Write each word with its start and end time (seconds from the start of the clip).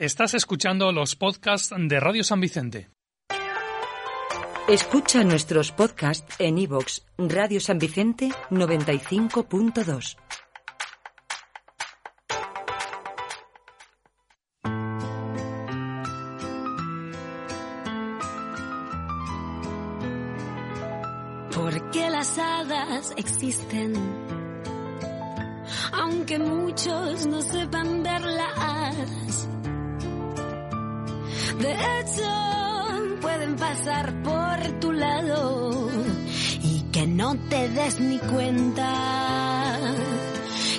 Estás 0.00 0.32
escuchando 0.32 0.92
los 0.92 1.14
podcasts 1.14 1.74
de 1.76 2.00
Radio 2.00 2.24
San 2.24 2.40
Vicente. 2.40 2.88
Escucha 4.66 5.22
nuestros 5.24 5.72
podcasts 5.72 6.36
en 6.38 6.56
iVoox 6.56 7.02
Radio 7.18 7.60
San 7.60 7.78
Vicente 7.78 8.30
95.2. 8.48 10.16
Porque 21.54 22.08
las 22.08 22.38
hadas 22.38 23.12
existen, 23.18 23.92
aunque 25.92 26.38
muchos 26.38 27.26
no 27.26 27.42
sepan 27.42 28.02
verlas. 28.02 29.50
De 31.60 31.72
hecho, 31.72 33.20
pueden 33.20 33.56
pasar 33.56 34.22
por 34.22 34.80
tu 34.80 34.92
lado 34.92 35.90
y 36.62 36.80
que 36.90 37.06
no 37.06 37.36
te 37.50 37.68
des 37.68 38.00
ni 38.00 38.18
cuenta. 38.18 39.76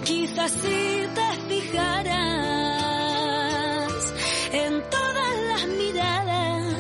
Quizás 0.04 0.52
si 0.52 1.08
te 1.18 1.32
fijaras 1.50 2.18
en 4.52 4.82
todas 4.90 5.38
las 5.50 5.68
miradas 5.78 6.74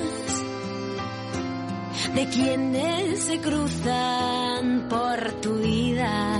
de 2.15 2.27
quienes 2.29 3.23
se 3.23 3.39
cruzan 3.39 4.87
por 4.89 5.31
tu 5.41 5.59
vida, 5.59 6.39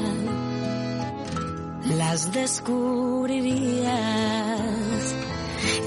las 1.96 2.32
descubrirías. 2.32 4.91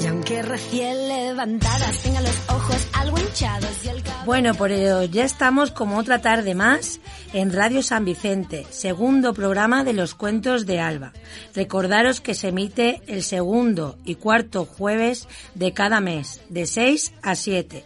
Y 0.03 0.07
aunque 0.07 0.43
recién 0.43 1.09
levantadas 1.09 1.99
tenga 2.03 2.21
los 2.21 2.37
ojos 2.49 2.89
algo 2.93 3.19
hinchados 3.19 3.85
y 3.85 3.89
el 3.89 4.03
cabello... 4.03 4.25
Bueno, 4.25 4.55
por 4.55 4.71
ello 4.71 5.03
ya 5.05 5.25
estamos 5.25 5.71
como 5.71 5.99
otra 5.99 6.21
tarde 6.21 6.55
más 6.55 7.01
en 7.33 7.53
Radio 7.53 7.83
San 7.83 8.05
Vicente, 8.05 8.67
segundo 8.71 9.35
programa 9.35 9.85
de 9.85 9.93
los 9.93 10.15
cuentos 10.15 10.67
de 10.67 10.81
Alba. 10.81 11.13
Recordaros 11.55 12.21
que 12.21 12.35
se 12.35 12.49
emite 12.49 13.03
el 13.07 13.23
segundo 13.23 13.97
y 14.05 14.17
cuarto 14.17 14.65
jueves 14.65 15.29
de 15.55 15.73
cada 15.73 16.01
mes, 16.01 16.41
de 16.49 16.67
6 16.67 17.15
a 17.23 17.35
7, 17.35 17.85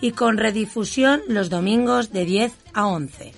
y 0.00 0.12
con 0.12 0.36
redifusión 0.36 1.22
los 1.28 1.50
domingos 1.50 2.12
de 2.12 2.24
10 2.24 2.52
a 2.74 2.86
11. 2.86 3.32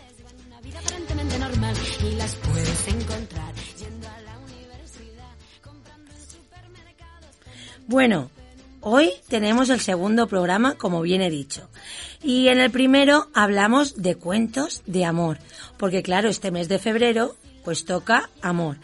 Bueno, 7.88 8.30
hoy 8.82 9.12
tenemos 9.28 9.70
el 9.70 9.80
segundo 9.80 10.28
programa, 10.28 10.74
como 10.74 11.00
bien 11.00 11.22
he 11.22 11.30
dicho. 11.30 11.70
Y 12.22 12.48
en 12.48 12.60
el 12.60 12.70
primero 12.70 13.28
hablamos 13.32 14.02
de 14.02 14.14
cuentos 14.14 14.82
de 14.84 15.06
amor, 15.06 15.38
porque 15.78 16.02
claro, 16.02 16.28
este 16.28 16.50
mes 16.50 16.68
de 16.68 16.78
febrero 16.78 17.34
pues 17.64 17.86
toca 17.86 18.28
amor. 18.42 18.76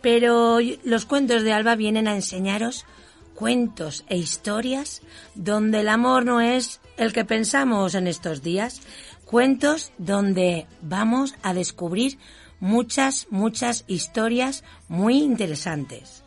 Pero 0.00 0.58
los 0.84 1.06
cuentos 1.06 1.42
de 1.42 1.52
Alba 1.52 1.74
vienen 1.74 2.06
a 2.06 2.14
enseñaros 2.14 2.86
cuentos 3.34 4.04
e 4.08 4.16
historias 4.16 5.02
donde 5.34 5.80
el 5.80 5.88
amor 5.88 6.24
no 6.24 6.40
es 6.40 6.80
el 6.98 7.12
que 7.12 7.24
pensamos 7.24 7.96
en 7.96 8.06
estos 8.06 8.44
días. 8.44 8.80
Cuentos 9.24 9.90
donde 9.98 10.68
vamos 10.82 11.34
a 11.42 11.52
descubrir 11.52 12.16
muchas, 12.60 13.26
muchas 13.28 13.82
historias 13.88 14.62
muy 14.86 15.18
interesantes. 15.18 16.21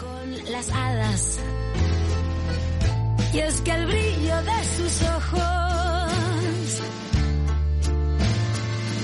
Con 0.00 0.52
las 0.52 0.70
hadas. 0.70 1.38
Y 3.32 3.38
es 3.38 3.60
que 3.60 3.70
el 3.70 3.86
brillo 3.86 4.36
de 4.42 4.64
sus 4.76 5.02
ojos 5.02 6.12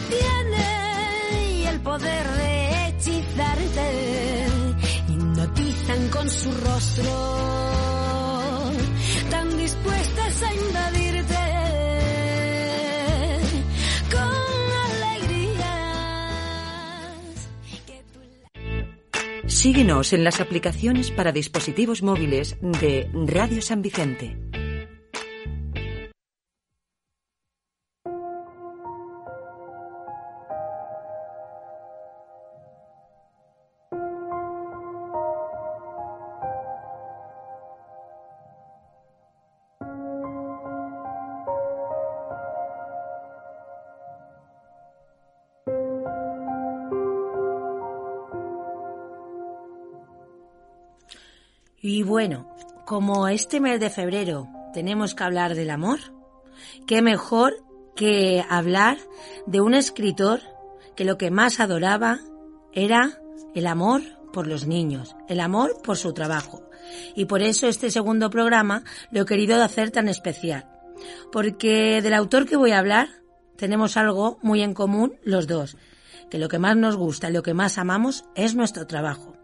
tiene 0.08 1.68
el 1.70 1.80
poder 1.80 2.26
de 2.32 2.88
hechizarte. 2.88 4.46
Hipnotizan 5.08 6.08
con 6.08 6.30
su 6.30 6.50
rostro, 6.52 7.12
tan 9.30 9.56
dispuestas 9.58 10.05
Síguenos 19.66 20.12
en 20.12 20.22
las 20.22 20.40
aplicaciones 20.40 21.10
para 21.10 21.32
dispositivos 21.32 22.00
móviles 22.00 22.56
de 22.60 23.10
Radio 23.12 23.60
San 23.60 23.82
Vicente. 23.82 24.36
Y 51.88 52.02
bueno, 52.02 52.52
como 52.84 53.28
este 53.28 53.60
mes 53.60 53.78
de 53.78 53.90
febrero 53.90 54.48
tenemos 54.74 55.14
que 55.14 55.22
hablar 55.22 55.54
del 55.54 55.70
amor, 55.70 56.00
qué 56.84 57.00
mejor 57.00 57.62
que 57.94 58.44
hablar 58.50 58.98
de 59.46 59.60
un 59.60 59.72
escritor 59.72 60.40
que 60.96 61.04
lo 61.04 61.16
que 61.16 61.30
más 61.30 61.60
adoraba 61.60 62.18
era 62.72 63.20
el 63.54 63.68
amor 63.68 64.02
por 64.32 64.48
los 64.48 64.66
niños, 64.66 65.14
el 65.28 65.38
amor 65.38 65.80
por 65.84 65.96
su 65.96 66.12
trabajo. 66.12 66.68
Y 67.14 67.26
por 67.26 67.40
eso 67.40 67.68
este 67.68 67.92
segundo 67.92 68.30
programa 68.30 68.82
lo 69.12 69.22
he 69.22 69.26
querido 69.26 69.62
hacer 69.62 69.92
tan 69.92 70.08
especial. 70.08 70.68
Porque 71.30 72.02
del 72.02 72.14
autor 72.14 72.46
que 72.46 72.56
voy 72.56 72.72
a 72.72 72.80
hablar 72.80 73.10
tenemos 73.54 73.96
algo 73.96 74.40
muy 74.42 74.60
en 74.60 74.74
común 74.74 75.20
los 75.22 75.46
dos, 75.46 75.76
que 76.30 76.38
lo 76.38 76.48
que 76.48 76.58
más 76.58 76.76
nos 76.76 76.96
gusta 76.96 77.30
y 77.30 77.32
lo 77.32 77.44
que 77.44 77.54
más 77.54 77.78
amamos 77.78 78.24
es 78.34 78.56
nuestro 78.56 78.88
trabajo. 78.88 79.35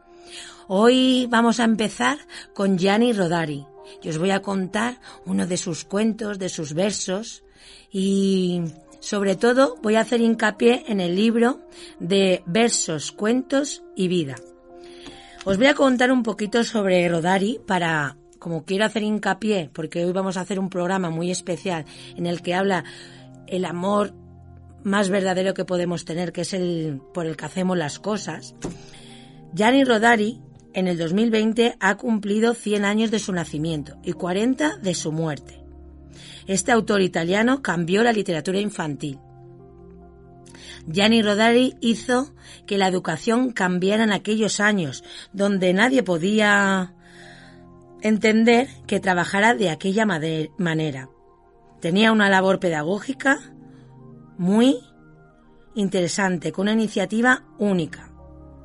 Hoy 0.68 1.26
vamos 1.28 1.60
a 1.60 1.64
empezar 1.64 2.18
con 2.54 2.78
Gianni 2.78 3.12
Rodari 3.12 3.66
y 4.02 4.08
os 4.08 4.18
voy 4.18 4.30
a 4.30 4.42
contar 4.42 5.00
uno 5.26 5.46
de 5.46 5.56
sus 5.56 5.84
cuentos, 5.84 6.38
de 6.38 6.48
sus 6.48 6.74
versos 6.74 7.44
y 7.90 8.62
sobre 9.00 9.36
todo 9.36 9.76
voy 9.82 9.96
a 9.96 10.00
hacer 10.00 10.20
hincapié 10.20 10.84
en 10.86 11.00
el 11.00 11.16
libro 11.16 11.60
de 11.98 12.42
versos, 12.46 13.12
cuentos 13.12 13.82
y 13.96 14.08
vida. 14.08 14.36
Os 15.44 15.58
voy 15.58 15.66
a 15.66 15.74
contar 15.74 16.12
un 16.12 16.22
poquito 16.22 16.62
sobre 16.62 17.08
Rodari 17.08 17.60
para, 17.66 18.16
como 18.38 18.64
quiero 18.64 18.84
hacer 18.84 19.02
hincapié, 19.02 19.70
porque 19.72 20.04
hoy 20.04 20.12
vamos 20.12 20.36
a 20.36 20.42
hacer 20.42 20.60
un 20.60 20.70
programa 20.70 21.10
muy 21.10 21.32
especial 21.32 21.84
en 22.16 22.26
el 22.26 22.42
que 22.42 22.54
habla 22.54 22.84
el 23.48 23.64
amor 23.64 24.14
más 24.84 25.08
verdadero 25.08 25.52
que 25.52 25.64
podemos 25.64 26.04
tener, 26.04 26.32
que 26.32 26.42
es 26.42 26.54
el 26.54 27.00
por 27.12 27.26
el 27.26 27.36
que 27.36 27.44
hacemos 27.44 27.76
las 27.76 27.98
cosas. 27.98 28.54
Gianni 29.54 29.84
Rodari 29.84 30.40
en 30.72 30.88
el 30.88 30.96
2020 30.96 31.76
ha 31.78 31.96
cumplido 31.96 32.54
100 32.54 32.86
años 32.86 33.10
de 33.10 33.18
su 33.18 33.32
nacimiento 33.32 33.98
y 34.02 34.12
40 34.12 34.78
de 34.78 34.94
su 34.94 35.12
muerte. 35.12 35.62
Este 36.46 36.72
autor 36.72 37.02
italiano 37.02 37.60
cambió 37.60 38.02
la 38.02 38.12
literatura 38.12 38.60
infantil. 38.60 39.18
Gianni 40.86 41.22
Rodari 41.22 41.74
hizo 41.80 42.34
que 42.66 42.78
la 42.78 42.88
educación 42.88 43.52
cambiara 43.52 44.04
en 44.04 44.12
aquellos 44.12 44.58
años, 44.58 45.04
donde 45.32 45.72
nadie 45.74 46.02
podía 46.02 46.94
entender 48.00 48.68
que 48.86 49.00
trabajara 49.00 49.54
de 49.54 49.70
aquella 49.70 50.06
manera. 50.06 51.08
Tenía 51.80 52.10
una 52.10 52.30
labor 52.30 52.58
pedagógica 52.58 53.38
muy 54.38 54.78
interesante, 55.74 56.52
con 56.52 56.62
una 56.62 56.72
iniciativa 56.72 57.44
única. 57.58 58.11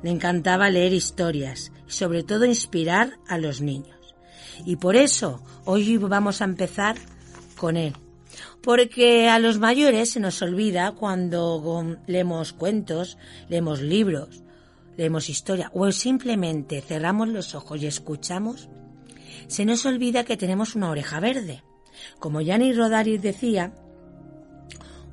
Le 0.02 0.10
encantaba 0.10 0.70
leer 0.70 0.92
historias 0.92 1.72
y 1.86 1.92
sobre 1.92 2.22
todo 2.22 2.44
inspirar 2.44 3.18
a 3.26 3.38
los 3.38 3.60
niños. 3.60 4.14
Y 4.64 4.76
por 4.76 4.96
eso 4.96 5.42
hoy 5.64 5.96
vamos 5.96 6.40
a 6.40 6.44
empezar 6.44 6.96
con 7.56 7.76
él. 7.76 7.94
Porque 8.62 9.28
a 9.28 9.38
los 9.38 9.58
mayores 9.58 10.10
se 10.10 10.20
nos 10.20 10.42
olvida 10.42 10.92
cuando 10.92 11.96
leemos 12.06 12.52
cuentos, 12.52 13.18
leemos 13.48 13.80
libros, 13.80 14.42
leemos 14.96 15.28
historia 15.28 15.70
o 15.74 15.90
simplemente 15.92 16.80
cerramos 16.80 17.28
los 17.28 17.54
ojos 17.54 17.82
y 17.82 17.86
escuchamos, 17.86 18.68
se 19.46 19.64
nos 19.64 19.86
olvida 19.86 20.24
que 20.24 20.36
tenemos 20.36 20.74
una 20.74 20.90
oreja 20.90 21.20
verde. 21.20 21.62
Como 22.18 22.40
Gianni 22.40 22.72
Rodari 22.72 23.18
decía, 23.18 23.72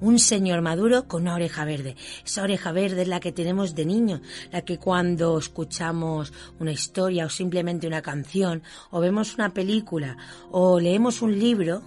un 0.01 0.19
señor 0.19 0.61
maduro 0.61 1.07
con 1.07 1.23
una 1.23 1.35
oreja 1.35 1.65
verde. 1.65 1.95
Esa 2.25 2.43
oreja 2.43 2.71
verde 2.71 3.03
es 3.03 3.07
la 3.07 3.19
que 3.19 3.31
tenemos 3.31 3.75
de 3.75 3.85
niño, 3.85 4.21
la 4.51 4.61
que 4.61 4.77
cuando 4.77 5.37
escuchamos 5.37 6.33
una 6.59 6.71
historia 6.71 7.25
o 7.25 7.29
simplemente 7.29 7.87
una 7.87 8.01
canción, 8.01 8.63
o 8.91 8.99
vemos 8.99 9.35
una 9.35 9.53
película, 9.53 10.17
o 10.51 10.79
leemos 10.79 11.21
un 11.21 11.37
libro, 11.39 11.81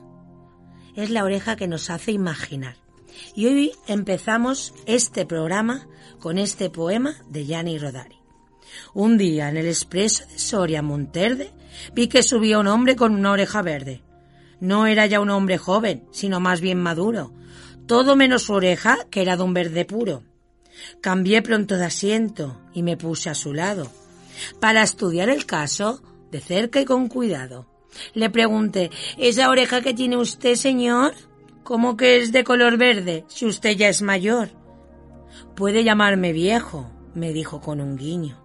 es 0.94 1.10
la 1.10 1.24
oreja 1.24 1.56
que 1.56 1.68
nos 1.68 1.90
hace 1.90 2.12
imaginar. 2.12 2.76
Y 3.34 3.46
hoy 3.46 3.72
empezamos 3.86 4.74
este 4.86 5.26
programa 5.26 5.86
con 6.20 6.38
este 6.38 6.70
poema 6.70 7.14
de 7.28 7.44
Gianni 7.44 7.78
Rodari. 7.78 8.16
Un 8.94 9.16
día 9.16 9.48
en 9.48 9.56
el 9.56 9.66
expreso 9.66 10.24
de 10.26 10.38
Soria 10.38 10.82
Monterde 10.82 11.52
vi 11.94 12.08
que 12.08 12.22
subía 12.22 12.58
un 12.58 12.66
hombre 12.66 12.96
con 12.96 13.14
una 13.14 13.32
oreja 13.32 13.62
verde. 13.62 14.02
No 14.60 14.86
era 14.86 15.06
ya 15.06 15.20
un 15.20 15.30
hombre 15.30 15.58
joven, 15.58 16.04
sino 16.10 16.40
más 16.40 16.60
bien 16.60 16.78
maduro, 16.78 17.32
todo 17.88 18.16
menos 18.16 18.42
su 18.44 18.52
oreja, 18.52 18.98
que 19.10 19.22
era 19.22 19.36
de 19.36 19.42
un 19.42 19.54
verde 19.54 19.86
puro. 19.86 20.22
Cambié 21.00 21.42
pronto 21.42 21.76
de 21.76 21.86
asiento 21.86 22.60
y 22.74 22.82
me 22.82 22.98
puse 22.98 23.30
a 23.30 23.34
su 23.34 23.54
lado, 23.54 23.90
para 24.60 24.82
estudiar 24.82 25.30
el 25.30 25.46
caso 25.46 26.00
de 26.30 26.40
cerca 26.40 26.80
y 26.80 26.84
con 26.84 27.08
cuidado. 27.08 27.66
Le 28.12 28.28
pregunté, 28.28 28.90
¿esa 29.16 29.48
oreja 29.48 29.80
que 29.80 29.94
tiene 29.94 30.18
usted, 30.18 30.54
señor? 30.54 31.14
¿Cómo 31.64 31.96
que 31.96 32.18
es 32.18 32.30
de 32.30 32.44
color 32.44 32.76
verde, 32.76 33.24
si 33.26 33.46
usted 33.46 33.70
ya 33.70 33.88
es 33.88 34.02
mayor? 34.02 34.50
Puede 35.56 35.82
llamarme 35.82 36.32
viejo, 36.32 36.90
me 37.14 37.32
dijo 37.32 37.60
con 37.62 37.80
un 37.80 37.96
guiño. 37.96 38.38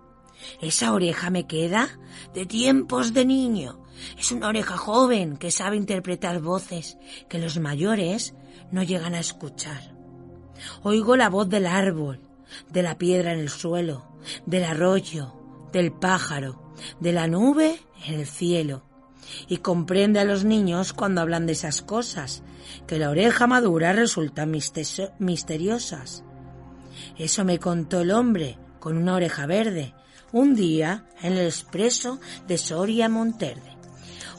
Esa 0.62 0.94
oreja 0.94 1.30
me 1.30 1.48
queda 1.48 2.00
de 2.34 2.46
tiempos 2.46 3.14
de 3.14 3.26
niño. 3.26 3.84
Es 4.18 4.32
una 4.32 4.48
oreja 4.48 4.78
joven 4.78 5.36
que 5.36 5.52
sabe 5.52 5.76
interpretar 5.76 6.40
voces 6.40 6.98
que 7.30 7.40
los 7.40 7.60
mayores 7.60 8.34
no 8.74 8.82
llegan 8.82 9.14
a 9.14 9.20
escuchar. 9.20 9.94
Oigo 10.82 11.16
la 11.16 11.30
voz 11.30 11.48
del 11.48 11.68
árbol, 11.68 12.20
de 12.72 12.82
la 12.82 12.98
piedra 12.98 13.32
en 13.32 13.40
el 13.40 13.50
suelo, 13.50 14.18
del 14.48 14.64
arroyo, 14.64 15.36
del 15.72 15.92
pájaro, 15.92 16.74
de 17.00 17.14
la 17.14 17.28
nube 17.28 17.80
en 18.06 18.16
el 18.16 18.26
cielo. 18.26 18.84
Y 19.48 19.58
comprende 19.58 20.20
a 20.20 20.26
los 20.26 20.44
niños 20.44 20.92
cuando 20.92 21.22
hablan 21.22 21.46
de 21.46 21.54
esas 21.54 21.84
cosas, 21.84 22.42
que 22.88 22.98
la 22.98 23.12
oreja 23.12 23.46
madura 23.46 23.94
resultan 23.94 24.52
misteriosas. 25.20 26.24
Eso 27.18 27.46
me 27.46 27.60
contó 27.60 28.02
el 28.02 28.12
hombre 28.12 28.58
con 28.80 28.98
una 28.98 29.14
oreja 29.14 29.46
verde, 29.46 29.94
un 30.32 30.56
día 30.56 31.06
en 31.22 31.34
el 31.34 31.46
expreso 31.46 32.20
de 32.48 32.58
Soria 32.58 33.08
Monterde. 33.08 33.78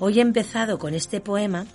Hoy 0.00 0.18
he 0.18 0.22
empezado 0.22 0.80
con 0.80 0.92
este 0.92 1.20
poema 1.20 1.66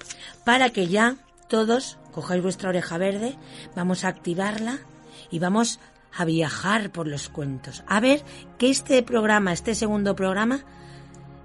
para 0.44 0.72
que 0.72 0.88
ya 0.88 1.16
todos 1.48 1.99
cojáis 2.12 2.44
vuestra 2.44 2.70
oreja 2.70 2.98
verde, 2.98 3.36
vamos 3.76 4.04
a 4.04 4.10
activarla 4.10 4.80
y 5.32 5.40
vamos 5.40 5.80
a 6.16 6.26
viajar 6.26 6.92
por 6.92 7.08
los 7.08 7.30
cuentos. 7.30 7.84
A 7.88 8.00
ver 8.00 8.24
que 8.58 8.70
este 8.70 9.02
programa, 9.04 9.54
este 9.54 9.76
segundo 9.76 10.16
programa, 10.16 10.62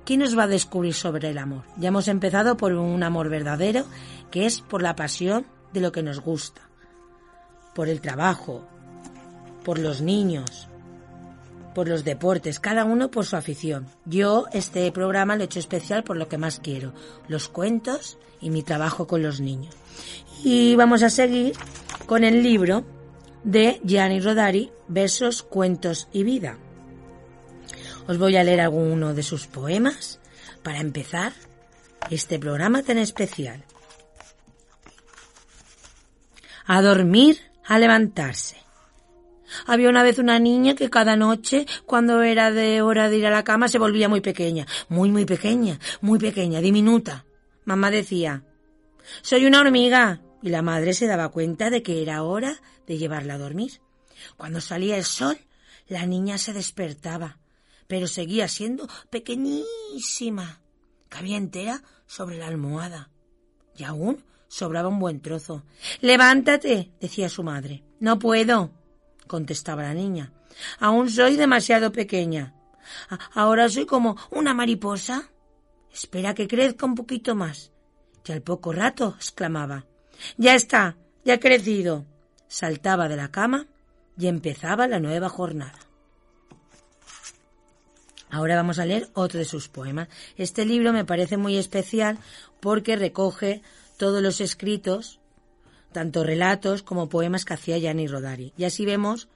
¿qué 0.04 0.16
nos 0.16 0.36
va 0.36 0.44
a 0.44 0.48
descubrir 0.48 0.94
sobre 0.94 1.30
el 1.30 1.38
amor? 1.38 1.64
Ya 1.76 1.88
hemos 1.88 2.08
empezado 2.08 2.56
por 2.56 2.72
un 2.72 3.02
amor 3.02 3.28
verdadero, 3.28 3.84
que 4.30 4.46
es 4.46 4.60
por 4.60 4.82
la 4.82 4.96
pasión 4.96 5.46
de 5.72 5.80
lo 5.80 5.92
que 5.92 6.02
nos 6.02 6.20
gusta, 6.20 6.62
por 7.74 7.88
el 7.88 8.00
trabajo, 8.00 8.66
por 9.64 9.78
los 9.78 10.00
niños, 10.00 10.68
por 11.74 11.88
los 11.88 12.04
deportes, 12.04 12.60
cada 12.60 12.84
uno 12.84 13.10
por 13.10 13.26
su 13.26 13.36
afición. 13.36 13.86
Yo 14.04 14.46
este 14.52 14.90
programa 14.92 15.36
lo 15.36 15.42
he 15.42 15.46
hecho 15.46 15.58
especial 15.58 16.04
por 16.04 16.16
lo 16.16 16.28
que 16.28 16.38
más 16.38 16.60
quiero, 16.60 16.92
los 17.28 17.48
cuentos 17.48 18.16
y 18.40 18.50
mi 18.50 18.62
trabajo 18.62 19.06
con 19.06 19.22
los 19.22 19.40
niños. 19.40 19.74
Y 20.42 20.74
vamos 20.76 21.02
a 21.02 21.10
seguir 21.10 21.54
con 22.06 22.24
el 22.24 22.42
libro 22.42 22.84
de 23.44 23.80
Gianni 23.84 24.20
Rodari, 24.20 24.72
Versos, 24.88 25.42
Cuentos 25.42 26.08
y 26.12 26.24
Vida. 26.24 26.58
Os 28.06 28.18
voy 28.18 28.36
a 28.36 28.44
leer 28.44 28.60
alguno 28.60 29.14
de 29.14 29.22
sus 29.22 29.46
poemas 29.46 30.20
para 30.62 30.80
empezar 30.80 31.32
este 32.10 32.38
programa 32.38 32.82
tan 32.82 32.98
especial. 32.98 33.64
A 36.66 36.82
dormir, 36.82 37.38
a 37.66 37.78
levantarse. 37.78 38.56
Había 39.66 39.88
una 39.88 40.02
vez 40.02 40.18
una 40.18 40.38
niña 40.38 40.74
que 40.74 40.90
cada 40.90 41.16
noche, 41.16 41.66
cuando 41.86 42.22
era 42.22 42.50
de 42.50 42.82
hora 42.82 43.08
de 43.08 43.18
ir 43.18 43.26
a 43.26 43.30
la 43.30 43.44
cama, 43.44 43.68
se 43.68 43.78
volvía 43.78 44.08
muy 44.08 44.20
pequeña, 44.20 44.66
muy, 44.88 45.10
muy 45.10 45.24
pequeña, 45.24 45.78
muy 46.00 46.18
pequeña, 46.18 46.60
diminuta. 46.60 47.24
Mamá 47.64 47.90
decía, 47.90 48.42
soy 49.22 49.46
una 49.46 49.60
hormiga, 49.60 50.20
y 50.42 50.50
la 50.50 50.62
madre 50.62 50.92
se 50.92 51.06
daba 51.06 51.30
cuenta 51.30 51.70
de 51.70 51.82
que 51.82 52.02
era 52.02 52.22
hora 52.22 52.60
de 52.86 52.98
llevarla 52.98 53.34
a 53.34 53.38
dormir. 53.38 53.80
Cuando 54.36 54.60
salía 54.60 54.96
el 54.96 55.04
sol, 55.04 55.38
la 55.88 56.06
niña 56.06 56.38
se 56.38 56.52
despertaba, 56.52 57.38
pero 57.86 58.06
seguía 58.06 58.48
siendo 58.48 58.88
pequeñísima. 59.10 60.60
Cabía 61.08 61.36
entera 61.36 61.82
sobre 62.06 62.38
la 62.38 62.48
almohada. 62.48 63.10
Y 63.76 63.84
aún 63.84 64.24
sobraba 64.48 64.88
un 64.88 64.98
buen 64.98 65.20
trozo. 65.20 65.64
Levántate, 66.00 66.92
decía 67.00 67.28
su 67.28 67.42
madre. 67.42 67.82
No 68.00 68.18
puedo, 68.18 68.70
contestaba 69.26 69.82
la 69.82 69.94
niña. 69.94 70.32
Aún 70.78 71.10
soy 71.10 71.36
demasiado 71.36 71.92
pequeña. 71.92 72.54
Ahora 73.32 73.68
soy 73.68 73.86
como 73.86 74.16
una 74.30 74.54
mariposa. 74.54 75.30
Espera 75.92 76.34
que 76.34 76.48
crezca 76.48 76.86
un 76.86 76.94
poquito 76.94 77.34
más. 77.34 77.72
Y 78.26 78.32
al 78.32 78.42
poco 78.42 78.72
rato 78.72 79.14
exclamaba 79.16 79.84
ya 80.36 80.54
está, 80.54 80.96
ya 81.24 81.34
ha 81.34 81.40
crecido. 81.40 82.04
Saltaba 82.48 83.08
de 83.08 83.16
la 83.16 83.30
cama 83.30 83.66
y 84.18 84.26
empezaba 84.26 84.86
la 84.86 85.00
nueva 85.00 85.28
jornada. 85.28 85.78
Ahora 88.30 88.56
vamos 88.56 88.78
a 88.78 88.86
leer 88.86 89.08
otro 89.14 89.38
de 89.38 89.44
sus 89.44 89.68
poemas. 89.68 90.08
Este 90.36 90.64
libro 90.64 90.92
me 90.92 91.04
parece 91.04 91.36
muy 91.36 91.56
especial 91.56 92.18
porque 92.60 92.96
recoge 92.96 93.62
todos 93.96 94.22
los 94.22 94.40
escritos, 94.40 95.20
tanto 95.92 96.24
relatos 96.24 96.82
como 96.82 97.08
poemas 97.08 97.44
que 97.44 97.54
hacía 97.54 97.78
Gianni 97.78 98.08
Rodari. 98.08 98.52
Y 98.56 98.64
así 98.64 98.84
vemos, 98.84 99.28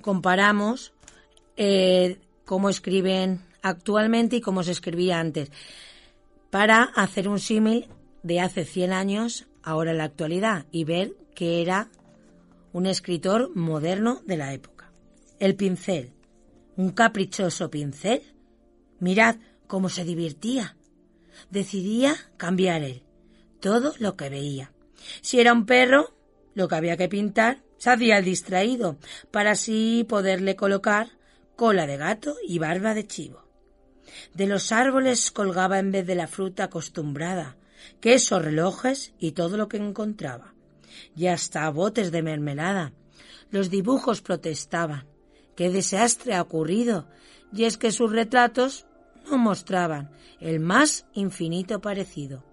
comparamos 0.00 0.92
eh, 1.56 2.18
cómo 2.44 2.68
escriben 2.68 3.40
actualmente 3.62 4.36
y 4.36 4.40
cómo 4.40 4.62
se 4.62 4.72
escribía 4.72 5.20
antes, 5.20 5.50
para 6.50 6.82
hacer 6.82 7.28
un 7.28 7.38
símil 7.38 7.88
de 8.24 8.40
hace 8.40 8.64
100 8.64 8.92
años 8.92 9.46
ahora 9.62 9.92
en 9.92 9.98
la 9.98 10.04
actualidad 10.04 10.66
y 10.72 10.82
ver 10.82 11.14
que 11.36 11.62
era 11.62 11.90
un 12.72 12.86
escritor 12.86 13.54
moderno 13.54 14.20
de 14.26 14.36
la 14.36 14.52
época. 14.52 14.90
El 15.38 15.54
pincel, 15.54 16.12
un 16.76 16.90
caprichoso 16.90 17.70
pincel. 17.70 18.22
Mirad 18.98 19.36
cómo 19.68 19.88
se 19.88 20.04
divertía. 20.04 20.76
Decidía 21.50 22.16
cambiar 22.36 22.82
él 22.82 23.02
todo 23.60 23.94
lo 23.98 24.16
que 24.16 24.28
veía. 24.28 24.72
Si 25.20 25.40
era 25.40 25.52
un 25.52 25.64
perro, 25.64 26.14
lo 26.54 26.68
que 26.68 26.74
había 26.74 26.96
que 26.96 27.08
pintar, 27.08 27.62
se 27.78 27.90
hacía 27.90 28.18
el 28.18 28.24
distraído, 28.24 28.98
para 29.30 29.52
así 29.52 30.04
poderle 30.08 30.56
colocar 30.56 31.08
cola 31.56 31.86
de 31.86 31.96
gato 31.96 32.36
y 32.46 32.58
barba 32.58 32.94
de 32.94 33.06
chivo. 33.06 33.44
De 34.34 34.46
los 34.46 34.70
árboles 34.70 35.30
colgaba 35.30 35.78
en 35.78 35.92
vez 35.92 36.06
de 36.06 36.14
la 36.14 36.26
fruta 36.26 36.64
acostumbrada, 36.64 37.56
quesos, 38.00 38.44
relojes 38.44 39.14
y 39.18 39.32
todo 39.32 39.56
lo 39.56 39.68
que 39.68 39.76
encontraba. 39.76 40.54
Y 41.16 41.26
hasta 41.26 41.68
botes 41.70 42.12
de 42.12 42.22
mermelada. 42.22 42.92
Los 43.50 43.70
dibujos 43.70 44.20
protestaban. 44.20 45.06
¡Qué 45.56 45.70
desastre 45.70 46.34
ha 46.34 46.42
ocurrido! 46.42 47.08
Y 47.52 47.64
es 47.64 47.76
que 47.76 47.92
sus 47.92 48.10
retratos 48.10 48.86
no 49.30 49.38
mostraban 49.38 50.10
el 50.40 50.60
más 50.60 51.06
infinito 51.14 51.80
parecido. 51.80 52.44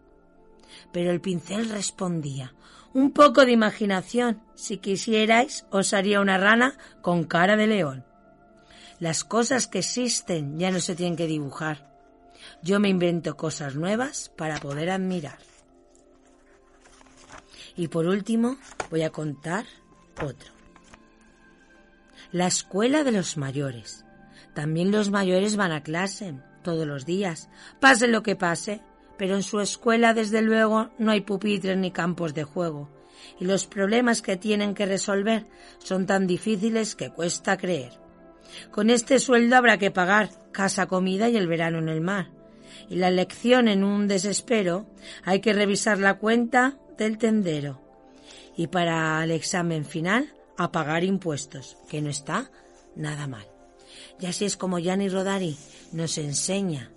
Pero 0.91 1.11
el 1.11 1.21
pincel 1.21 1.69
respondía 1.69 2.53
un 2.93 3.11
poco 3.11 3.45
de 3.45 3.51
imaginación. 3.51 4.41
Si 4.55 4.77
quisierais, 4.77 5.65
os 5.71 5.93
haría 5.93 6.21
una 6.21 6.38
rana 6.38 6.77
con 7.01 7.23
cara 7.23 7.55
de 7.55 7.67
león. 7.67 8.05
Las 9.00 9.23
cosas 9.23 9.67
que 9.67 9.79
existen 9.79 10.59
ya 10.59 10.71
no 10.71 10.79
se 10.79 10.95
tienen 10.95 11.15
que 11.15 11.27
dibujar. 11.27 11.90
Yo 12.62 12.79
me 12.79 12.89
invento 12.89 13.38
cosas 13.38 13.75
nuevas 13.75 14.31
para 14.36 14.60
poder 14.60 14.89
admirar. 14.89 15.39
Y 17.75 17.88
por 17.88 18.05
último, 18.05 18.57
voy 18.89 19.03
a 19.03 19.12
contar 19.12 19.65
otro. 20.21 20.51
La 22.31 22.48
escuela 22.48 23.03
de 23.03 23.12
los 23.12 23.38
mayores. 23.38 24.05
También 24.53 24.91
los 24.91 25.10
mayores 25.10 25.55
van 25.55 25.71
a 25.71 25.83
clase. 25.83 26.36
todos 26.62 26.86
los 26.86 27.05
días, 27.05 27.50
pase 27.79 28.07
lo 28.07 28.21
que 28.21 28.36
pase, 28.36 28.81
pero 29.17 29.36
en 29.36 29.43
su 29.43 29.60
escuela 29.60 30.13
desde 30.13 30.41
luego 30.41 30.91
no 31.00 31.12
hay 31.12 31.21
pupitres 31.21 31.77
ni 31.77 31.91
campos 31.91 32.33
de 32.33 32.43
juego, 32.43 32.89
y 33.39 33.45
los 33.45 33.65
problemas 33.65 34.21
que 34.21 34.38
tienen 34.38 34.74
que 34.74 34.86
resolver 34.86 35.48
son 35.79 36.05
tan 36.05 36.27
difíciles 36.27 36.95
que 36.95 37.10
cuesta 37.10 37.57
creer. 37.57 38.00
Con 38.72 38.89
este 38.89 39.20
sueldo 39.20 39.55
habrá 39.55 39.77
que 39.77 39.91
pagar 39.91 40.29
casa, 40.51 40.88
comida 40.88 41.29
y 41.29 41.38
el 41.38 41.48
verano 41.48 41.79
en 41.79 41.89
el 41.89 42.01
mar. 42.01 42.29
Y 42.89 42.96
la 42.96 43.12
lección 43.12 43.67
en 43.67 43.84
un 43.84 44.08
desespero 44.08 44.88
hay 45.24 45.39
que 45.39 45.53
revisar 45.53 46.00
la 46.00 46.15
cuenta 46.15 46.77
del 46.98 47.17
tendero. 47.17 47.81
Y 48.55 48.67
para 48.67 49.24
el 49.24 49.31
examen 49.31 49.86
final, 49.86 50.34
a 50.58 50.72
pagar 50.72 51.03
impuestos, 51.03 51.77
que 51.89 52.01
no 52.01 52.10
está 52.10 52.51
nada 52.96 53.27
mal. 53.27 53.48
Y 54.20 54.25
así 54.25 54.46
es 54.46 54.58
como 54.58 54.79
Gianni 54.79 55.10
Rodari 55.10 55.58
nos 55.91 56.17
enseña 56.17 56.91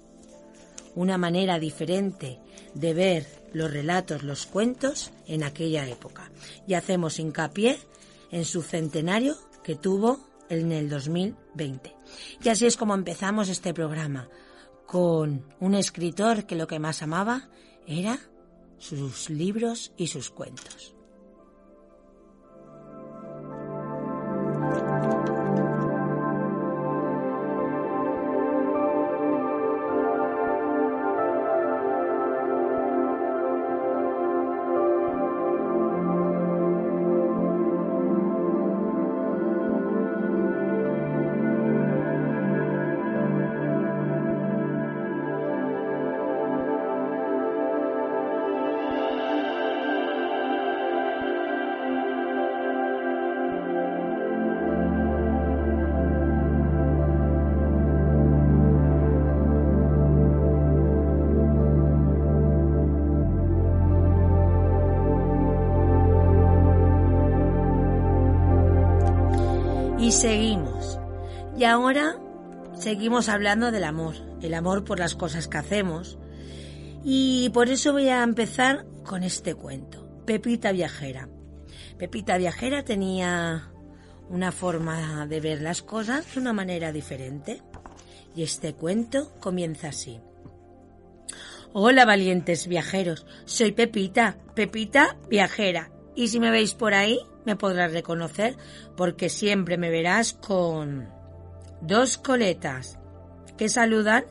una 0.95 1.19
manera 1.19 1.59
diferente 1.59 2.39
de 2.75 2.95
ver 2.95 3.27
los 3.53 3.73
relatos, 3.73 4.23
los 4.23 4.47
cuentos 4.47 5.13
en 5.27 5.43
aquella 5.43 5.89
época. 5.89 6.31
Y 6.67 6.75
hacemos 6.75 7.19
hincapié 7.19 7.79
en 8.31 8.45
su 8.45 8.63
centenario 8.63 9.37
que 9.63 9.77
tuvo 9.77 10.21
en 10.49 10.73
el 10.73 10.89
2020. 10.89 11.95
Y 12.43 12.49
así 12.49 12.67
es 12.67 12.77
como 12.77 12.95
empezamos 12.95 13.49
este 13.49 13.75
programa, 13.75 14.29
con 14.87 15.45
un 15.61 15.75
escritor 15.75 16.47
que 16.47 16.57
lo 16.57 16.67
que 16.67 16.79
más 16.79 17.03
amaba 17.03 17.49
era 17.87 18.19
sus 18.79 19.31
libros 19.31 19.93
y 19.97 20.09
sus 20.09 20.31
cuentos. 20.31 20.95
Seguimos. 70.15 70.99
Y 71.57 71.65
ahora 71.65 72.17
seguimos 72.75 73.29
hablando 73.29 73.71
del 73.71 73.85
amor, 73.85 74.15
el 74.43 74.55
amor 74.55 74.85
por 74.85 74.99
las 74.99 75.15
cosas 75.15 75.49
que 75.49 75.59
hacemos. 75.59 76.19
Y 77.05 77.51
por 77.51 77.69
eso 77.69 77.93
voy 77.93 78.09
a 78.09 78.23
empezar 78.23 78.87
con 79.05 79.23
este 79.23 79.55
cuento, 79.55 80.09
Pepita 80.25 80.73
Viajera. 80.73 81.29
Pepita 81.99 82.39
Viajera 82.39 82.85
tenía 82.85 83.71
una 84.31 84.53
forma 84.53 85.27
de 85.27 85.41
ver 85.41 85.61
las 85.61 85.83
cosas 85.83 86.33
de 86.33 86.41
una 86.41 86.53
manera 86.53 86.93
diferente. 86.93 87.63
Y 88.37 88.43
este 88.43 88.75
cuento 88.75 89.33
comienza 89.41 89.89
así. 89.89 90.21
Hola 91.73 92.05
valientes 92.05 92.69
viajeros, 92.69 93.27
soy 93.47 93.73
Pepita, 93.73 94.39
Pepita 94.55 95.17
Viajera. 95.29 95.91
Y 96.15 96.29
si 96.29 96.39
me 96.39 96.53
veis 96.53 96.75
por 96.75 96.95
ahí, 96.95 97.19
me 97.45 97.57
podrás 97.57 97.93
reconocer 97.93 98.57
porque 98.97 99.29
siempre 99.29 99.77
me 99.77 99.91
verás 99.91 100.33
con 100.33 101.09
dos 101.81 102.19
coletas 102.19 102.99
que 103.57 103.69
saludan 103.69 104.25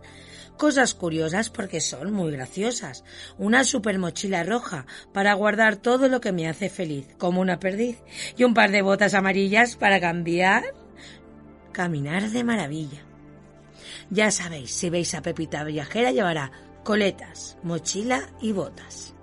cosas 0.58 0.94
curiosas 0.94 1.50
porque 1.50 1.82
son 1.82 2.14
muy 2.14 2.32
graciosas. 2.32 3.04
Una 3.38 3.64
super 3.64 4.00
mochila 4.00 4.44
roja 4.44 4.86
para 5.14 5.34
guardar 5.34 5.76
todo 5.78 6.08
lo 6.08 6.22
que 6.22 6.32
me 6.32 6.48
hace 6.48 6.70
feliz, 6.70 7.08
como 7.18 7.42
una 7.42 7.60
perdiz, 7.60 8.02
y 8.38 8.44
un 8.44 8.54
par 8.54 8.72
de 8.72 8.82
botas 8.82 9.14
amarillas 9.14 9.76
para 9.76 10.00
cambiar, 10.00 10.64
caminar 11.72 12.30
de 12.30 12.44
maravilla. 12.44 13.02
Ya 14.10 14.32
sabéis, 14.32 14.72
si 14.72 14.90
veis 14.90 15.14
a 15.16 15.22
Pepita 15.22 15.64
Viajera 15.64 16.12
llevará 16.12 16.52
coletas, 16.84 17.58
mochila 17.64 18.30
y 18.42 18.52
botas. 18.52 19.16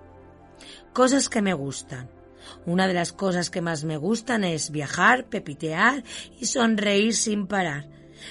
Cosas 0.92 1.28
que 1.28 1.42
me 1.42 1.54
gustan 1.54 2.19
una 2.66 2.86
de 2.86 2.94
las 2.94 3.12
cosas 3.12 3.50
que 3.50 3.60
más 3.60 3.84
me 3.84 3.96
gustan 3.96 4.44
es 4.44 4.70
viajar, 4.70 5.26
pepitear 5.26 6.04
y 6.38 6.46
sonreír 6.46 7.14
sin 7.14 7.46
parar. 7.46 7.88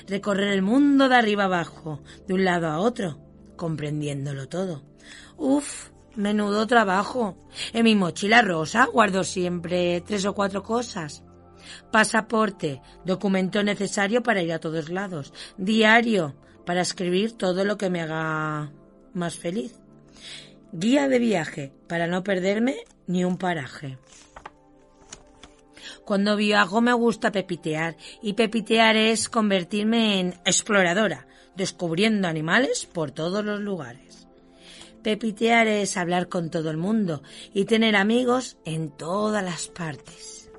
Recorrer 0.07 0.49
el 0.49 0.61
mundo 0.61 1.09
de 1.09 1.15
arriba 1.15 1.45
abajo, 1.45 2.01
de 2.27 2.33
un 2.35 2.45
lado 2.45 2.67
a 2.67 2.79
otro, 2.79 3.19
comprendiéndolo 3.55 4.47
todo. 4.47 4.83
Uf, 5.37 5.89
menudo 6.15 6.67
trabajo. 6.67 7.37
En 7.73 7.85
mi 7.85 7.95
mochila 7.95 8.41
rosa 8.41 8.85
guardo 8.85 9.23
siempre 9.23 10.01
tres 10.05 10.25
o 10.25 10.35
cuatro 10.35 10.63
cosas. 10.63 11.23
Pasaporte, 11.91 12.81
documento 13.05 13.63
necesario 13.63 14.23
para 14.23 14.41
ir 14.41 14.53
a 14.53 14.59
todos 14.59 14.89
lados. 14.89 15.33
Diario, 15.57 16.35
para 16.65 16.81
escribir 16.81 17.33
todo 17.33 17.65
lo 17.65 17.77
que 17.77 17.89
me 17.89 18.01
haga 18.01 18.71
más 19.13 19.35
feliz. 19.35 19.79
Guía 20.71 21.07
de 21.07 21.17
viaje, 21.17 21.71
para 21.87 22.05
no 22.07 22.23
perderme 22.23 22.77
ni 23.07 23.25
un 23.25 23.37
paraje. 23.37 23.97
Cuando 26.05 26.35
viajo 26.35 26.81
me 26.81 26.93
gusta 26.93 27.31
pepitear 27.31 27.97
y 28.21 28.33
pepitear 28.33 28.95
es 28.95 29.29
convertirme 29.29 30.19
en 30.19 30.33
exploradora, 30.45 31.27
descubriendo 31.55 32.27
animales 32.27 32.85
por 32.85 33.11
todos 33.11 33.43
los 33.43 33.59
lugares. 33.59 34.27
Pepitear 35.01 35.67
es 35.67 35.97
hablar 35.97 36.29
con 36.29 36.49
todo 36.51 36.69
el 36.69 36.77
mundo 36.77 37.23
y 37.53 37.65
tener 37.65 37.95
amigos 37.95 38.57
en 38.65 38.89
todas 38.91 39.43
las 39.43 39.67
partes. 39.67 40.51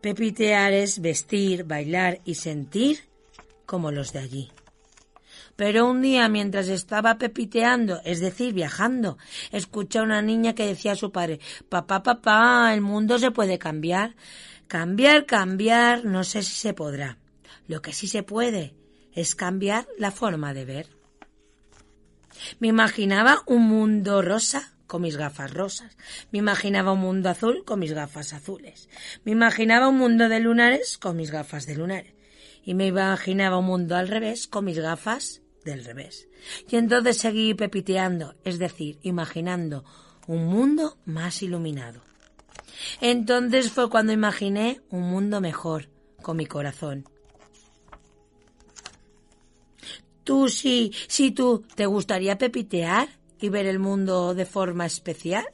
Pepitear 0.00 0.72
es 0.72 1.00
vestir, 1.00 1.64
bailar 1.64 2.20
y 2.24 2.34
sentir 2.34 3.00
como 3.64 3.90
los 3.90 4.12
de 4.12 4.18
allí. 4.18 4.50
Pero 5.56 5.86
un 5.86 6.02
día, 6.02 6.28
mientras 6.28 6.68
estaba 6.68 7.18
pepiteando, 7.18 8.00
es 8.04 8.20
decir, 8.20 8.54
viajando, 8.54 9.18
escuché 9.50 9.98
a 9.98 10.02
una 10.02 10.22
niña 10.22 10.54
que 10.54 10.66
decía 10.66 10.92
a 10.92 10.96
su 10.96 11.12
padre, 11.12 11.40
papá, 11.68 12.02
papá, 12.02 12.72
el 12.72 12.80
mundo 12.80 13.18
se 13.18 13.30
puede 13.30 13.58
cambiar. 13.58 14.16
Cambiar, 14.66 15.26
cambiar, 15.26 16.04
no 16.04 16.24
sé 16.24 16.42
si 16.42 16.56
se 16.56 16.72
podrá. 16.72 17.18
Lo 17.68 17.82
que 17.82 17.92
sí 17.92 18.08
se 18.08 18.22
puede 18.22 18.74
es 19.12 19.34
cambiar 19.34 19.86
la 19.98 20.10
forma 20.10 20.54
de 20.54 20.64
ver. 20.64 20.86
Me 22.58 22.68
imaginaba 22.68 23.42
un 23.46 23.68
mundo 23.68 24.22
rosa 24.22 24.72
con 24.86 25.02
mis 25.02 25.16
gafas 25.16 25.52
rosas. 25.52 25.96
Me 26.32 26.38
imaginaba 26.38 26.92
un 26.92 27.00
mundo 27.00 27.28
azul 27.28 27.64
con 27.64 27.78
mis 27.78 27.92
gafas 27.92 28.32
azules. 28.32 28.88
Me 29.24 29.32
imaginaba 29.32 29.88
un 29.88 29.98
mundo 29.98 30.28
de 30.28 30.40
lunares 30.40 30.98
con 30.98 31.16
mis 31.16 31.30
gafas 31.30 31.66
de 31.66 31.76
lunares. 31.76 32.14
Y 32.64 32.74
me 32.74 32.86
imaginaba 32.86 33.58
un 33.58 33.66
mundo 33.66 33.96
al 33.96 34.08
revés 34.08 34.46
con 34.46 34.64
mis 34.64 34.78
gafas 34.78 35.41
del 35.64 35.84
revés. 35.84 36.28
Y 36.68 36.76
entonces 36.76 37.18
seguí 37.18 37.54
pepiteando, 37.54 38.34
es 38.44 38.58
decir, 38.58 38.98
imaginando 39.02 39.84
un 40.26 40.46
mundo 40.46 40.98
más 41.04 41.42
iluminado. 41.42 42.02
Entonces 43.00 43.70
fue 43.70 43.90
cuando 43.90 44.12
imaginé 44.12 44.80
un 44.90 45.02
mundo 45.02 45.40
mejor 45.40 45.88
con 46.20 46.36
mi 46.36 46.46
corazón. 46.46 47.08
Tú 50.24 50.48
sí, 50.48 50.92
sí 51.08 51.32
tú, 51.32 51.64
¿te 51.74 51.86
gustaría 51.86 52.38
pepitear 52.38 53.08
y 53.40 53.48
ver 53.48 53.66
el 53.66 53.80
mundo 53.80 54.34
de 54.34 54.46
forma 54.46 54.86
especial? 54.86 55.44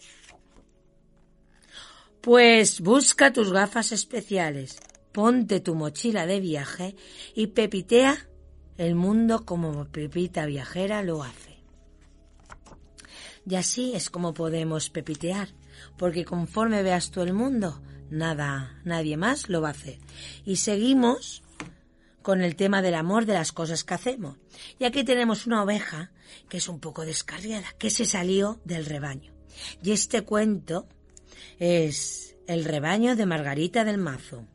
Pues 2.21 2.81
busca 2.81 3.33
tus 3.33 3.51
gafas 3.51 3.93
especiales, 3.93 4.79
ponte 5.13 5.61
tu 5.61 5.75
mochila 5.75 6.27
de 6.27 6.41
viaje 6.41 6.97
y 7.35 7.49
pepitea 7.49 8.28
el 8.79 8.95
mundo 8.95 9.45
como 9.45 9.85
Pepita 9.87 10.47
viajera 10.47 11.03
lo 11.03 11.23
hace. 11.23 11.59
Y 13.45 13.57
así 13.57 13.93
es 13.95 14.09
como 14.09 14.35
podemos 14.35 14.89
pepitear, 14.91 15.49
porque 15.97 16.25
conforme 16.25 16.83
veas 16.83 17.11
tú 17.11 17.23
el 17.23 17.33
mundo, 17.33 17.83
nada, 18.11 18.81
nadie 18.85 19.17
más 19.17 19.49
lo 19.49 19.61
va 19.61 19.69
a 19.69 19.73
hacer. 19.73 19.99
Y 20.45 20.57
seguimos 20.57 21.43
con 22.23 22.43
el 22.43 22.57
tema 22.57 22.83
del 22.83 22.95
amor 22.95 23.25
de 23.27 23.35
las 23.35 23.53
cosas 23.53 23.85
que 23.85 23.95
hacemos. 23.95 24.37
Y 24.79 24.85
aquí 24.85 25.03
tenemos 25.03 25.47
una 25.47 25.63
oveja 25.63 26.13
que 26.49 26.59
es 26.59 26.69
un 26.69 26.79
poco 26.79 27.05
descarriada, 27.05 27.67
que 27.79 27.91
se 27.91 28.05
salió 28.05 28.61
del 28.65 28.85
rebaño. 28.85 29.33
Y 29.83 29.93
este 29.93 30.23
cuento 30.23 30.87
es 31.59 32.37
El 32.47 32.65
rebaño 32.65 33.17
de 33.17 33.27
Margarita 33.27 33.85
del 33.85 33.99
Mazo. 33.99 34.47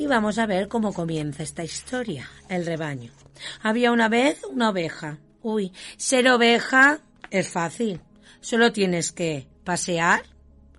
Y 0.00 0.06
vamos 0.06 0.38
a 0.38 0.46
ver 0.46 0.68
cómo 0.68 0.94
comienza 0.94 1.42
esta 1.42 1.62
historia, 1.62 2.26
el 2.48 2.64
rebaño. 2.64 3.12
Había 3.60 3.92
una 3.92 4.08
vez 4.08 4.42
una 4.50 4.70
oveja. 4.70 5.18
Uy, 5.42 5.72
ser 5.98 6.26
oveja 6.30 7.02
es 7.28 7.50
fácil. 7.50 8.00
Solo 8.40 8.72
tienes 8.72 9.12
que 9.12 9.46
pasear, 9.62 10.22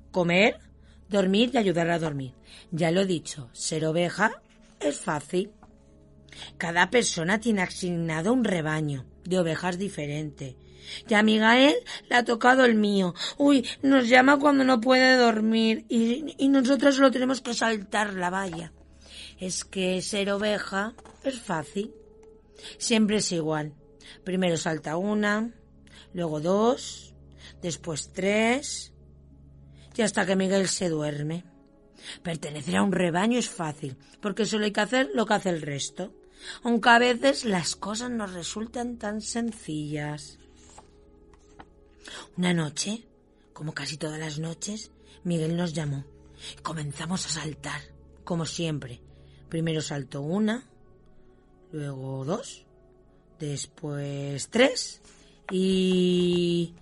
comer, 0.10 0.58
dormir 1.08 1.52
y 1.54 1.58
ayudar 1.60 1.92
a 1.92 2.00
dormir. 2.00 2.34
Ya 2.72 2.90
lo 2.90 3.02
he 3.02 3.06
dicho, 3.06 3.48
ser 3.54 3.86
oveja 3.86 4.42
es 4.80 5.00
fácil. 5.00 5.52
Cada 6.58 6.90
persona 6.90 7.40
tiene 7.40 7.62
asignado 7.62 8.34
un 8.34 8.44
rebaño 8.44 9.06
de 9.24 9.38
ovejas 9.38 9.78
diferente. 9.78 10.56
Y 11.08 11.14
a 11.14 11.22
Miguel 11.22 11.76
le 12.10 12.16
ha 12.16 12.26
tocado 12.26 12.66
el 12.66 12.74
mío. 12.74 13.14
Uy, 13.38 13.68
nos 13.84 14.10
llama 14.10 14.40
cuando 14.40 14.64
no 14.64 14.82
puede 14.82 15.16
dormir 15.16 15.86
y, 15.90 16.34
y 16.40 16.48
nosotros 16.48 16.96
solo 16.96 17.12
tenemos 17.12 17.42
que 17.42 17.54
saltar 17.54 18.16
la 18.16 18.32
valla. 18.32 18.72
Es 19.42 19.66
que 19.66 20.04
ser 20.04 20.30
oveja 20.32 20.94
es 21.24 21.42
fácil. 21.42 21.96
Siempre 22.78 23.18
es 23.18 23.32
igual. 23.32 23.74
Primero 24.24 24.56
salta 24.56 24.98
una, 24.98 25.52
luego 26.14 26.40
dos, 26.40 27.16
después 27.60 28.12
tres, 28.14 28.94
y 29.96 30.04
hasta 30.04 30.28
que 30.28 30.36
Miguel 30.36 30.68
se 30.68 30.90
duerme. 30.90 31.44
Pertenecer 32.22 32.78
a 32.78 32.84
un 32.84 32.92
rebaño 32.92 33.40
es 33.40 33.50
fácil, 33.50 33.98
porque 34.22 34.46
solo 34.46 34.66
hay 34.66 34.72
que 34.72 34.82
hacer 34.82 35.10
lo 35.16 35.26
que 35.26 35.34
hace 35.34 35.50
el 35.50 35.64
resto, 35.64 36.14
aunque 36.62 36.90
a 36.90 37.00
veces 37.00 37.44
las 37.44 37.76
cosas 37.76 38.12
nos 38.12 38.34
resultan 38.34 38.98
tan 38.98 39.22
sencillas. 39.22 40.38
Una 42.38 42.54
noche, 42.54 43.08
como 43.54 43.74
casi 43.74 43.98
todas 43.98 44.20
las 44.20 44.38
noches, 44.38 44.92
Miguel 45.24 45.58
nos 45.58 45.74
llamó 45.74 46.06
y 46.60 46.62
comenzamos 46.62 47.26
a 47.26 47.30
saltar, 47.30 47.82
como 48.24 48.46
siempre. 48.46 49.02
Primero 49.52 49.82
saltó 49.82 50.22
una, 50.22 50.64
luego 51.74 52.24
dos, 52.24 52.66
después 53.38 54.48
tres 54.50 55.02
y... 55.52 56.74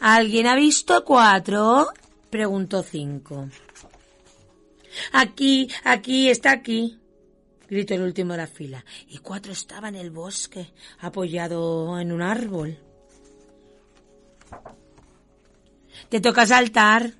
¿Alguien 0.00 0.46
ha 0.46 0.56
visto 0.56 1.04
cuatro? 1.04 1.88
preguntó 2.30 2.82
cinco. 2.82 3.50
Aquí, 5.12 5.68
aquí, 5.84 6.30
está 6.30 6.52
aquí, 6.52 6.98
gritó 7.68 7.92
el 7.92 8.00
último 8.00 8.32
de 8.32 8.38
la 8.38 8.46
fila, 8.46 8.82
y 9.06 9.18
cuatro 9.18 9.52
estaba 9.52 9.90
en 9.90 9.96
el 9.96 10.10
bosque, 10.10 10.72
apoyado 11.00 12.00
en 12.00 12.10
un 12.10 12.22
árbol. 12.22 12.78
Te 16.08 16.22
toca 16.22 16.46
saltar. 16.46 17.12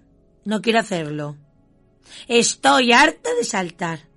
No 0.46 0.62
quiero 0.62 0.78
hacerlo. 0.78 1.36
Estoy 2.26 2.92
harta 2.92 3.34
de 3.34 3.44
saltar. 3.44 4.13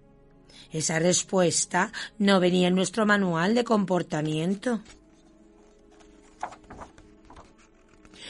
Esa 0.71 0.99
respuesta 0.99 1.91
no 2.17 2.39
venía 2.39 2.67
en 2.67 2.75
nuestro 2.75 3.05
manual 3.05 3.55
de 3.55 3.63
comportamiento. 3.63 4.81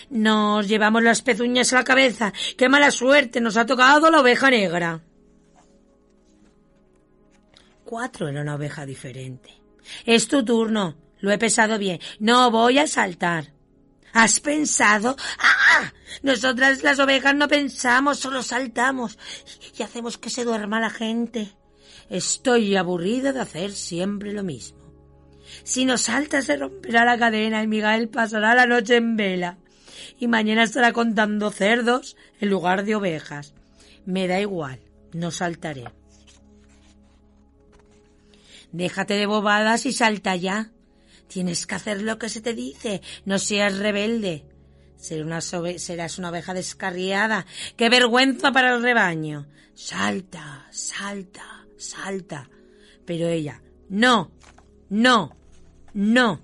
Nos 0.10 0.68
llevamos 0.68 1.04
las 1.04 1.22
pezuñas 1.22 1.74
a 1.74 1.78
la 1.78 1.84
cabeza. 1.84 2.34
¡Qué 2.58 2.70
mala 2.70 2.92
suerte! 2.92 3.42
Nos 3.42 3.58
ha 3.58 3.66
tocado 3.66 4.10
la 4.10 4.22
oveja 4.22 4.50
negra. 4.50 5.02
Cuatro 7.84 8.28
era 8.28 8.42
una 8.42 8.56
oveja 8.56 8.86
diferente. 8.86 9.54
Es 10.06 10.28
tu 10.28 10.44
turno. 10.44 10.96
Lo 11.20 11.32
he 11.32 11.38
pesado 11.38 11.78
bien. 11.78 12.00
No 12.20 12.52
voy 12.52 12.78
a 12.78 12.88
saltar. 12.88 13.54
¿Has 14.14 14.40
pensado? 14.40 15.16
¡Ah! 15.40 15.92
Nosotras 16.24 16.84
las 16.84 17.00
ovejas 17.00 17.36
no 17.36 17.48
pensamos, 17.48 18.20
solo 18.20 18.42
saltamos 18.42 19.18
y 19.78 19.84
hacemos 19.84 20.18
que 20.18 20.30
se 20.30 20.44
duerma 20.44 20.80
la 20.80 20.90
gente. 20.90 21.52
Estoy 22.10 22.76
aburrida 22.76 23.34
de 23.34 23.42
hacer 23.42 23.72
siempre 23.72 24.34
lo 24.34 24.44
mismo. 24.44 24.78
Si 25.64 25.86
no 25.86 25.98
salta 25.98 26.42
se 26.42 26.58
romperá 26.58 27.06
la 27.06 27.18
cadena 27.18 27.64
y 27.64 27.68
Miguel 27.68 28.10
pasará 28.10 28.54
la 28.54 28.66
noche 28.66 28.98
en 28.98 29.16
vela. 29.16 29.58
Y 30.20 30.28
mañana 30.28 30.64
estará 30.64 30.94
contando 30.94 31.52
cerdos 31.52 32.16
en 32.40 32.50
lugar 32.50 32.86
de 32.86 32.96
ovejas. 32.96 33.54
Me 34.06 34.28
da 34.28 34.40
igual, 34.40 34.80
no 35.14 35.32
saltaré. 35.32 35.86
Déjate 38.72 39.16
de 39.16 39.26
bobadas 39.26 39.86
y 39.86 39.94
salta 39.94 40.36
ya. 40.36 40.72
Tienes 41.28 41.68
que 41.68 41.76
hacer 41.76 42.02
lo 42.02 42.18
que 42.18 42.30
se 42.30 42.42
te 42.42 42.54
dice, 42.54 43.02
no 43.26 43.38
seas 43.38 43.78
rebelde. 43.78 44.46
serás 44.98 46.18
una 46.18 46.30
oveja 46.30 46.54
descarriada. 46.54 47.46
¡Qué 47.76 47.90
vergüenza 47.90 48.52
para 48.52 48.76
el 48.76 48.82
rebaño! 48.82 49.48
Salta, 49.74 50.68
salta, 50.72 51.57
salta. 51.78 52.50
Pero 53.06 53.28
ella, 53.28 53.62
no, 53.90 54.32
no, 54.90 55.36
no. 55.94 56.42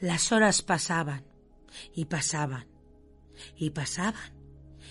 Las 0.00 0.32
horas 0.32 0.62
pasaban 0.62 1.24
y 1.94 2.04
pasaban 2.06 2.66
y 3.56 3.70
pasaban 3.70 4.36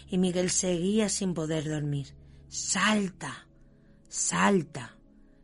y 0.07 0.17
Miguel 0.17 0.49
seguía 0.49 1.09
sin 1.09 1.33
poder 1.33 1.67
dormir. 1.69 2.15
Salta, 2.47 3.47
salta, 4.07 4.97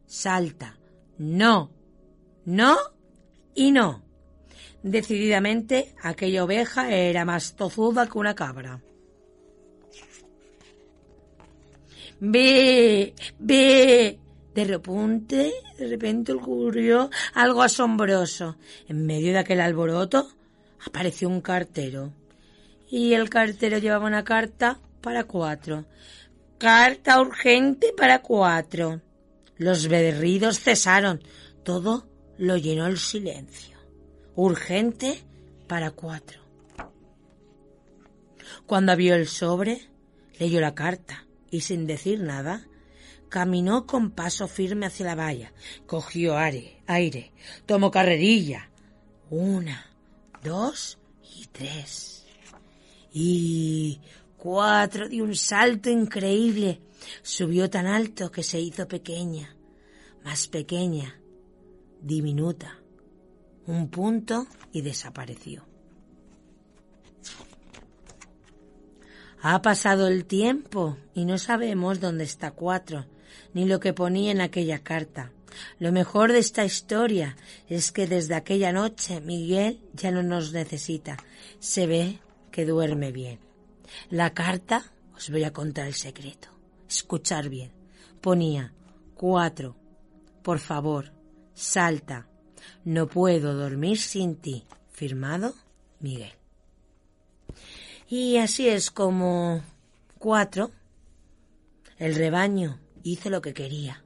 salta. 0.05 0.77
No, 1.17 1.71
no 2.45 2.77
y 3.53 3.71
no. 3.71 4.03
Decididamente 4.83 5.95
aquella 6.01 6.43
oveja 6.43 6.91
era 6.91 7.25
más 7.25 7.55
tozuda 7.55 8.07
que 8.07 8.17
una 8.17 8.35
cabra. 8.35 8.81
Ve, 12.23 13.15
ve. 13.39 14.19
De 14.53 14.63
repente, 14.65 15.51
de 15.77 15.87
repente 15.87 16.33
ocurrió 16.33 17.09
algo 17.33 17.63
asombroso. 17.63 18.57
En 18.87 19.07
medio 19.07 19.31
de 19.31 19.39
aquel 19.39 19.59
alboroto 19.59 20.29
apareció 20.85 21.29
un 21.29 21.41
cartero. 21.41 22.13
Y 22.89 23.13
el 23.13 23.27
cartero 23.29 23.79
llevaba 23.79 24.05
una 24.05 24.23
carta 24.23 24.79
para 25.01 25.23
cuatro. 25.23 25.85
Carta 26.59 27.19
urgente 27.19 27.91
para 27.97 28.21
cuatro. 28.21 29.01
Los 29.57 29.87
berridos 29.87 30.59
cesaron. 30.59 31.23
Todo 31.63 32.05
lo 32.37 32.55
llenó 32.55 32.85
el 32.85 32.99
silencio. 32.99 33.77
Urgente 34.35 35.23
para 35.67 35.89
cuatro. 35.89 36.39
Cuando 38.67 38.95
vio 38.95 39.15
el 39.15 39.27
sobre, 39.27 39.81
leyó 40.37 40.59
la 40.59 40.75
carta 40.75 41.25
y 41.51 41.61
sin 41.61 41.85
decir 41.85 42.21
nada, 42.21 42.65
caminó 43.29 43.85
con 43.85 44.11
paso 44.11 44.47
firme 44.47 44.87
hacia 44.87 45.05
la 45.05 45.15
valla, 45.15 45.53
cogió 45.85 46.37
aire, 46.37 46.81
aire, 46.87 47.31
tomó 47.65 47.91
carrerilla. 47.91 48.69
Una, 49.29 49.85
dos 50.43 50.97
y 51.23 51.45
tres. 51.47 52.25
Y 53.13 54.01
cuatro 54.37 55.07
de 55.07 55.21
un 55.21 55.35
salto 55.35 55.89
increíble. 55.89 56.81
Subió 57.21 57.69
tan 57.69 57.87
alto 57.87 58.31
que 58.31 58.43
se 58.43 58.59
hizo 58.59 58.87
pequeña, 58.87 59.55
más 60.23 60.47
pequeña, 60.47 61.19
diminuta, 62.01 62.79
un 63.65 63.89
punto 63.89 64.47
y 64.71 64.81
desapareció. 64.81 65.70
Ha 69.43 69.61
pasado 69.63 70.07
el 70.07 70.25
tiempo 70.25 70.97
y 71.15 71.25
no 71.25 71.39
sabemos 71.39 71.99
dónde 71.99 72.23
está 72.23 72.51
cuatro, 72.51 73.07
ni 73.53 73.65
lo 73.65 73.79
que 73.79 73.91
ponía 73.91 74.31
en 74.31 74.39
aquella 74.39 74.79
carta. 74.79 75.31
Lo 75.79 75.91
mejor 75.91 76.31
de 76.31 76.39
esta 76.39 76.63
historia 76.63 77.35
es 77.67 77.91
que 77.91 78.05
desde 78.05 78.35
aquella 78.35 78.71
noche 78.71 79.19
Miguel 79.19 79.79
ya 79.93 80.11
no 80.11 80.21
nos 80.21 80.53
necesita. 80.53 81.17
Se 81.59 81.87
ve 81.87 82.19
que 82.51 82.65
duerme 82.65 83.11
bien. 83.11 83.39
La 84.09 84.33
carta, 84.33 84.85
os 85.15 85.29
voy 85.31 85.43
a 85.43 85.51
contar 85.51 85.87
el 85.87 85.95
secreto. 85.95 86.49
Escuchar 86.87 87.49
bien. 87.49 87.71
Ponía 88.21 88.73
cuatro. 89.15 89.75
Por 90.43 90.59
favor, 90.59 91.11
Salta. 91.53 92.27
No 92.85 93.07
puedo 93.07 93.55
dormir 93.55 93.99
sin 93.99 94.35
ti. 94.35 94.65
Firmado 94.91 95.55
Miguel. 95.99 96.40
Y 98.11 98.35
así 98.35 98.67
es 98.67 98.91
como 98.91 99.61
cuatro. 100.19 100.71
El 101.97 102.13
rebaño 102.13 102.77
hizo 103.03 103.29
lo 103.29 103.41
que 103.41 103.53
quería. 103.53 104.03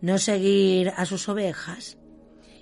No 0.00 0.18
seguir 0.18 0.92
a 0.96 1.06
sus 1.06 1.28
ovejas 1.28 1.98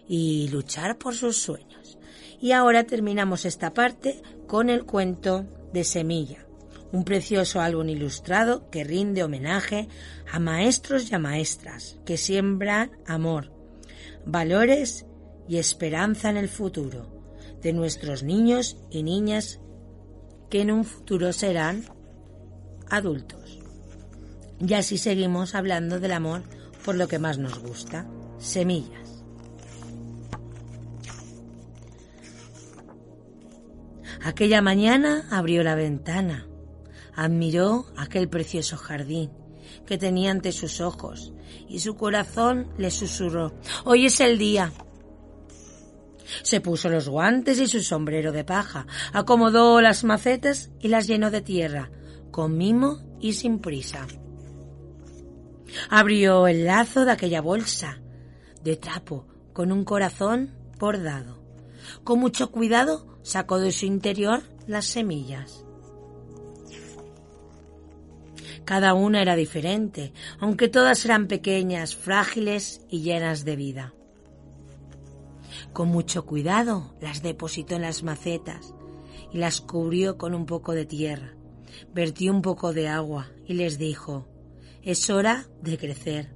y 0.08 0.48
luchar 0.48 0.96
por 0.96 1.14
sus 1.14 1.36
sueños. 1.36 1.98
Y 2.40 2.52
ahora 2.52 2.84
terminamos 2.84 3.44
esta 3.44 3.74
parte 3.74 4.22
con 4.46 4.70
el 4.70 4.86
cuento 4.86 5.44
de 5.74 5.84
Semilla, 5.84 6.46
un 6.92 7.04
precioso 7.04 7.60
álbum 7.60 7.90
ilustrado 7.90 8.70
que 8.70 8.84
rinde 8.84 9.22
homenaje 9.22 9.88
a 10.32 10.38
maestros 10.38 11.10
y 11.10 11.14
a 11.14 11.18
maestras 11.18 11.98
que 12.06 12.16
siembran 12.16 12.90
amor, 13.06 13.52
valores 14.24 15.04
y 15.46 15.58
esperanza 15.58 16.30
en 16.30 16.38
el 16.38 16.48
futuro 16.48 17.22
de 17.60 17.74
nuestros 17.74 18.22
niños 18.22 18.78
y 18.88 19.02
niñas 19.02 19.60
que 20.50 20.60
en 20.60 20.70
un 20.70 20.84
futuro 20.84 21.32
serán 21.32 21.84
adultos. 22.90 23.58
Y 24.60 24.74
así 24.74 24.98
seguimos 24.98 25.54
hablando 25.54 26.00
del 26.00 26.12
amor 26.12 26.42
por 26.84 26.94
lo 26.94 27.08
que 27.08 27.18
más 27.18 27.38
nos 27.38 27.58
gusta, 27.58 28.06
semillas. 28.38 29.22
Aquella 34.22 34.62
mañana 34.62 35.26
abrió 35.30 35.62
la 35.62 35.74
ventana, 35.74 36.46
admiró 37.14 37.86
aquel 37.96 38.28
precioso 38.28 38.76
jardín 38.76 39.30
que 39.86 39.98
tenía 39.98 40.30
ante 40.30 40.50
sus 40.52 40.80
ojos 40.80 41.34
y 41.68 41.80
su 41.80 41.96
corazón 41.96 42.68
le 42.78 42.90
susurró, 42.90 43.52
hoy 43.84 44.06
es 44.06 44.20
el 44.20 44.38
día. 44.38 44.72
Se 46.42 46.60
puso 46.60 46.88
los 46.88 47.08
guantes 47.08 47.60
y 47.60 47.66
su 47.66 47.80
sombrero 47.80 48.32
de 48.32 48.44
paja, 48.44 48.86
acomodó 49.12 49.80
las 49.80 50.04
macetas 50.04 50.70
y 50.80 50.88
las 50.88 51.06
llenó 51.06 51.30
de 51.30 51.42
tierra, 51.42 51.90
con 52.30 52.56
mimo 52.56 53.00
y 53.20 53.34
sin 53.34 53.58
prisa. 53.58 54.06
Abrió 55.90 56.46
el 56.46 56.64
lazo 56.64 57.04
de 57.04 57.12
aquella 57.12 57.40
bolsa 57.40 58.00
de 58.62 58.76
trapo 58.76 59.26
con 59.52 59.72
un 59.72 59.84
corazón 59.84 60.54
bordado. 60.78 61.38
Con 62.02 62.18
mucho 62.18 62.50
cuidado 62.50 63.18
sacó 63.22 63.58
de 63.58 63.72
su 63.72 63.86
interior 63.86 64.42
las 64.66 64.86
semillas. 64.86 65.64
Cada 68.64 68.94
una 68.94 69.20
era 69.20 69.36
diferente, 69.36 70.14
aunque 70.40 70.68
todas 70.68 71.04
eran 71.04 71.28
pequeñas, 71.28 71.94
frágiles 71.94 72.80
y 72.88 73.02
llenas 73.02 73.44
de 73.44 73.56
vida. 73.56 73.94
Con 75.74 75.88
mucho 75.88 76.24
cuidado 76.24 76.94
las 77.00 77.20
depositó 77.20 77.74
en 77.74 77.82
las 77.82 78.04
macetas 78.04 78.72
y 79.32 79.38
las 79.38 79.60
cubrió 79.60 80.16
con 80.16 80.32
un 80.32 80.46
poco 80.46 80.72
de 80.72 80.86
tierra. 80.86 81.34
Vertió 81.92 82.32
un 82.32 82.42
poco 82.42 82.72
de 82.72 82.86
agua 82.86 83.32
y 83.44 83.54
les 83.54 83.76
dijo, 83.76 84.28
es 84.82 85.10
hora 85.10 85.48
de 85.62 85.76
crecer. 85.76 86.32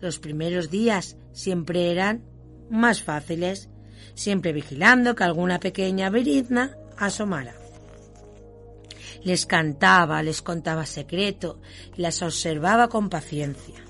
Los 0.00 0.20
primeros 0.20 0.70
días 0.70 1.16
siempre 1.32 1.90
eran 1.90 2.22
más 2.70 3.02
fáciles, 3.02 3.68
siempre 4.14 4.52
vigilando 4.52 5.16
que 5.16 5.24
alguna 5.24 5.58
pequeña 5.58 6.08
berizna 6.08 6.76
asomara. 6.96 7.56
Les 9.24 9.44
cantaba, 9.44 10.22
les 10.22 10.40
contaba 10.40 10.86
secreto 10.86 11.60
y 11.96 12.02
las 12.02 12.22
observaba 12.22 12.88
con 12.88 13.10
paciencia. 13.10 13.84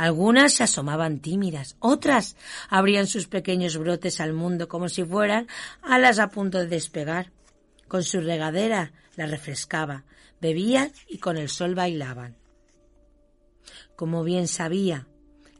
Algunas 0.00 0.54
se 0.54 0.64
asomaban 0.64 1.18
tímidas, 1.18 1.76
otras 1.78 2.34
abrían 2.70 3.06
sus 3.06 3.28
pequeños 3.28 3.76
brotes 3.76 4.18
al 4.22 4.32
mundo 4.32 4.66
como 4.66 4.88
si 4.88 5.04
fueran 5.04 5.46
alas 5.82 6.18
a 6.18 6.30
punto 6.30 6.56
de 6.56 6.68
despegar. 6.68 7.32
Con 7.86 8.02
su 8.02 8.22
regadera 8.22 8.94
la 9.16 9.26
refrescaba, 9.26 10.04
bebían 10.40 10.90
y 11.06 11.18
con 11.18 11.36
el 11.36 11.50
sol 11.50 11.74
bailaban. 11.74 12.38
Como 13.94 14.24
bien 14.24 14.48
sabía, 14.48 15.06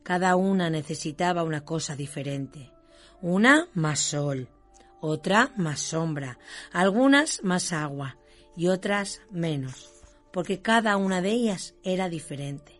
cada 0.03 0.37
una 0.37 0.71
necesitaba 0.71 1.43
una 1.43 1.63
cosa 1.67 1.95
diferente. 1.95 2.73
Una 3.21 3.69
más 3.75 3.99
sol, 4.01 4.49
otra 5.03 5.53
más 5.59 5.81
sombra, 5.81 6.39
algunas 6.73 7.45
más 7.45 7.75
agua 7.75 8.17
y 8.57 8.69
otras 8.69 9.21
menos, 9.31 9.91
porque 10.33 10.63
cada 10.63 10.97
una 10.97 11.21
de 11.21 11.29
ellas 11.29 11.75
era 11.83 12.09
diferente. 12.09 12.80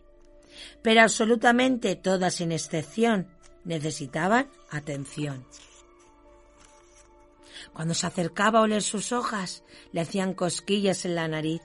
Pero 0.81 1.01
absolutamente 1.01 1.95
todas 1.95 2.35
sin 2.35 2.51
excepción 2.51 3.27
necesitaban 3.63 4.49
atención. 4.69 5.45
Cuando 7.73 7.93
se 7.93 8.07
acercaba 8.07 8.59
a 8.59 8.63
oler 8.63 8.81
sus 8.81 9.11
hojas, 9.11 9.63
le 9.91 10.01
hacían 10.01 10.33
cosquillas 10.33 11.05
en 11.05 11.15
la 11.15 11.27
nariz. 11.27 11.61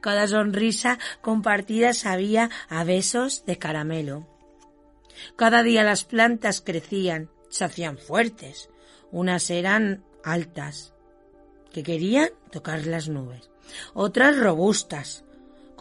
Cada 0.00 0.26
sonrisa 0.28 0.98
compartida 1.20 1.92
sabía 1.92 2.50
a 2.68 2.84
besos 2.84 3.44
de 3.44 3.58
caramelo. 3.58 4.26
Cada 5.36 5.62
día 5.62 5.82
las 5.82 6.04
plantas 6.04 6.60
crecían, 6.60 7.30
se 7.48 7.64
hacían 7.64 7.98
fuertes. 7.98 8.70
Unas 9.10 9.50
eran 9.50 10.04
altas, 10.24 10.94
que 11.72 11.82
querían 11.82 12.30
tocar 12.50 12.86
las 12.86 13.08
nubes. 13.08 13.50
Otras 13.94 14.36
robustas, 14.38 15.24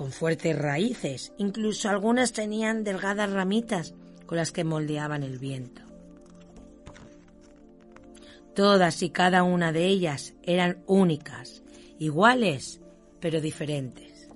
con 0.01 0.11
fuertes 0.11 0.57
raíces. 0.57 1.31
Incluso 1.37 1.87
algunas 1.87 2.33
tenían 2.33 2.83
delgadas 2.83 3.31
ramitas 3.31 3.93
con 4.25 4.39
las 4.39 4.51
que 4.51 4.63
moldeaban 4.63 5.21
el 5.21 5.37
viento. 5.37 5.83
Todas 8.55 9.03
y 9.03 9.11
cada 9.11 9.43
una 9.43 9.71
de 9.71 9.85
ellas 9.85 10.33
eran 10.41 10.81
únicas, 10.87 11.61
iguales, 11.99 12.81
pero 13.19 13.41
diferentes. 13.41 14.27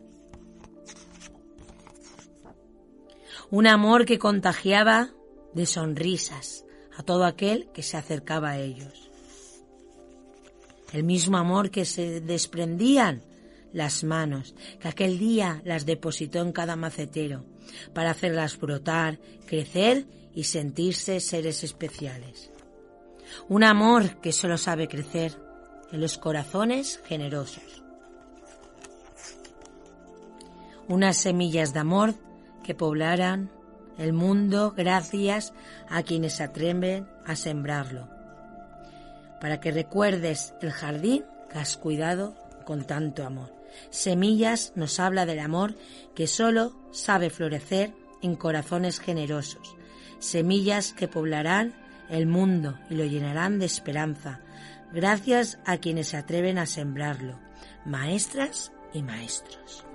Un 3.49 3.65
amor 3.65 4.06
que 4.06 4.19
contagiaba 4.19 5.10
de 5.56 5.65
sonrisas 5.65 6.63
a 6.95 7.01
todo 7.01 7.25
aquel 7.25 7.69
que 7.73 7.82
se 7.82 7.97
acercaba 7.97 8.51
a 8.51 8.60
ellos. 8.60 9.10
El 10.93 11.06
mismo 11.06 11.38
amor 11.38 11.71
que 11.71 11.86
se 11.86 12.21
desprendían 12.21 13.23
las 13.75 14.05
manos, 14.05 14.55
que 14.79 14.88
aquel 14.88 15.19
día 15.19 15.61
las 15.65 15.85
depositó 15.85 16.39
en 16.39 16.53
cada 16.53 16.77
macetero, 16.77 17.43
para 17.93 18.11
hacerlas 18.11 18.57
brotar, 18.57 19.19
crecer 19.45 20.05
y 20.33 20.45
sentirse 20.45 21.19
seres 21.19 21.61
especiales. 21.61 22.51
Un 23.49 23.65
amor 23.65 24.21
que 24.21 24.31
solo 24.31 24.57
sabe 24.57 24.88
crecer 24.88 25.33
en 25.91 25.99
los 25.99 26.17
corazones 26.17 27.01
generosos. 27.05 27.83
Unas 30.88 31.17
semillas 31.17 31.73
de 31.73 31.79
amor 31.79 32.13
que 32.63 32.75
poblarán 32.75 33.51
el 33.97 34.13
mundo 34.13 34.73
gracias 34.75 35.53
a 35.89 36.01
quienes 36.03 36.39
atreven 36.39 37.09
a 37.25 37.35
sembrarlo. 37.35 38.07
Para 39.41 39.59
que 39.59 39.71
recuerdes 39.71 40.53
el 40.61 40.71
jardín 40.71 41.25
que 41.51 41.59
has 41.59 41.75
cuidado 41.75 42.35
con 42.65 42.85
tanto 42.85 43.25
amor. 43.25 43.55
Semillas 43.89 44.73
nos 44.75 44.99
habla 44.99 45.25
del 45.25 45.39
amor 45.39 45.75
que 46.13 46.27
solo 46.27 46.75
sabe 46.91 47.29
florecer 47.29 47.93
en 48.21 48.35
corazones 48.35 48.99
generosos. 48.99 49.75
Semillas 50.19 50.93
que 50.93 51.07
poblarán 51.07 51.73
el 52.09 52.27
mundo 52.27 52.77
y 52.89 52.95
lo 52.95 53.05
llenarán 53.05 53.59
de 53.59 53.65
esperanza, 53.65 54.41
gracias 54.93 55.59
a 55.65 55.77
quienes 55.77 56.09
se 56.09 56.17
atreven 56.17 56.57
a 56.57 56.65
sembrarlo, 56.65 57.39
maestras 57.85 58.71
y 58.93 59.03
maestros. 59.03 59.85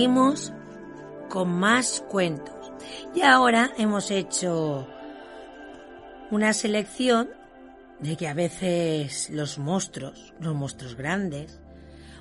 Seguimos 0.00 0.50
con 1.28 1.50
más 1.50 2.02
cuentos. 2.08 2.72
Y 3.14 3.20
ahora 3.20 3.70
hemos 3.76 4.10
hecho 4.10 4.88
una 6.30 6.54
selección 6.54 7.28
de 7.98 8.16
que 8.16 8.26
a 8.26 8.32
veces 8.32 9.28
los 9.28 9.58
monstruos, 9.58 10.32
los 10.40 10.54
monstruos 10.54 10.94
grandes, 10.94 11.60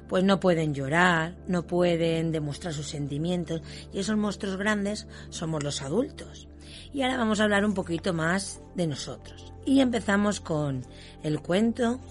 pues 0.10 0.26
no 0.26 0.42
pueden 0.42 0.74
llorar, 0.74 1.38
no 1.48 1.68
pueden 1.68 2.34
demostrar 2.34 2.74
sus 2.74 2.89
sentimientos 2.89 3.62
y 3.94 4.00
esos 4.00 4.18
monstruos 4.18 4.58
grandes 4.58 5.08
somos 5.30 5.63
los 5.63 5.82
adultos. 5.82 6.50
Y 6.92 7.04
ahora 7.04 7.15
vamos 7.15 7.39
a 7.39 7.46
hablar 7.46 7.63
un 7.63 7.76
poquito 7.76 8.13
más 8.13 8.62
de 8.76 8.88
nosotros. 8.88 9.54
Y 9.65 9.80
empezamos 9.80 10.42
con 10.42 10.86
el 11.24 11.39
cuento 11.39 12.02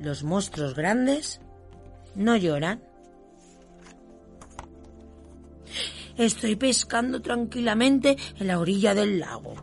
Los 0.00 0.22
monstruos 0.22 0.76
grandes 0.76 1.40
no 2.14 2.36
lloran. 2.36 2.80
Estoy 6.16 6.56
pescando 6.56 7.20
tranquilamente 7.20 8.16
en 8.38 8.46
la 8.46 8.58
orilla 8.58 8.94
del 8.94 9.20
lago. 9.20 9.54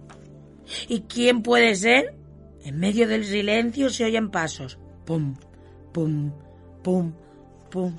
¿Y 0.88 1.02
quién 1.02 1.42
puede 1.42 1.76
ser? 1.76 2.16
En 2.64 2.80
medio 2.80 3.08
del 3.08 3.26
silencio 3.26 3.90
se 3.90 4.06
oyen 4.06 4.30
pasos. 4.30 4.78
Pum, 5.06 5.36
pum, 5.92 6.32
pum, 6.84 7.14
pum. 7.70 7.96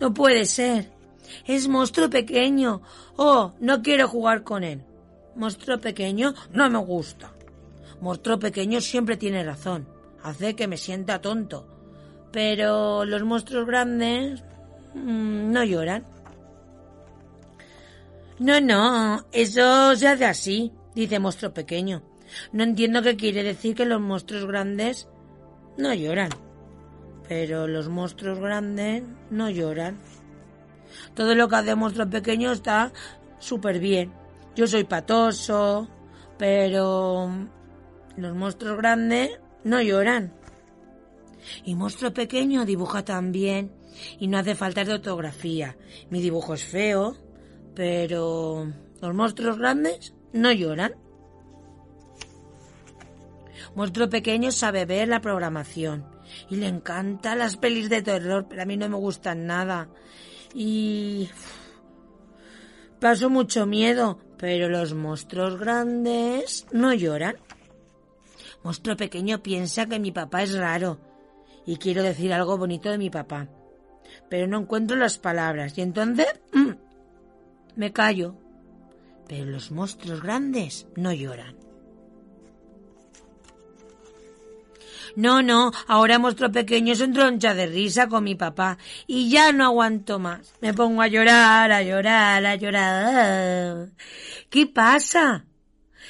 No 0.00 0.12
puede 0.12 0.46
ser. 0.46 0.90
Es 1.46 1.68
monstruo 1.68 2.10
pequeño. 2.10 2.82
Oh, 3.16 3.52
no 3.60 3.82
quiero 3.82 4.08
jugar 4.08 4.42
con 4.42 4.64
él. 4.64 4.82
Monstruo 5.36 5.78
pequeño 5.78 6.34
no 6.52 6.68
me 6.68 6.78
gusta. 6.78 7.32
Monstruo 8.00 8.38
pequeño 8.38 8.80
siempre 8.80 9.16
tiene 9.16 9.44
razón. 9.44 9.86
Hace 10.22 10.54
que 10.54 10.66
me 10.66 10.76
sienta 10.76 11.20
tonto. 11.20 11.66
Pero 12.32 13.04
los 13.04 13.22
monstruos 13.22 13.66
grandes 13.66 14.42
mm, 14.94 15.52
no 15.52 15.62
lloran. 15.64 16.04
No, 18.42 18.60
no, 18.60 19.24
eso 19.30 19.94
se 19.94 20.08
hace 20.08 20.24
así, 20.24 20.72
dice 20.96 21.20
monstruo 21.20 21.54
pequeño. 21.54 22.02
No 22.50 22.64
entiendo 22.64 23.00
qué 23.00 23.16
quiere 23.16 23.44
decir 23.44 23.76
que 23.76 23.84
los 23.84 24.00
monstruos 24.00 24.46
grandes 24.46 25.08
no 25.78 25.94
lloran. 25.94 26.30
Pero 27.28 27.68
los 27.68 27.88
monstruos 27.88 28.40
grandes 28.40 29.04
no 29.30 29.48
lloran. 29.48 30.00
Todo 31.14 31.36
lo 31.36 31.46
que 31.46 31.54
hace 31.54 31.76
monstruo 31.76 32.10
pequeño 32.10 32.50
está 32.50 32.92
súper 33.38 33.78
bien. 33.78 34.12
Yo 34.56 34.66
soy 34.66 34.82
patoso, 34.82 35.88
pero 36.36 37.30
los 38.16 38.34
monstruos 38.34 38.76
grandes 38.76 39.38
no 39.62 39.80
lloran. 39.80 40.32
Y 41.64 41.76
monstruo 41.76 42.12
pequeño 42.12 42.64
dibuja 42.64 43.04
también 43.04 43.70
y 44.18 44.26
no 44.26 44.38
hace 44.38 44.56
falta 44.56 44.82
de 44.82 44.94
ortografía. 44.94 45.76
Mi 46.10 46.20
dibujo 46.20 46.54
es 46.54 46.64
feo, 46.64 47.16
pero 47.74 48.72
los 49.00 49.14
monstruos 49.14 49.58
grandes 49.58 50.14
no 50.32 50.52
lloran. 50.52 50.94
Monstruo 53.74 54.08
pequeño 54.08 54.52
sabe 54.52 54.84
ver 54.84 55.08
la 55.08 55.20
programación 55.20 56.04
y 56.50 56.56
le 56.56 56.68
encantan 56.68 57.38
las 57.38 57.56
pelis 57.56 57.88
de 57.88 58.02
terror, 58.02 58.46
pero 58.48 58.62
a 58.62 58.66
mí 58.66 58.76
no 58.76 58.88
me 58.88 58.96
gustan 58.96 59.46
nada. 59.46 59.88
Y 60.54 61.30
paso 63.00 63.30
mucho 63.30 63.66
miedo, 63.66 64.18
pero 64.36 64.68
los 64.68 64.94
monstruos 64.94 65.58
grandes 65.58 66.66
no 66.72 66.92
lloran. 66.92 67.36
Monstruo 68.62 68.96
pequeño 68.96 69.42
piensa 69.42 69.86
que 69.86 69.98
mi 69.98 70.12
papá 70.12 70.42
es 70.42 70.54
raro 70.54 70.98
y 71.66 71.76
quiero 71.76 72.02
decir 72.02 72.32
algo 72.32 72.58
bonito 72.58 72.90
de 72.90 72.98
mi 72.98 73.10
papá, 73.10 73.48
pero 74.28 74.46
no 74.46 74.60
encuentro 74.60 74.96
las 74.96 75.18
palabras 75.18 75.76
y 75.78 75.82
entonces 75.82 76.26
mm, 76.52 76.70
me 77.76 77.92
callo. 77.92 78.36
Pero 79.28 79.46
los 79.46 79.70
monstruos 79.70 80.22
grandes 80.22 80.86
no 80.96 81.12
lloran. 81.12 81.56
No, 85.14 85.42
no, 85.42 85.72
ahora 85.88 86.18
monstruo 86.18 86.50
pequeño 86.50 86.94
se 86.94 87.04
entroncha 87.04 87.54
de 87.54 87.66
risa 87.66 88.08
con 88.08 88.24
mi 88.24 88.34
papá 88.34 88.78
y 89.06 89.28
ya 89.28 89.52
no 89.52 89.66
aguanto 89.66 90.18
más. 90.18 90.54
Me 90.60 90.72
pongo 90.72 91.02
a 91.02 91.08
llorar, 91.08 91.70
a 91.70 91.82
llorar, 91.82 92.46
a 92.46 92.54
llorar. 92.56 93.90
¿Qué 94.48 94.66
pasa? 94.66 95.44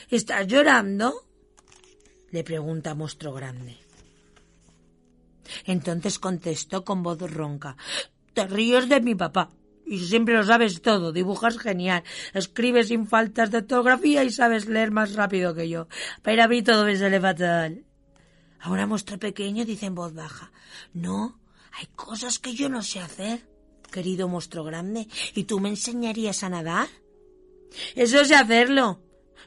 ¿Estás 0.08 0.46
llorando? 0.46 1.26
le 2.30 2.44
pregunta 2.44 2.94
monstruo 2.94 3.34
grande. 3.34 3.76
Entonces 5.66 6.18
contestó 6.18 6.84
con 6.84 7.02
voz 7.02 7.20
ronca. 7.30 7.76
Te 8.32 8.46
ríes 8.46 8.88
de 8.88 9.00
mi 9.00 9.14
papá. 9.14 9.50
Y 9.92 9.98
siempre 9.98 10.32
lo 10.32 10.42
sabes 10.42 10.80
todo, 10.80 11.12
dibujas 11.12 11.58
genial, 11.58 12.02
escribes 12.32 12.88
sin 12.88 13.06
faltas 13.06 13.50
de 13.50 13.58
ortografía 13.58 14.24
y 14.24 14.30
sabes 14.30 14.64
leer 14.64 14.90
más 14.90 15.12
rápido 15.12 15.52
que 15.54 15.68
yo. 15.68 15.86
Pero 16.22 16.42
a 16.42 16.48
mí 16.48 16.62
todo 16.62 16.86
me 16.86 16.96
sale 16.96 17.20
fatal. 17.20 17.84
Ahora 18.58 18.86
monstruo 18.86 19.18
pequeño 19.18 19.66
dice 19.66 19.84
en 19.84 19.94
voz 19.94 20.14
baja. 20.14 20.50
No, 20.94 21.38
hay 21.72 21.88
cosas 21.94 22.38
que 22.38 22.54
yo 22.54 22.70
no 22.70 22.82
sé 22.82 23.00
hacer, 23.00 23.46
querido 23.90 24.28
monstruo 24.28 24.64
grande. 24.64 25.08
¿Y 25.34 25.44
tú 25.44 25.60
me 25.60 25.68
enseñarías 25.68 26.42
a 26.42 26.48
nadar? 26.48 26.88
Eso 27.94 28.24
sé 28.24 28.34
hacerlo. 28.34 29.02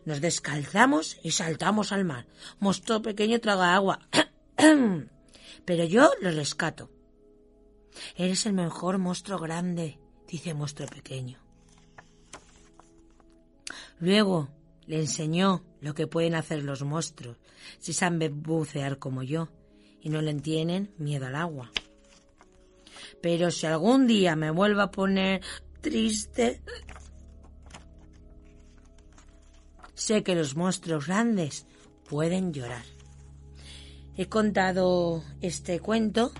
Nos 0.05 0.21
descalzamos 0.21 1.17
y 1.23 1.31
saltamos 1.31 1.91
al 1.91 2.05
mar. 2.05 2.27
Monstruo 2.59 3.01
pequeño 3.01 3.39
traga 3.39 3.73
agua. 3.73 4.07
Pero 5.65 5.85
yo 5.85 6.11
lo 6.21 6.29
rescato. 6.29 6.91
Eres 8.15 8.45
el 8.45 8.53
mejor 8.53 8.99
monstruo 8.99 9.39
grande, 9.39 9.97
dice 10.27 10.53
monstruo 10.53 10.87
pequeño. 10.87 11.39
Luego 13.99 14.49
le 14.87 14.99
enseñó 14.99 15.63
lo 15.81 15.93
que 15.93 16.07
pueden 16.07 16.35
hacer 16.35 16.63
los 16.63 16.83
monstruos 16.83 17.37
si 17.79 17.93
saben 17.93 18.41
bucear 18.43 18.99
como 18.99 19.23
yo 19.23 19.49
y 20.01 20.09
no 20.09 20.21
le 20.21 20.33
tienen 20.35 20.93
miedo 20.97 21.25
al 21.25 21.35
agua. 21.35 21.71
Pero 23.21 23.51
si 23.51 23.65
algún 23.65 24.07
día 24.07 24.35
me 24.35 24.51
vuelvo 24.51 24.81
a 24.81 24.91
poner 24.91 25.41
triste, 25.81 26.61
sé 29.93 30.23
que 30.23 30.35
los 30.35 30.55
monstruos 30.55 31.07
grandes 31.07 31.65
pueden 32.07 32.53
llorar. 32.53 32.83
He 34.17 34.27
contado 34.27 35.23
este 35.41 35.79
cuento 35.79 36.31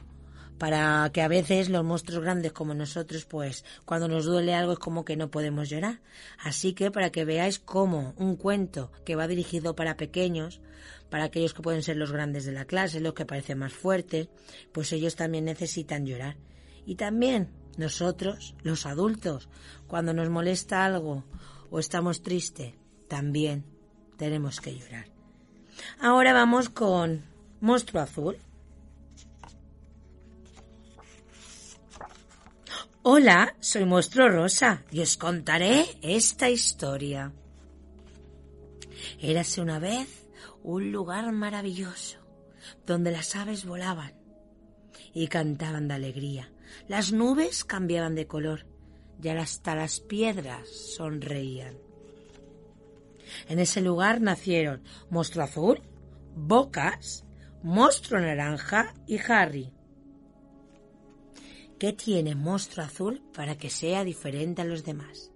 para 0.57 1.09
que 1.11 1.21
a 1.21 1.27
veces 1.27 1.69
los 1.69 1.83
monstruos 1.83 2.23
grandes 2.23 2.53
como 2.53 2.73
nosotros, 2.73 3.25
pues 3.25 3.65
cuando 3.85 4.07
nos 4.07 4.25
duele 4.25 4.53
algo 4.53 4.73
es 4.73 4.79
como 4.79 5.05
que 5.05 5.17
no 5.17 5.29
podemos 5.29 5.69
llorar. 5.69 6.01
Así 6.39 6.73
que 6.73 6.91
para 6.91 7.11
que 7.11 7.25
veáis 7.25 7.59
cómo 7.59 8.13
un 8.17 8.35
cuento 8.35 8.91
que 9.03 9.15
va 9.15 9.27
dirigido 9.27 9.75
para 9.75 9.97
pequeños, 9.97 10.61
para 11.09 11.25
aquellos 11.25 11.53
que 11.53 11.61
pueden 11.61 11.83
ser 11.83 11.97
los 11.97 12.11
grandes 12.11 12.45
de 12.45 12.51
la 12.51 12.65
clase, 12.65 12.99
los 12.99 13.13
que 13.13 13.25
parecen 13.25 13.59
más 13.59 13.73
fuertes, 13.73 14.29
pues 14.71 14.91
ellos 14.93 15.15
también 15.15 15.45
necesitan 15.45 16.05
llorar. 16.05 16.37
Y 16.85 16.95
también 16.95 17.49
nosotros, 17.77 18.55
los 18.63 18.85
adultos, 18.85 19.49
cuando 19.87 20.13
nos 20.13 20.29
molesta 20.29 20.85
algo 20.85 21.25
o 21.69 21.79
estamos 21.79 22.21
tristes, 22.21 22.73
también 23.07 23.65
tenemos 24.17 24.61
que 24.61 24.77
llorar. 24.77 25.07
Ahora 25.99 26.33
vamos 26.33 26.69
con 26.69 27.23
Monstruo 27.59 28.01
Azul. 28.01 28.37
Hola, 33.07 33.55
soy 33.59 33.85
Monstruo 33.85 34.29
Rosa 34.29 34.83
y 34.89 34.99
os 35.01 35.15
contaré 35.15 35.85
esta 36.01 36.49
historia. 36.49 37.31
Érase 39.19 39.61
una 39.61 39.77
vez 39.77 40.27
un 40.63 40.91
lugar 40.91 41.31
maravilloso 41.31 42.17
donde 42.87 43.11
las 43.11 43.35
aves 43.35 43.63
volaban 43.63 44.15
y 45.13 45.27
cantaban 45.27 45.87
de 45.87 45.93
alegría. 45.93 46.51
Las 46.87 47.11
nubes 47.11 47.63
cambiaban 47.63 48.15
de 48.15 48.25
color 48.25 48.65
y 49.21 49.27
hasta 49.27 49.75
las 49.75 49.99
piedras 49.99 50.67
sonreían. 50.67 51.77
En 53.47 53.59
ese 53.59 53.81
lugar 53.81 54.19
nacieron 54.19 54.81
Monstruo 55.11 55.43
Azul, 55.43 55.83
Bocas, 56.35 57.23
Monstruo 57.61 58.19
Naranja 58.19 58.95
y 59.05 59.19
Harry. 59.19 59.74
¿Qué 61.79 61.91
tiene 61.91 62.35
Monstruo 62.35 62.85
Azul 62.85 63.21
para 63.33 63.57
que 63.57 63.69
sea 63.69 64.03
diferente 64.03 64.61
a 64.61 64.65
los 64.65 64.85
demás? 64.85 65.31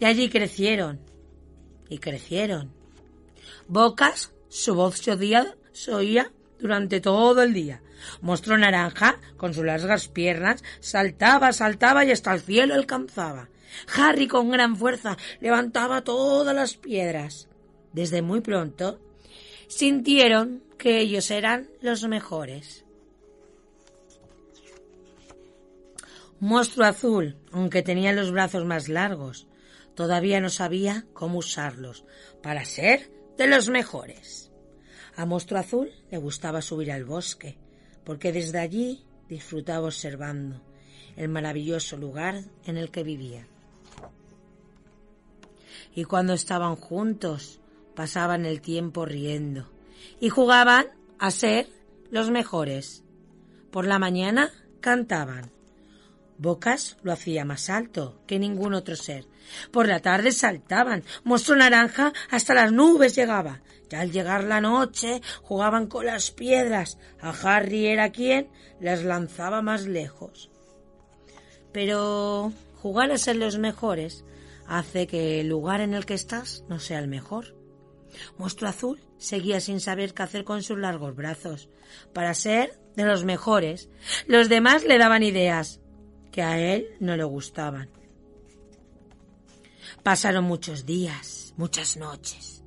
Y 0.00 0.04
allí 0.04 0.28
crecieron. 0.28 1.00
Y 1.88 1.98
crecieron. 1.98 2.72
Bocas, 3.68 4.32
su 4.48 4.74
voz 4.74 4.98
se 4.98 5.12
oía, 5.12 5.56
se 5.72 5.94
oía 5.94 6.32
durante 6.58 7.00
todo 7.00 7.42
el 7.42 7.52
día. 7.52 7.80
Monstruo 8.20 8.58
Naranja, 8.58 9.20
con 9.36 9.54
sus 9.54 9.64
largas 9.64 10.08
piernas, 10.08 10.64
saltaba, 10.80 11.52
saltaba 11.52 12.04
y 12.04 12.10
hasta 12.10 12.32
el 12.34 12.40
cielo 12.40 12.74
alcanzaba. 12.74 13.48
Harry, 13.96 14.26
con 14.26 14.50
gran 14.50 14.76
fuerza, 14.76 15.16
levantaba 15.40 16.02
todas 16.02 16.54
las 16.54 16.76
piedras. 16.76 17.48
Desde 17.92 18.22
muy 18.22 18.40
pronto, 18.40 19.00
sintieron 19.68 20.62
que 20.76 20.98
ellos 20.98 21.30
eran 21.30 21.68
los 21.80 22.02
mejores. 22.08 22.84
Monstruo 26.40 26.86
azul, 26.86 27.36
aunque 27.52 27.82
tenía 27.82 28.14
los 28.14 28.32
brazos 28.32 28.64
más 28.64 28.88
largos, 28.88 29.46
todavía 29.94 30.40
no 30.40 30.48
sabía 30.48 31.04
cómo 31.12 31.38
usarlos 31.38 32.04
para 32.42 32.64
ser 32.64 33.12
de 33.36 33.46
los 33.46 33.68
mejores. 33.68 34.50
A 35.16 35.26
Monstruo 35.26 35.60
azul 35.60 35.90
le 36.10 36.16
gustaba 36.16 36.62
subir 36.62 36.92
al 36.92 37.04
bosque, 37.04 37.58
porque 38.04 38.32
desde 38.32 38.58
allí 38.58 39.04
disfrutaba 39.28 39.86
observando 39.86 40.62
el 41.16 41.28
maravilloso 41.28 41.98
lugar 41.98 42.42
en 42.64 42.78
el 42.78 42.90
que 42.90 43.02
vivía. 43.02 43.46
Y 45.94 46.04
cuando 46.04 46.32
estaban 46.32 46.76
juntos, 46.76 47.60
pasaban 47.94 48.46
el 48.46 48.62
tiempo 48.62 49.04
riendo 49.04 49.70
y 50.20 50.30
jugaban 50.30 50.86
a 51.18 51.30
ser 51.30 51.68
los 52.10 52.30
mejores. 52.30 53.04
Por 53.70 53.86
la 53.86 53.98
mañana 53.98 54.50
cantaban. 54.80 55.59
Bocas 56.40 56.96
lo 57.02 57.12
hacía 57.12 57.44
más 57.44 57.68
alto 57.68 58.22
que 58.26 58.38
ningún 58.38 58.72
otro 58.72 58.96
ser. 58.96 59.26
Por 59.70 59.86
la 59.86 60.00
tarde 60.00 60.32
saltaban. 60.32 61.04
Monstruo 61.22 61.58
naranja 61.58 62.14
hasta 62.30 62.54
las 62.54 62.72
nubes 62.72 63.14
llegaba. 63.14 63.60
Y 63.90 63.94
al 63.94 64.10
llegar 64.10 64.44
la 64.44 64.62
noche 64.62 65.20
jugaban 65.42 65.86
con 65.86 66.06
las 66.06 66.30
piedras. 66.30 66.96
A 67.20 67.32
Harry 67.42 67.88
era 67.88 68.10
quien 68.10 68.48
las 68.80 69.04
lanzaba 69.04 69.60
más 69.60 69.86
lejos. 69.86 70.50
Pero 71.72 72.54
jugar 72.76 73.10
a 73.10 73.18
ser 73.18 73.36
los 73.36 73.58
mejores 73.58 74.24
hace 74.66 75.06
que 75.06 75.42
el 75.42 75.48
lugar 75.48 75.82
en 75.82 75.92
el 75.92 76.06
que 76.06 76.14
estás 76.14 76.64
no 76.70 76.80
sea 76.80 77.00
el 77.00 77.08
mejor. 77.08 77.54
Monstruo 78.38 78.70
Azul 78.70 78.98
seguía 79.18 79.60
sin 79.60 79.78
saber 79.78 80.14
qué 80.14 80.22
hacer 80.22 80.44
con 80.44 80.62
sus 80.62 80.78
largos 80.78 81.14
brazos. 81.14 81.68
Para 82.14 82.32
ser 82.32 82.80
de 82.96 83.04
los 83.04 83.24
mejores, 83.24 83.90
los 84.26 84.48
demás 84.48 84.84
le 84.84 84.96
daban 84.96 85.22
ideas 85.22 85.79
que 86.30 86.42
a 86.42 86.58
él 86.58 86.88
no 87.00 87.16
le 87.16 87.24
gustaban. 87.24 87.88
Pasaron 90.02 90.44
muchos 90.44 90.86
días, 90.86 91.52
muchas 91.56 91.96
noches. 91.96 92.64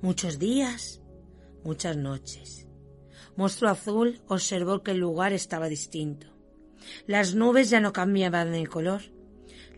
Muchos 0.00 0.38
días, 0.38 1.00
muchas 1.64 1.96
noches. 1.96 2.66
Monstruo 3.36 3.70
Azul 3.70 4.20
observó 4.26 4.82
que 4.82 4.92
el 4.92 4.98
lugar 4.98 5.32
estaba 5.32 5.68
distinto. 5.68 6.26
Las 7.06 7.34
nubes 7.34 7.70
ya 7.70 7.80
no 7.80 7.92
cambiaban 7.92 8.52
de 8.52 8.66
color. 8.66 9.02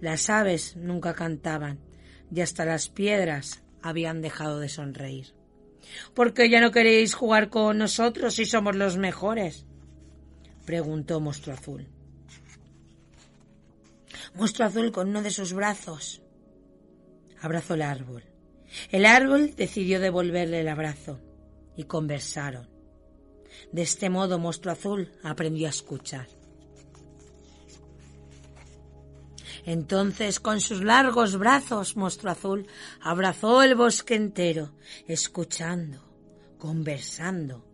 Las 0.01 0.31
aves 0.31 0.77
nunca 0.77 1.15
cantaban 1.15 1.79
y 2.33 2.41
hasta 2.41 2.65
las 2.65 2.89
piedras 2.89 3.63
habían 3.83 4.23
dejado 4.23 4.61
de 4.61 4.69
sonreír. 4.69 5.35
¿Por 6.15 6.33
qué 6.33 6.49
ya 6.49 6.61
no 6.61 6.71
queréis 6.71 7.15
jugar 7.15 7.49
con 7.49 7.79
nosotros 7.79 8.35
si 8.35 8.47
somos 8.47 8.77
los 8.77 8.97
mejores? 8.97 9.67
preguntó 10.65 11.21
Monstruo 11.21 11.55
Azul. 11.55 11.89
Monstruo 14.35 14.67
Azul 14.67 14.93
con 14.93 15.09
uno 15.09 15.23
de 15.23 15.31
sus 15.31 15.53
brazos 15.53 16.23
abrazó 17.41 17.75
el 17.75 17.83
árbol. 17.83 18.25
El 18.91 19.05
árbol 19.07 19.55
decidió 19.57 20.01
devolverle 20.01 20.61
el 20.61 20.69
abrazo 20.69 21.21
y 21.77 21.85
conversaron. 21.85 22.69
De 23.73 23.83
este 23.83 24.11
modo 24.11 24.39
Monstruo 24.39 24.73
Azul 24.73 25.13
aprendió 25.23 25.67
a 25.67 25.71
escuchar. 25.71 26.29
Entonces, 29.67 30.41
con 30.41 30.61
sus 30.61 30.83
largos 30.83 31.37
brazos, 31.37 31.97
Monstruo 31.97 32.33
Azul 32.33 32.67
abrazó 33.01 33.63
el 33.63 33.75
bosque 33.75 34.15
entero, 34.15 34.73
escuchando, 35.07 36.01
conversando. 36.59 37.67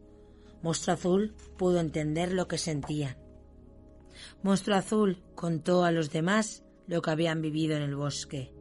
Monstruo 0.63 0.95
Azul 0.95 1.35
pudo 1.57 1.79
entender 1.79 2.33
lo 2.33 2.49
que 2.49 2.59
sentían. 2.59 3.26
Monstruo 4.47 4.77
Azul 4.77 5.25
contó 5.35 5.83
a 5.83 5.91
los 5.91 6.13
demás 6.13 6.63
lo 6.87 7.03
que 7.03 7.11
habían 7.11 7.43
vivido 7.43 7.77
en 7.77 7.83
el 7.83 7.97
bosque 7.97 8.53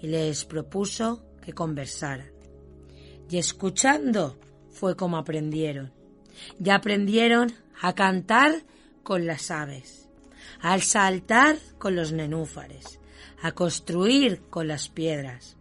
y 0.00 0.06
les 0.06 0.44
propuso 0.44 1.26
que 1.42 1.52
conversaran. 1.52 2.30
Y 3.28 3.38
escuchando 3.38 4.38
fue 4.70 4.94
como 4.94 5.16
aprendieron. 5.16 5.92
Y 6.64 6.70
aprendieron 6.70 7.52
a 7.82 7.92
cantar 7.96 8.52
con 9.02 9.26
las 9.26 9.50
aves, 9.50 10.08
al 10.60 10.82
saltar 10.82 11.56
con 11.76 11.96
los 11.96 12.12
nenúfares, 12.12 13.00
a 13.42 13.50
construir 13.50 14.42
con 14.48 14.68
las 14.68 14.88
piedras. 14.88 15.56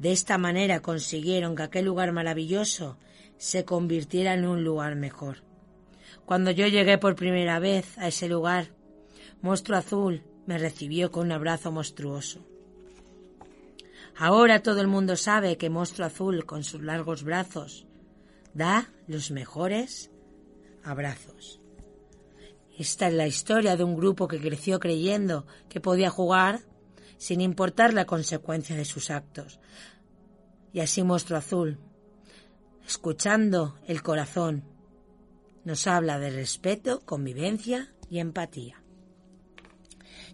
De 0.00 0.10
esta 0.10 0.38
manera 0.38 0.82
consiguieron 0.82 1.54
que 1.54 1.62
aquel 1.62 1.84
lugar 1.84 2.10
maravilloso 2.10 2.98
se 3.38 3.64
convirtiera 3.64 4.34
en 4.34 4.44
un 4.44 4.64
lugar 4.64 4.96
mejor. 4.96 5.45
Cuando 6.26 6.50
yo 6.50 6.66
llegué 6.66 6.98
por 6.98 7.14
primera 7.14 7.60
vez 7.60 7.96
a 7.98 8.08
ese 8.08 8.28
lugar, 8.28 8.72
Monstruo 9.42 9.78
Azul 9.78 10.24
me 10.44 10.58
recibió 10.58 11.12
con 11.12 11.26
un 11.26 11.32
abrazo 11.32 11.70
monstruoso. 11.70 12.44
Ahora 14.16 14.60
todo 14.60 14.80
el 14.80 14.88
mundo 14.88 15.14
sabe 15.14 15.56
que 15.56 15.70
Monstruo 15.70 16.04
Azul, 16.04 16.44
con 16.44 16.64
sus 16.64 16.82
largos 16.82 17.22
brazos, 17.22 17.86
da 18.54 18.90
los 19.06 19.30
mejores 19.30 20.10
abrazos. 20.82 21.60
Esta 22.76 23.06
es 23.06 23.14
la 23.14 23.28
historia 23.28 23.76
de 23.76 23.84
un 23.84 23.94
grupo 23.94 24.26
que 24.26 24.40
creció 24.40 24.80
creyendo 24.80 25.46
que 25.68 25.80
podía 25.80 26.10
jugar 26.10 26.62
sin 27.18 27.40
importar 27.40 27.94
la 27.94 28.04
consecuencia 28.04 28.74
de 28.74 28.84
sus 28.84 29.10
actos. 29.10 29.60
Y 30.72 30.80
así 30.80 31.04
Monstruo 31.04 31.38
Azul, 31.38 31.78
escuchando 32.84 33.78
el 33.86 34.02
corazón, 34.02 34.75
nos 35.66 35.88
habla 35.88 36.20
de 36.20 36.30
respeto, 36.30 37.00
convivencia 37.04 37.92
y 38.08 38.20
empatía. 38.20 38.80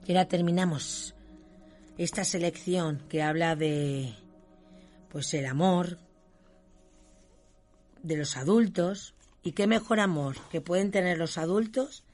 Y 0.07 0.13
ahora 0.13 0.29
terminamos 0.29 1.15
esta 1.97 2.23
selección 2.23 3.03
que 3.09 3.23
habla 3.23 3.57
de 3.57 4.15
pues 5.09 5.33
el 5.33 5.47
amor 5.47 5.97
de 8.03 8.19
los 8.19 8.37
adultos 8.37 9.15
y 9.43 9.53
qué 9.53 9.67
mejor 9.67 10.01
amor 10.01 10.37
que 10.51 10.61
pueden 10.61 10.91
tener 10.91 11.17
los 11.17 11.39
adultos 11.39 12.05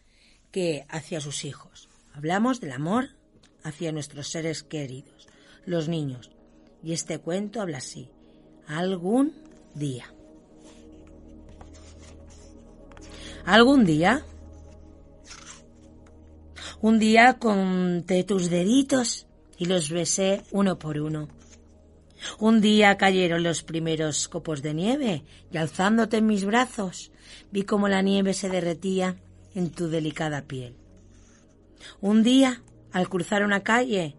que 0.52 0.87
hacia 0.88 1.20
sus 1.20 1.44
hijos. 1.44 1.88
Hablamos 2.14 2.61
del 2.61 2.70
amor 2.70 3.09
hacia 3.64 3.90
nuestros 3.90 4.28
seres 4.28 4.62
queridos, 4.62 5.26
los 5.66 5.88
niños. 5.88 6.31
Y 6.85 6.92
este 6.92 7.18
cuento 7.18 7.61
habla 7.61 7.78
así, 7.78 8.09
algún 8.68 9.35
día. 9.74 10.14
Algún 13.48 13.87
día, 13.87 14.26
un 16.82 16.98
día 16.98 17.38
conté 17.38 18.22
tus 18.22 18.50
deditos 18.50 19.26
y 19.56 19.64
los 19.64 19.88
besé 19.88 20.42
uno 20.50 20.78
por 20.78 20.98
uno. 20.98 21.28
Un 22.38 22.61
día 22.61 22.98
cayeron 22.98 23.42
los 23.42 23.62
primeros 23.62 24.28
copos 24.28 24.61
de 24.61 24.74
nieve 24.74 25.24
y 25.50 25.56
alzándote 25.56 26.18
en 26.18 26.26
mis 26.26 26.44
brazos 26.44 27.11
vi 27.50 27.62
cómo 27.62 27.88
la 27.88 28.02
nieve 28.02 28.34
se 28.34 28.50
derretía 28.50 29.16
en 29.54 29.70
tu 29.70 29.88
delicada 29.88 30.42
piel. 30.42 30.76
Un 32.02 32.22
día, 32.22 32.61
al 32.92 33.08
cruzar 33.08 33.46
una 33.46 33.62
calle, 33.62 34.14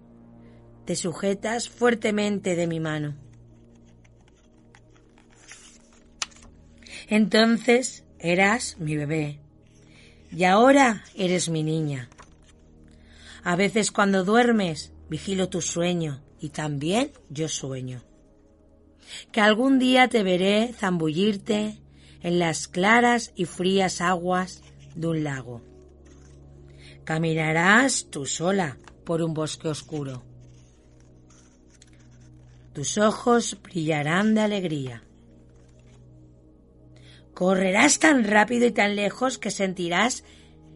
te 0.85 0.95
sujetas 0.95 1.69
fuertemente 1.69 2.55
de 2.55 2.65
mi 2.65 2.79
mano. 2.79 3.13
Entonces 7.07 8.05
eras 8.19 8.77
mi 8.79 8.95
bebé 8.95 9.39
y 10.32 10.43
ahora 10.43 11.03
eres 11.15 11.49
mi 11.49 11.63
niña. 11.63 12.10
A 13.43 13.55
veces 13.55 13.91
cuando 13.91 14.23
duermes 14.23 14.91
vigilo 15.10 15.49
tu 15.49 15.62
sueño 15.62 16.21
y 16.39 16.49
también 16.49 17.12
yo 17.29 17.47
sueño. 17.47 18.03
Que 19.32 19.41
algún 19.41 19.79
día 19.79 20.08
te 20.08 20.23
veré 20.23 20.73
zambullirte 20.73 21.79
en 22.21 22.39
las 22.39 22.67
claras 22.67 23.32
y 23.36 23.45
frías 23.45 24.01
aguas 24.01 24.62
de 24.95 25.08
un 25.08 25.23
lago. 25.23 25.62
Caminarás 27.05 28.08
tú 28.12 28.25
sola 28.25 28.77
por 29.03 29.21
un 29.21 29.34
bosque 29.34 29.67
oscuro. 29.67 30.23
Tus 32.73 32.97
ojos 32.99 33.58
brillarán 33.63 34.36
de 34.36 34.41
alegría. 34.41 35.03
Correrás 37.39 37.99
tan 37.99 38.25
rápido 38.25 38.65
y 38.65 38.71
tan 38.71 38.97
lejos 38.97 39.38
que 39.38 39.49
sentirás 39.49 40.25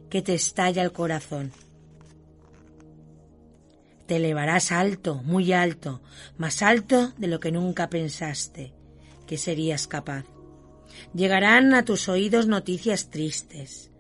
que 0.10 0.22
te 0.22 0.34
estalla 0.34 0.82
el 0.82 0.94
corazón. 0.94 1.52
Te 4.06 4.16
elevarás 4.16 4.72
alto, 4.72 5.16
muy 5.26 5.52
alto, 5.52 6.02
más 6.38 6.62
alto 6.62 7.12
de 7.18 7.28
lo 7.28 7.42
que 7.42 7.52
nunca 7.52 7.90
pensaste 7.90 8.72
que 9.28 9.38
serías 9.38 9.90
capaz. 9.90 10.24
Llegarán 11.14 11.74
a 11.74 11.84
tus 11.84 12.08
oídos 12.08 12.48
noticias 12.48 13.10
tristes, 13.10 13.92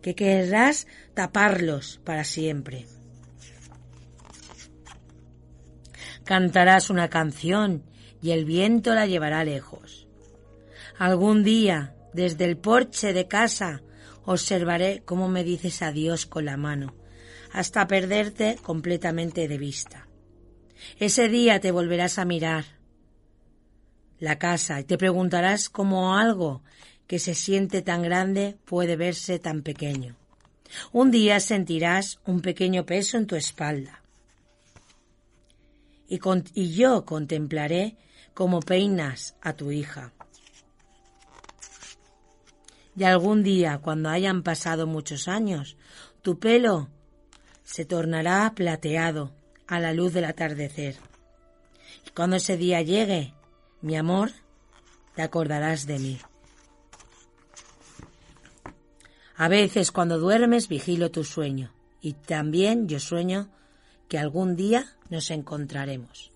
que 0.00 0.14
querrás 0.14 0.86
taparlos 1.12 2.00
para 2.04 2.22
siempre. 2.22 2.86
Cantarás 6.22 6.88
una 6.88 7.10
canción 7.10 7.82
y 8.22 8.30
el 8.30 8.44
viento 8.44 8.94
la 8.94 9.06
llevará 9.06 9.42
lejos. 9.42 10.06
Algún 10.98 11.42
día, 11.42 11.95
desde 12.12 12.44
el 12.44 12.56
porche 12.56 13.12
de 13.12 13.28
casa, 13.28 13.82
observaré 14.24 15.02
cómo 15.04 15.28
me 15.28 15.44
dices 15.44 15.82
adiós 15.82 16.26
con 16.26 16.44
la 16.44 16.56
mano 16.56 16.94
hasta 17.52 17.86
perderte 17.86 18.56
completamente 18.62 19.48
de 19.48 19.56
vista. 19.56 20.08
Ese 20.98 21.28
día 21.28 21.58
te 21.58 21.70
volverás 21.70 22.18
a 22.18 22.26
mirar 22.26 22.66
la 24.18 24.38
casa 24.38 24.78
y 24.80 24.84
te 24.84 24.98
preguntarás 24.98 25.70
cómo 25.70 26.16
algo 26.16 26.62
que 27.06 27.18
se 27.18 27.34
siente 27.34 27.82
tan 27.82 28.02
grande 28.02 28.58
puede 28.66 28.96
verse 28.96 29.38
tan 29.38 29.62
pequeño. 29.62 30.16
Un 30.92 31.10
día 31.10 31.40
sentirás 31.40 32.18
un 32.26 32.42
pequeño 32.42 32.84
peso 32.84 33.16
en 33.16 33.26
tu 33.26 33.36
espalda. 33.36 34.02
Y, 36.08 36.20
y 36.54 36.74
yo 36.74 37.04
contemplaré 37.04 37.96
cómo 38.34 38.60
peinas 38.60 39.34
a 39.40 39.54
tu 39.54 39.70
hija. 39.70 40.12
Y 42.96 43.04
algún 43.04 43.42
día, 43.42 43.78
cuando 43.78 44.08
hayan 44.08 44.42
pasado 44.42 44.86
muchos 44.86 45.28
años, 45.28 45.76
tu 46.22 46.38
pelo 46.38 46.88
se 47.62 47.84
tornará 47.84 48.52
plateado 48.54 49.32
a 49.66 49.80
la 49.80 49.92
luz 49.92 50.14
del 50.14 50.24
atardecer. 50.24 50.96
Y 52.06 52.10
cuando 52.10 52.36
ese 52.36 52.56
día 52.56 52.80
llegue, 52.82 53.34
mi 53.82 53.96
amor, 53.96 54.30
te 55.14 55.22
acordarás 55.22 55.86
de 55.86 55.98
mí. 55.98 56.18
A 59.36 59.48
veces 59.48 59.92
cuando 59.92 60.18
duermes 60.18 60.68
vigilo 60.68 61.10
tu 61.10 61.22
sueño 61.22 61.70
y 62.00 62.14
también 62.14 62.88
yo 62.88 62.98
sueño 63.00 63.50
que 64.08 64.18
algún 64.18 64.56
día 64.56 64.96
nos 65.10 65.30
encontraremos. 65.30 66.32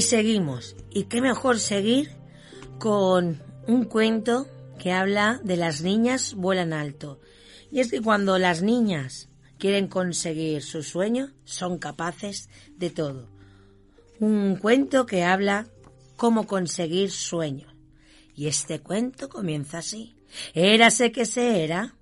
Y 0.00 0.02
seguimos. 0.02 0.76
¿Y 0.88 1.04
qué 1.04 1.20
mejor 1.20 1.58
seguir 1.58 2.08
con 2.78 3.42
un 3.66 3.84
cuento 3.84 4.48
que 4.78 4.92
habla 4.92 5.42
de 5.44 5.58
las 5.58 5.82
niñas 5.82 6.32
vuelan 6.32 6.72
alto? 6.72 7.20
Y 7.70 7.80
es 7.80 7.90
que 7.90 8.00
cuando 8.00 8.38
las 8.38 8.62
niñas 8.62 9.28
quieren 9.58 9.88
conseguir 9.88 10.62
su 10.62 10.82
sueño, 10.82 11.34
son 11.44 11.76
capaces 11.76 12.48
de 12.78 12.88
todo. 12.88 13.28
Un 14.20 14.56
cuento 14.56 15.04
que 15.04 15.22
habla 15.22 15.66
cómo 16.16 16.46
conseguir 16.46 17.10
sueños. 17.10 17.74
Y 18.34 18.46
este 18.46 18.80
cuento 18.80 19.28
comienza 19.28 19.80
así. 19.80 20.16
Érase 20.54 21.12
que 21.12 21.26
se 21.26 21.62
era. 21.62 21.94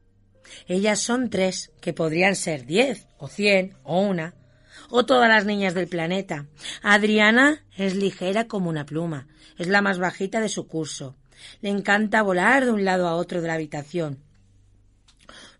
Ellas 0.68 1.01
son 1.01 1.30
tres, 1.30 1.72
que 1.80 1.92
podrían 1.92 2.36
ser 2.36 2.64
diez, 2.64 3.09
o 3.18 3.26
cien, 3.26 3.76
o 3.82 4.03
una, 4.03 4.36
o 4.91 5.05
todas 5.05 5.29
las 5.29 5.45
niñas 5.45 5.74
del 5.74 5.89
planeta. 5.89 6.47
Adriana 6.83 7.64
es 7.76 7.95
ligera 7.95 8.47
como 8.47 8.70
una 8.70 8.87
pluma, 8.87 9.26
es 9.57 9.68
la 9.68 9.83
más 9.83 9.99
bajita 9.99 10.41
de 10.41 10.49
su 10.49 10.66
curso. 10.66 11.16
Le 11.61 11.70
encanta 11.70 12.22
volar 12.22 12.64
de 12.64 12.72
un 12.72 12.85
lado 12.85 13.07
a 13.09 13.14
otro 13.14 13.41
de 13.41 13.49
la 13.49 13.55
habitación, 13.55 14.18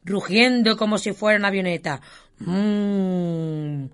rugiendo 0.05 0.77
como 0.77 0.99
si 0.99 1.13
fuera 1.13 1.39
una 1.39 1.49
avioneta. 1.49 2.01
Mm, 2.39 3.87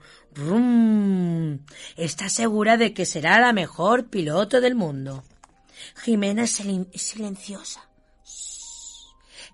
Está 1.97 2.29
segura 2.29 2.77
de 2.77 2.93
que 2.93 3.07
será 3.07 3.41
la 3.41 3.53
mejor 3.53 4.07
piloto 4.07 4.61
del 4.61 4.75
mundo. 4.75 5.23
Jimena 6.03 6.43
es 6.45 6.63
silenciosa. 6.95 7.89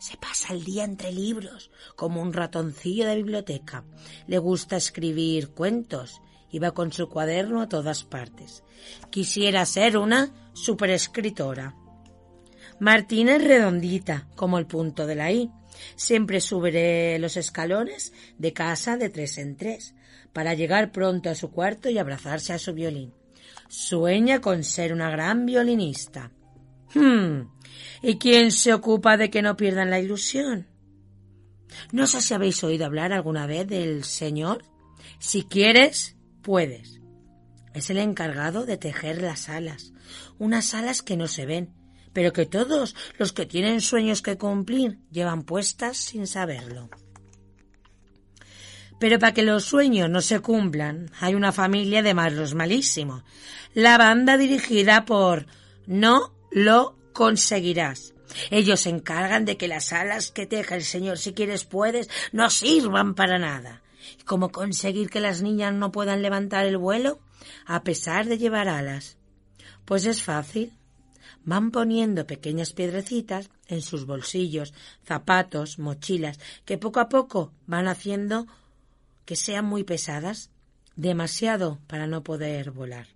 Se 0.01 0.17
pasa 0.17 0.55
el 0.55 0.65
día 0.65 0.85
entre 0.85 1.13
libros, 1.13 1.71
como 1.95 2.23
un 2.23 2.33
ratoncillo 2.33 3.07
de 3.07 3.17
biblioteca. 3.17 3.85
Le 4.27 4.39
gusta 4.39 4.77
escribir 4.77 5.51
cuentos 5.51 6.23
y 6.51 6.59
va 6.59 6.71
con 6.71 6.91
su 6.91 7.11
cuaderno 7.11 7.61
a 7.61 7.69
todas 7.69 8.05
partes. 8.05 8.65
Quisiera 9.11 9.67
ser 9.67 9.99
una 9.99 10.33
superescritora. 10.55 11.77
Martina 12.79 13.37
es 13.37 13.45
redondita, 13.45 14.27
como 14.37 14.59
el 14.59 14.67
punto 14.67 15.07
de 15.07 15.17
la 15.17 15.33
I. 15.33 15.51
Siempre 15.97 16.41
sube 16.41 17.19
los 17.19 17.37
escalones 17.37 18.15
de 18.39 18.55
casa 18.55 18.97
de 18.97 19.11
tres 19.11 19.37
en 19.37 19.59
tres, 19.59 19.95
para 20.33 20.55
llegar 20.55 20.93
pronto 20.93 21.29
a 21.29 21.35
su 21.35 21.51
cuarto 21.51 21.91
y 21.91 21.99
abrazarse 21.99 22.55
a 22.55 22.59
su 22.59 22.73
violín. 22.73 23.13
Sueña 23.69 24.41
con 24.41 24.65
ser 24.65 24.95
una 24.95 25.11
gran 25.11 25.45
violinista. 25.45 26.31
Hmm. 26.95 27.60
¿Y 28.03 28.19
quién 28.19 28.51
se 28.51 28.73
ocupa 28.73 29.17
de 29.17 29.31
que 29.31 29.43
no 29.43 29.57
pierdan 29.57 29.91
la 29.91 30.01
ilusión? 30.01 30.67
No 31.93 32.07
sé 32.07 32.21
si 32.21 32.35
habéis 32.35 32.63
oído 32.65 32.87
hablar 32.87 33.13
alguna 33.13 33.47
vez 33.47 33.67
del 33.67 34.05
Señor. 34.05 34.65
Si 35.19 35.45
quieres, 35.45 36.17
puedes. 36.43 37.01
Es 37.75 37.91
el 37.91 37.99
encargado 37.99 38.67
de 38.67 38.77
tejer 38.77 39.23
las 39.23 39.49
alas, 39.49 39.93
unas 40.39 40.75
alas 40.75 41.03
que 41.03 41.17
no 41.17 41.29
se 41.29 41.47
ven, 41.47 41.73
pero 42.13 42.33
que 42.33 42.47
todos 42.47 42.97
los 43.19 43.33
que 43.33 43.47
tienen 43.47 43.81
sueños 43.81 44.23
que 44.23 44.37
cumplir 44.37 44.99
llevan 45.11 45.45
puestas 45.45 45.97
sin 45.97 46.27
saberlo. 46.27 46.91
Pero 48.99 49.19
para 49.19 49.33
que 49.33 49.43
los 49.43 49.65
sueños 49.65 50.11
no 50.11 50.21
se 50.21 50.41
cumplan, 50.41 51.11
hay 51.21 51.35
una 51.35 51.53
familia 51.53 52.03
de 52.03 52.13
malos 52.13 52.55
malísimos. 52.55 53.23
La 53.73 53.97
banda 53.97 54.37
dirigida 54.37 55.05
por 55.05 55.47
No 55.87 56.35
lo 56.51 57.00
conseguirás. 57.13 58.15
Ellos 58.51 58.81
se 58.81 58.91
encargan 58.91 59.45
de 59.45 59.57
que 59.57 59.69
las 59.69 59.93
alas 59.93 60.31
que 60.31 60.47
teja 60.47 60.77
el 60.77 60.85
Señor, 60.85 61.19
si 61.19 61.33
quieres 61.33 61.65
puedes, 61.65 62.09
no 62.33 62.49
sirvan 62.51 63.15
para 63.15 63.39
nada. 63.39 63.83
¿Y 64.19 64.23
cómo 64.25 64.51
conseguir 64.51 65.11
que 65.11 65.21
las 65.21 65.43
niñas 65.43 65.75
no 65.75 65.93
puedan 65.93 66.23
levantar 66.23 66.67
el 66.67 66.79
vuelo 66.79 67.21
a 67.67 67.83
pesar 67.83 68.27
de 68.27 68.39
llevar 68.39 68.69
alas? 68.69 69.19
Pues 69.85 70.07
es 70.07 70.23
fácil. 70.23 70.73
Van 71.45 71.71
poniendo 71.71 72.27
pequeñas 72.27 72.73
piedrecitas 72.73 73.51
en 73.67 73.83
sus 73.83 74.05
bolsillos, 74.05 74.75
zapatos, 75.05 75.79
mochilas, 75.79 76.39
que 76.65 76.77
poco 76.77 77.01
a 77.01 77.09
poco 77.09 77.53
van 77.67 77.89
haciendo 77.89 78.47
que 79.25 79.37
sean 79.37 79.65
muy 79.65 79.85
pesadas, 79.85 80.51
demasiado 80.97 81.79
para 81.87 82.07
no 82.07 82.23
poder 82.23 82.73
volar. 82.73 83.07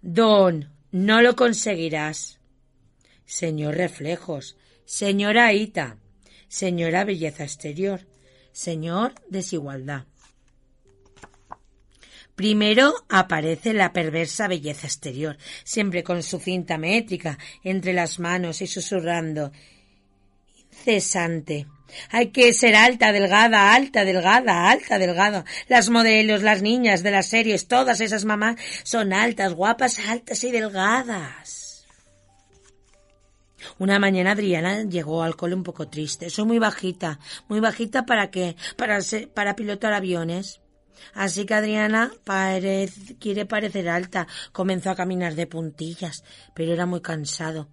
Don, 0.00 0.70
no 0.92 1.20
lo 1.20 1.34
conseguirás. 1.34 2.38
Señor 3.26 3.76
reflejos, 3.76 4.56
señora 4.84 5.52
Ita, 5.52 5.98
señora 6.48 7.04
belleza 7.04 7.44
exterior, 7.44 8.00
señor 8.52 9.14
desigualdad. 9.28 10.04
Primero 12.34 12.92
aparece 13.08 13.72
la 13.74 13.92
perversa 13.92 14.48
belleza 14.48 14.86
exterior, 14.86 15.38
siempre 15.62 16.02
con 16.02 16.22
su 16.22 16.40
cinta 16.40 16.78
métrica 16.78 17.38
entre 17.62 17.92
las 17.92 18.18
manos 18.18 18.60
y 18.60 18.66
susurrando 18.66 19.52
incesante. 20.68 21.66
Hay 22.10 22.30
que 22.30 22.52
ser 22.52 22.74
alta, 22.74 23.12
delgada, 23.12 23.72
alta, 23.72 24.04
delgada, 24.04 24.68
alta, 24.68 24.98
delgada. 24.98 25.44
Las 25.68 25.90
modelos, 25.90 26.42
las 26.42 26.60
niñas 26.60 27.04
de 27.04 27.12
las 27.12 27.26
series, 27.26 27.68
todas 27.68 28.00
esas 28.00 28.24
mamás 28.24 28.56
son 28.82 29.12
altas, 29.12 29.54
guapas, 29.54 30.00
altas 30.00 30.42
y 30.42 30.50
delgadas. 30.50 31.63
Una 33.78 33.98
mañana 33.98 34.32
Adriana 34.32 34.82
llegó 34.84 35.22
al 35.22 35.36
cole 35.36 35.54
un 35.54 35.62
poco 35.62 35.88
triste. 35.88 36.30
Soy 36.30 36.44
muy 36.44 36.58
bajita, 36.58 37.18
muy 37.48 37.60
bajita 37.60 38.06
para 38.06 38.30
qué? 38.30 38.56
Para, 38.76 38.98
para 39.34 39.56
pilotar 39.56 39.92
aviones. 39.92 40.60
Así 41.12 41.44
que 41.44 41.54
Adriana 41.54 42.12
quiere 43.18 43.46
parecer 43.46 43.88
alta. 43.88 44.26
Comenzó 44.52 44.90
a 44.90 44.96
caminar 44.96 45.34
de 45.34 45.46
puntillas, 45.46 46.24
pero 46.54 46.72
era 46.72 46.86
muy 46.86 47.00
cansado. 47.00 47.68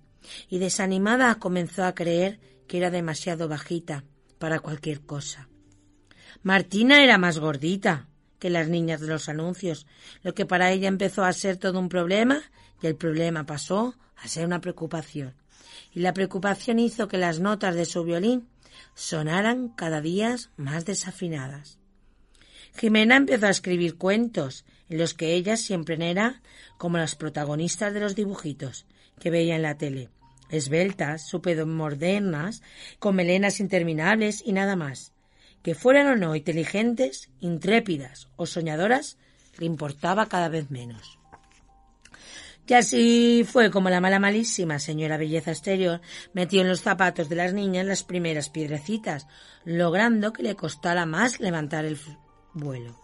Y 0.49 0.59
desanimada 0.59 1.35
comenzó 1.35 1.83
a 1.83 1.95
creer 1.95 2.39
que 2.67 2.77
era 2.77 2.91
demasiado 2.91 3.47
bajita 3.47 4.03
para 4.39 4.59
cualquier 4.59 5.01
cosa. 5.01 5.49
Martina 6.43 7.03
era 7.03 7.17
más 7.17 7.37
gordita 7.37 8.07
que 8.39 8.49
las 8.49 8.67
niñas 8.67 8.99
de 9.01 9.07
los 9.07 9.29
anuncios, 9.29 9.85
lo 10.23 10.33
que 10.33 10.47
para 10.47 10.71
ella 10.71 10.87
empezó 10.87 11.23
a 11.23 11.31
ser 11.31 11.57
todo 11.57 11.79
un 11.79 11.89
problema 11.89 12.41
y 12.81 12.87
el 12.87 12.95
problema 12.95 13.45
pasó 13.45 13.95
a 14.15 14.27
ser 14.27 14.45
una 14.45 14.59
preocupación, 14.59 15.35
y 15.93 15.99
la 15.99 16.13
preocupación 16.13 16.79
hizo 16.79 17.07
que 17.07 17.17
las 17.17 17.39
notas 17.39 17.75
de 17.75 17.85
su 17.85 18.03
violín 18.03 18.47
sonaran 18.93 19.69
cada 19.69 20.01
día 20.01 20.35
más 20.57 20.85
desafinadas. 20.85 21.79
Jimena 22.75 23.17
empezó 23.17 23.47
a 23.47 23.51
escribir 23.51 23.97
cuentos, 23.97 24.65
en 24.89 24.97
los 24.97 25.13
que 25.13 25.33
ella 25.33 25.57
siempre 25.57 25.97
era 26.09 26.41
como 26.77 26.97
las 26.97 27.15
protagonistas 27.15 27.93
de 27.93 27.99
los 27.99 28.15
dibujitos 28.15 28.85
que 29.19 29.29
veía 29.29 29.55
en 29.55 29.61
la 29.61 29.77
tele, 29.77 30.09
esbeltas, 30.49 31.27
súper 31.27 31.65
modernas, 31.65 32.61
con 32.99 33.15
melenas 33.15 33.59
interminables 33.59 34.41
y 34.45 34.53
nada 34.53 34.75
más. 34.75 35.13
Que 35.61 35.75
fueran 35.75 36.07
o 36.07 36.15
no 36.15 36.35
inteligentes, 36.35 37.29
intrépidas 37.39 38.29
o 38.35 38.45
soñadoras, 38.45 39.17
le 39.59 39.67
importaba 39.67 40.27
cada 40.27 40.49
vez 40.49 40.71
menos. 40.71 41.20
Y 42.67 42.73
así 42.73 43.45
fue 43.45 43.69
como 43.69 43.89
la 43.89 43.99
mala 43.99 44.17
malísima 44.19 44.79
señora 44.79 45.17
Belleza 45.17 45.51
Exterior 45.51 45.99
metió 46.33 46.61
en 46.61 46.69
los 46.69 46.81
zapatos 46.81 47.27
de 47.27 47.35
las 47.35 47.53
niñas 47.53 47.85
las 47.85 48.03
primeras 48.03 48.49
piedrecitas, 48.49 49.27
logrando 49.65 50.31
que 50.31 50.43
le 50.43 50.55
costara 50.55 51.05
más 51.05 51.41
levantar 51.41 51.83
el 51.83 51.99
vuelo. 52.53 52.97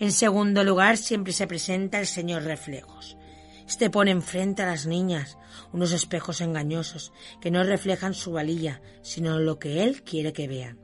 En 0.00 0.10
segundo 0.10 0.64
lugar, 0.64 0.96
siempre 0.96 1.32
se 1.32 1.46
presenta 1.46 2.00
el 2.00 2.06
señor 2.08 2.42
Reflejos. 2.42 3.16
Este 3.64 3.90
pone 3.90 4.10
enfrente 4.10 4.62
a 4.62 4.66
las 4.66 4.86
niñas 4.86 5.38
unos 5.72 5.92
espejos 5.92 6.40
engañosos 6.40 7.12
que 7.40 7.52
no 7.52 7.62
reflejan 7.62 8.14
su 8.14 8.32
valía, 8.32 8.82
sino 9.02 9.38
lo 9.38 9.60
que 9.60 9.84
él 9.84 10.02
quiere 10.02 10.32
que 10.32 10.48
vean. 10.48 10.80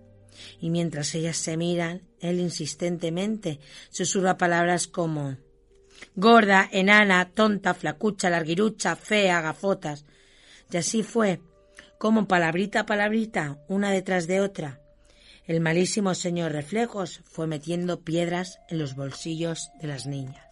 Y 0.61 0.71
mientras 0.71 1.13
ellas 1.17 1.37
se 1.37 1.57
miran, 1.57 2.03
él 2.21 2.39
insistentemente 2.39 3.59
susurra 3.91 4.37
palabras 4.37 4.87
como 4.87 5.37
gorda, 6.15 6.69
enana, 6.73 7.31
tonta, 7.31 7.75
flacucha, 7.75 8.31
larguirucha, 8.31 8.97
fea, 8.97 9.41
gafotas. 9.41 10.05
Y 10.71 10.77
así 10.77 11.03
fue, 11.03 11.41
como 11.99 12.27
palabrita 12.27 12.81
a 12.81 12.87
palabrita, 12.87 13.59
una 13.69 13.91
detrás 13.91 14.27
de 14.27 14.41
otra, 14.41 14.81
el 15.47 15.61
malísimo 15.61 16.15
señor 16.15 16.53
Reflejos 16.53 17.21
fue 17.25 17.47
metiendo 17.47 18.01
piedras 18.01 18.59
en 18.69 18.79
los 18.79 18.97
bolsillos 18.97 19.71
de 19.81 19.87
las 19.87 20.07
niñas. 20.07 20.45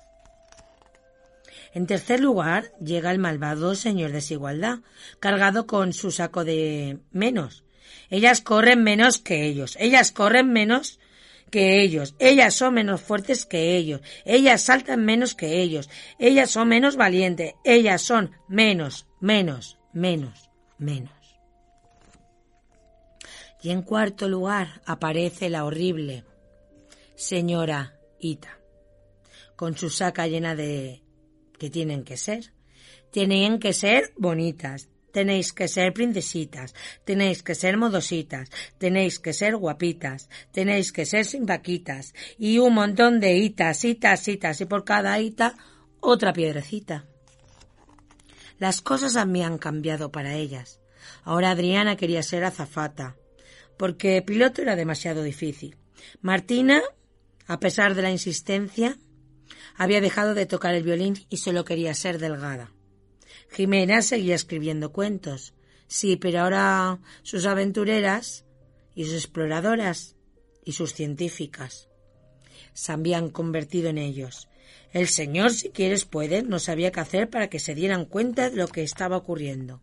En 1.72 1.88
tercer 1.88 2.20
lugar 2.20 2.70
llega 2.78 3.10
el 3.10 3.18
malvado 3.18 3.74
señor 3.74 4.12
Desigualdad, 4.12 4.78
cargado 5.18 5.66
con 5.66 5.92
su 5.92 6.12
saco 6.12 6.44
de 6.44 7.00
menos. 7.10 7.64
Ellas 8.10 8.40
corren 8.40 8.84
menos 8.84 9.18
que 9.18 9.44
ellos, 9.46 9.76
ellas 9.80 10.12
corren 10.12 10.52
menos 10.52 11.00
que 11.50 11.82
ellos, 11.82 12.14
ellas 12.18 12.54
son 12.54 12.74
menos 12.74 13.00
fuertes 13.00 13.46
que 13.46 13.76
ellos, 13.76 14.00
ellas 14.24 14.62
saltan 14.62 15.04
menos 15.04 15.34
que 15.34 15.60
ellos, 15.60 15.88
ellas 16.18 16.50
son 16.50 16.68
menos 16.68 16.96
valientes, 16.96 17.54
ellas 17.64 18.02
son 18.02 18.32
menos, 18.48 19.06
menos, 19.20 19.78
menos, 19.92 20.50
menos. 20.78 21.12
Y 23.62 23.70
en 23.70 23.82
cuarto 23.82 24.28
lugar 24.28 24.82
aparece 24.84 25.48
la 25.48 25.64
horrible 25.64 26.24
señora 27.14 27.98
Ita, 28.18 28.58
con 29.56 29.76
su 29.76 29.90
saca 29.90 30.26
llena 30.26 30.54
de 30.54 31.02
que 31.58 31.70
tienen 31.70 32.04
que 32.04 32.16
ser. 32.16 32.52
Tienen 33.10 33.60
que 33.60 33.72
ser 33.72 34.12
bonitas, 34.16 34.90
tenéis 35.14 35.52
que 35.52 35.68
ser 35.68 35.94
princesitas, 35.94 36.74
tenéis 37.04 37.44
que 37.44 37.54
ser 37.54 37.76
modositas, 37.76 38.50
tenéis 38.78 39.20
que 39.20 39.32
ser 39.32 39.54
guapitas, 39.56 40.28
tenéis 40.50 40.90
que 40.90 41.06
ser 41.06 41.24
simpaquitas 41.24 42.14
y 42.36 42.58
un 42.58 42.74
montón 42.74 43.20
de 43.20 43.36
itas, 43.36 43.84
itas, 43.84 44.26
itas 44.26 44.60
y 44.60 44.64
por 44.64 44.84
cada 44.84 45.20
ita 45.20 45.54
otra 46.00 46.32
piedrecita. 46.32 47.06
Las 48.58 48.80
cosas 48.80 49.14
habían 49.14 49.56
cambiado 49.58 50.10
para 50.10 50.34
ellas. 50.34 50.80
Ahora 51.22 51.52
Adriana 51.52 51.96
quería 51.96 52.24
ser 52.24 52.42
azafata, 52.42 53.14
porque 53.78 54.20
piloto 54.20 54.62
era 54.62 54.74
demasiado 54.74 55.22
difícil. 55.22 55.76
Martina, 56.22 56.82
a 57.46 57.60
pesar 57.60 57.94
de 57.94 58.02
la 58.02 58.10
insistencia, 58.10 58.98
había 59.76 60.00
dejado 60.00 60.34
de 60.34 60.46
tocar 60.46 60.74
el 60.74 60.82
violín 60.82 61.24
y 61.30 61.36
solo 61.36 61.64
quería 61.64 61.94
ser 61.94 62.18
delgada. 62.18 62.72
Jimena 63.50 64.02
seguía 64.02 64.34
escribiendo 64.34 64.92
cuentos. 64.92 65.54
Sí, 65.86 66.16
pero 66.16 66.40
ahora 66.40 66.98
sus 67.22 67.46
aventureras 67.46 68.44
y 68.94 69.04
sus 69.04 69.14
exploradoras 69.14 70.16
y 70.64 70.72
sus 70.72 70.94
científicas 70.94 71.88
se 72.72 72.92
habían 72.92 73.30
convertido 73.30 73.88
en 73.88 73.98
ellos. 73.98 74.48
El 74.92 75.08
señor, 75.08 75.52
si 75.52 75.70
quieres, 75.70 76.04
puede, 76.04 76.42
no 76.42 76.58
sabía 76.58 76.92
qué 76.92 77.00
hacer 77.00 77.30
para 77.30 77.48
que 77.48 77.58
se 77.58 77.74
dieran 77.74 78.04
cuenta 78.04 78.50
de 78.50 78.56
lo 78.56 78.68
que 78.68 78.82
estaba 78.82 79.16
ocurriendo. 79.16 79.82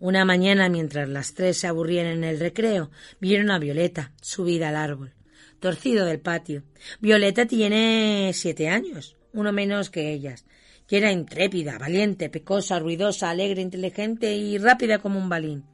Una 0.00 0.24
mañana, 0.24 0.68
mientras 0.68 1.08
las 1.08 1.34
tres 1.34 1.58
se 1.58 1.66
aburrían 1.66 2.06
en 2.06 2.24
el 2.24 2.40
recreo, 2.40 2.90
vieron 3.20 3.50
a 3.50 3.58
Violeta 3.58 4.12
subida 4.20 4.68
al 4.68 4.76
árbol, 4.76 5.14
torcido 5.60 6.04
del 6.04 6.20
patio. 6.20 6.62
Violeta 7.00 7.46
tiene 7.46 8.30
siete 8.34 8.68
años, 8.68 9.16
uno 9.32 9.52
menos 9.52 9.90
que 9.90 10.12
ellas, 10.12 10.44
y 10.88 10.96
era 10.96 11.12
intrépida, 11.12 11.78
valiente, 11.78 12.28
pecosa, 12.28 12.78
ruidosa, 12.78 13.30
alegre, 13.30 13.62
inteligente 13.62 14.34
y 14.34 14.58
rápida 14.58 14.98
como 14.98 15.18
un 15.18 15.28
balín, 15.28 15.64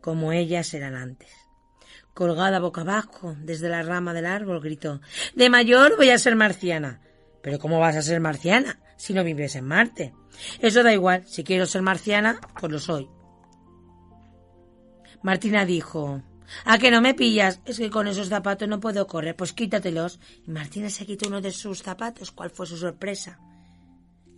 como 0.00 0.32
ellas 0.32 0.72
eran 0.74 0.94
antes. 0.94 1.30
Colgada 2.14 2.60
boca 2.60 2.80
abajo 2.80 3.36
desde 3.40 3.68
la 3.68 3.82
rama 3.82 4.14
del 4.14 4.26
árbol, 4.26 4.60
gritó 4.60 5.00
De 5.34 5.50
mayor 5.50 5.96
voy 5.96 6.10
a 6.10 6.18
ser 6.18 6.34
marciana. 6.34 7.00
Pero 7.42 7.58
¿cómo 7.58 7.78
vas 7.78 7.96
a 7.96 8.02
ser 8.02 8.20
marciana 8.20 8.80
si 8.96 9.12
no 9.12 9.22
vives 9.22 9.54
en 9.54 9.66
Marte? 9.66 10.14
Eso 10.60 10.82
da 10.82 10.92
igual, 10.92 11.26
si 11.26 11.44
quiero 11.44 11.66
ser 11.66 11.82
marciana, 11.82 12.40
pues 12.58 12.72
lo 12.72 12.78
soy. 12.78 13.08
Martina 15.22 15.66
dijo 15.66 16.22
¿A 16.64 16.78
que 16.78 16.90
no 16.90 17.00
me 17.00 17.14
pillas? 17.14 17.60
Es 17.64 17.78
que 17.78 17.90
con 17.90 18.06
esos 18.06 18.28
zapatos 18.28 18.68
no 18.68 18.80
puedo 18.80 19.06
correr. 19.06 19.36
Pues 19.36 19.52
quítatelos. 19.52 20.20
Y 20.46 20.50
Martina 20.50 20.90
se 20.90 21.06
quitó 21.06 21.28
uno 21.28 21.40
de 21.40 21.50
sus 21.50 21.82
zapatos. 21.82 22.30
¿Cuál 22.30 22.50
fue 22.50 22.66
su 22.66 22.76
sorpresa? 22.76 23.38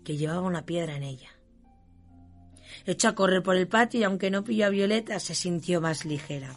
Que 0.08 0.16
llevaba 0.16 0.40
una 0.40 0.64
piedra 0.64 0.96
en 0.96 1.02
ella. 1.02 1.28
Echó 2.86 3.08
a 3.08 3.14
correr 3.14 3.42
por 3.42 3.56
el 3.56 3.68
patio 3.68 4.00
y 4.00 4.04
aunque 4.04 4.30
no 4.30 4.42
pilló 4.42 4.64
a 4.64 4.70
Violeta, 4.70 5.20
se 5.20 5.34
sintió 5.34 5.82
más 5.82 6.06
ligera. 6.06 6.56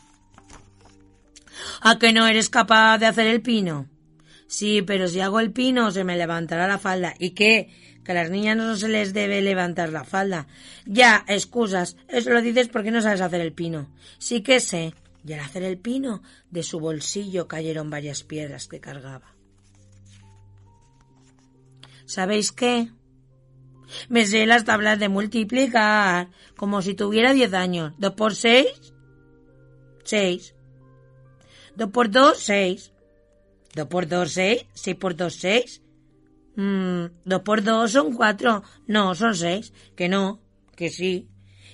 ¿A 1.82 2.00
que 2.00 2.14
no 2.14 2.28
eres 2.28 2.50
capaz 2.50 2.98
de 3.00 3.08
hacer 3.08 3.28
el 3.28 3.42
pino? 3.42 3.90
Sí, 4.48 4.82
pero 4.84 5.10
si 5.10 5.20
hago 5.20 5.42
el 5.42 5.52
pino 5.52 5.92
se 5.92 6.06
me 6.06 6.16
levantará 6.16 6.66
la 6.66 6.78
falda. 6.78 7.14
¿Y 7.20 7.32
qué? 7.32 8.00
que 8.06 8.14
a 8.14 8.16
las 8.16 8.30
niñas 8.30 8.56
no 8.56 8.74
se 8.78 8.88
les 8.88 9.12
debe 9.12 9.42
levantar 9.42 9.90
la 9.90 10.06
falda. 10.06 10.48
Ya, 10.86 11.26
excusas, 11.28 11.98
eso 12.08 12.30
lo 12.30 12.42
dices 12.42 12.70
porque 12.70 12.90
no 12.90 13.02
sabes 13.02 13.20
hacer 13.20 13.42
el 13.42 13.52
pino. 13.52 13.92
Sí 14.18 14.44
que 14.44 14.62
sé. 14.62 14.94
Y 15.26 15.34
al 15.34 15.42
hacer 15.42 15.64
el 15.64 15.78
pino, 15.78 16.24
de 16.52 16.64
su 16.64 16.80
bolsillo 16.80 17.50
cayeron 17.50 17.90
varias 17.90 18.24
piedras 18.24 18.70
que 18.70 18.80
cargaba. 18.80 19.36
¿Sabéis 22.06 22.54
qué? 22.54 22.90
Me 24.10 24.26
sé 24.26 24.46
las 24.46 24.66
tablas 24.66 25.00
de 25.00 25.10
multiplicar, 25.10 26.30
como 26.56 26.82
si 26.82 26.94
tuviera 26.94 27.34
diez 27.34 27.54
años. 27.54 27.94
¿Dos 27.98 28.14
por 28.14 28.36
seis? 28.36 28.94
Seis. 30.04 30.56
¿Dos 31.76 31.90
por 31.92 32.10
dos? 32.10 32.38
Seis. 32.38 32.92
¿Dos 33.76 33.88
por 33.88 34.08
dos? 34.08 34.32
Seis. 34.32 34.66
¿Seis 34.74 34.96
por 34.98 35.16
dos? 35.16 35.36
Seis. 35.36 35.82
Mm, 36.56 37.06
dos 37.26 37.42
por 37.42 37.64
dos 37.64 37.92
son 37.92 38.14
cuatro. 38.14 38.64
No, 38.88 39.16
son 39.16 39.36
seis. 39.36 39.74
Que 39.96 40.10
no, 40.10 40.42
que 40.76 40.90
sí. 40.90 41.30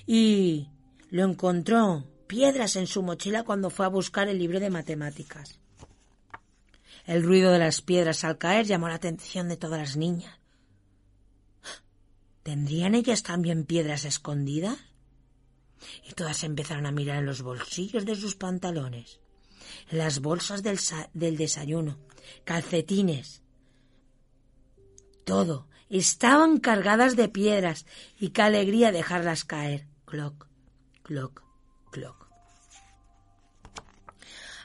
Y 0.06 0.68
lo 1.10 1.24
encontró 1.24 2.04
piedras 2.26 2.76
en 2.76 2.86
su 2.86 3.02
mochila 3.02 3.42
cuando 3.42 3.70
fue 3.70 3.86
a 3.86 3.90
buscar 3.90 4.28
el 4.28 4.38
libro 4.38 4.60
de 4.60 4.70
matemáticas. 4.70 5.58
El 7.06 7.22
ruido 7.22 7.50
de 7.50 7.58
las 7.58 7.80
piedras 7.80 8.22
al 8.24 8.36
caer 8.36 8.66
llamó 8.66 8.88
la 8.88 8.96
atención 8.96 9.48
de 9.48 9.56
todas 9.56 9.80
las 9.80 9.96
niñas. 9.96 10.37
¿Tendrían 12.48 12.94
ellas 12.94 13.22
también 13.22 13.66
piedras 13.66 14.06
escondidas? 14.06 14.78
Y 16.08 16.14
todas 16.14 16.44
empezaron 16.44 16.86
a 16.86 16.92
mirar 16.92 17.18
en 17.18 17.26
los 17.26 17.42
bolsillos 17.42 18.06
de 18.06 18.16
sus 18.16 18.36
pantalones, 18.36 19.20
en 19.90 19.98
las 19.98 20.20
bolsas 20.20 20.62
del, 20.62 21.36
desayuno, 21.36 21.98
calcetines, 22.44 23.42
todo. 25.24 25.68
Estaban 25.90 26.58
cargadas 26.58 27.16
de 27.16 27.28
piedras 27.28 27.84
y 28.18 28.30
qué 28.30 28.40
alegría 28.40 28.92
dejarlas 28.92 29.44
caer. 29.44 29.86
Cloc, 30.06 30.46
cloc. 31.02 31.47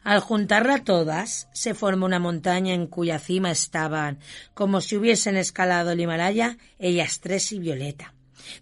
Al 0.03 0.19
juntarla 0.19 0.83
todas, 0.83 1.47
se 1.53 1.73
formó 1.73 2.05
una 2.05 2.19
montaña 2.19 2.73
en 2.73 2.87
cuya 2.87 3.19
cima 3.19 3.51
estaban, 3.51 4.19
como 4.53 4.81
si 4.81 4.97
hubiesen 4.97 5.37
escalado 5.37 5.91
el 5.91 5.99
Himalaya, 5.99 6.57
ellas 6.79 7.19
tres 7.21 7.51
y 7.51 7.59
Violeta. 7.59 8.13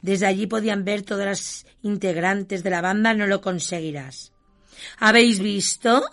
Desde 0.01 0.27
allí 0.27 0.45
podían 0.47 0.85
ver 0.85 1.01
todas 1.01 1.25
las 1.25 1.65
integrantes 1.81 2.63
de 2.63 2.69
la 2.69 2.81
banda, 2.81 3.13
no 3.13 3.25
lo 3.25 3.41
conseguirás. 3.41 4.33
¿Habéis 4.97 5.39
visto? 5.39 6.03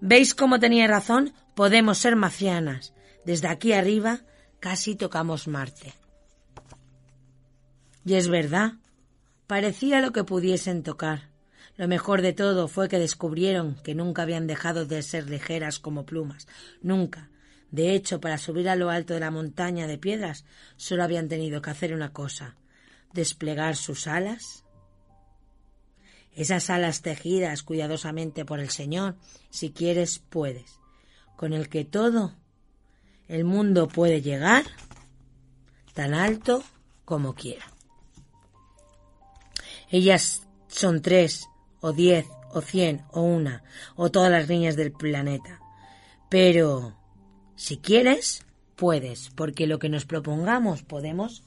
¿Veis 0.00 0.34
cómo 0.34 0.60
tenía 0.60 0.86
razón? 0.86 1.32
Podemos 1.54 1.98
ser 1.98 2.16
macianas. 2.16 2.92
Desde 3.24 3.48
aquí 3.48 3.72
arriba 3.72 4.20
Casi 4.60 4.94
tocamos 4.94 5.48
Marte. 5.48 5.94
Y 8.04 8.14
es 8.14 8.28
verdad, 8.28 8.74
parecía 9.46 10.02
lo 10.02 10.12
que 10.12 10.22
pudiesen 10.22 10.82
tocar. 10.82 11.29
Lo 11.80 11.88
mejor 11.88 12.20
de 12.20 12.34
todo 12.34 12.68
fue 12.68 12.90
que 12.90 12.98
descubrieron 12.98 13.74
que 13.76 13.94
nunca 13.94 14.20
habían 14.20 14.46
dejado 14.46 14.84
de 14.84 15.02
ser 15.02 15.30
ligeras 15.30 15.78
como 15.78 16.04
plumas, 16.04 16.46
nunca. 16.82 17.30
De 17.70 17.94
hecho, 17.94 18.20
para 18.20 18.36
subir 18.36 18.68
a 18.68 18.76
lo 18.76 18.90
alto 18.90 19.14
de 19.14 19.20
la 19.20 19.30
montaña 19.30 19.86
de 19.86 19.96
piedras, 19.96 20.44
solo 20.76 21.04
habían 21.04 21.30
tenido 21.30 21.62
que 21.62 21.70
hacer 21.70 21.94
una 21.94 22.12
cosa 22.12 22.54
desplegar 23.14 23.76
sus 23.76 24.06
alas. 24.06 24.62
Esas 26.34 26.68
alas 26.68 27.00
tejidas 27.00 27.62
cuidadosamente 27.62 28.44
por 28.44 28.60
el 28.60 28.68
Señor, 28.68 29.16
si 29.48 29.70
quieres, 29.70 30.18
puedes, 30.18 30.80
con 31.34 31.54
el 31.54 31.70
que 31.70 31.86
todo 31.86 32.34
el 33.26 33.46
mundo 33.46 33.88
puede 33.88 34.20
llegar 34.20 34.66
tan 35.94 36.12
alto 36.12 36.62
como 37.06 37.34
quiera. 37.34 37.64
Ellas 39.88 40.46
son 40.68 41.00
tres, 41.00 41.48
o 41.80 41.92
diez, 41.92 42.26
o 42.52 42.60
cien, 42.60 43.02
o 43.10 43.22
una, 43.22 43.62
o 43.96 44.10
todas 44.10 44.30
las 44.30 44.48
niñas 44.48 44.76
del 44.76 44.92
planeta. 44.92 45.60
Pero, 46.28 46.94
si 47.56 47.78
quieres, 47.78 48.44
puedes, 48.76 49.30
porque 49.30 49.66
lo 49.66 49.78
que 49.78 49.88
nos 49.88 50.04
propongamos 50.04 50.82
podemos 50.82 51.44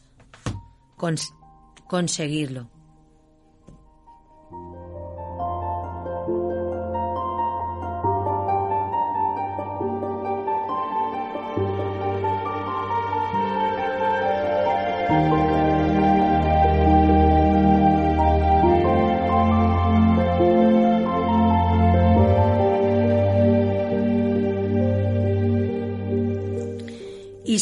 conseguirlo. 1.88 2.70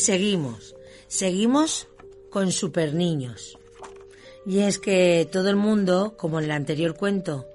Seguimos, 0.04 0.76
seguimos 1.08 1.88
con 2.30 2.52
super 2.52 2.93
niños. 2.93 3.58
Y 4.45 4.60
es 4.60 4.80
que 4.80 5.28
todo 5.32 5.49
el 5.49 5.56
mundo, 5.56 6.16
como 6.18 6.39
en 6.39 6.45
el 6.45 6.52
anterior 6.52 6.95
cuento, 6.95 7.47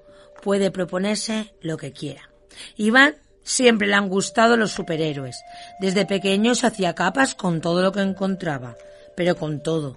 puede 0.43 0.71
proponerse 0.71 1.53
lo 1.61 1.77
que 1.77 1.93
quiera. 1.93 2.31
Iván 2.77 3.17
siempre 3.43 3.89
le 3.89 3.95
han 3.95 4.09
gustado 4.09 4.57
los 4.57 4.71
superhéroes. 4.71 5.43
Desde 5.81 6.07
pequeño 6.07 6.55
se 6.55 6.67
hacía 6.67 6.95
capas 6.95 7.35
con 7.35 7.61
todo 7.61 7.83
lo 7.83 7.93
que 7.93 8.01
encontraba, 8.01 8.77
pero 9.17 9.37
con 9.37 9.63
todo. 9.63 9.97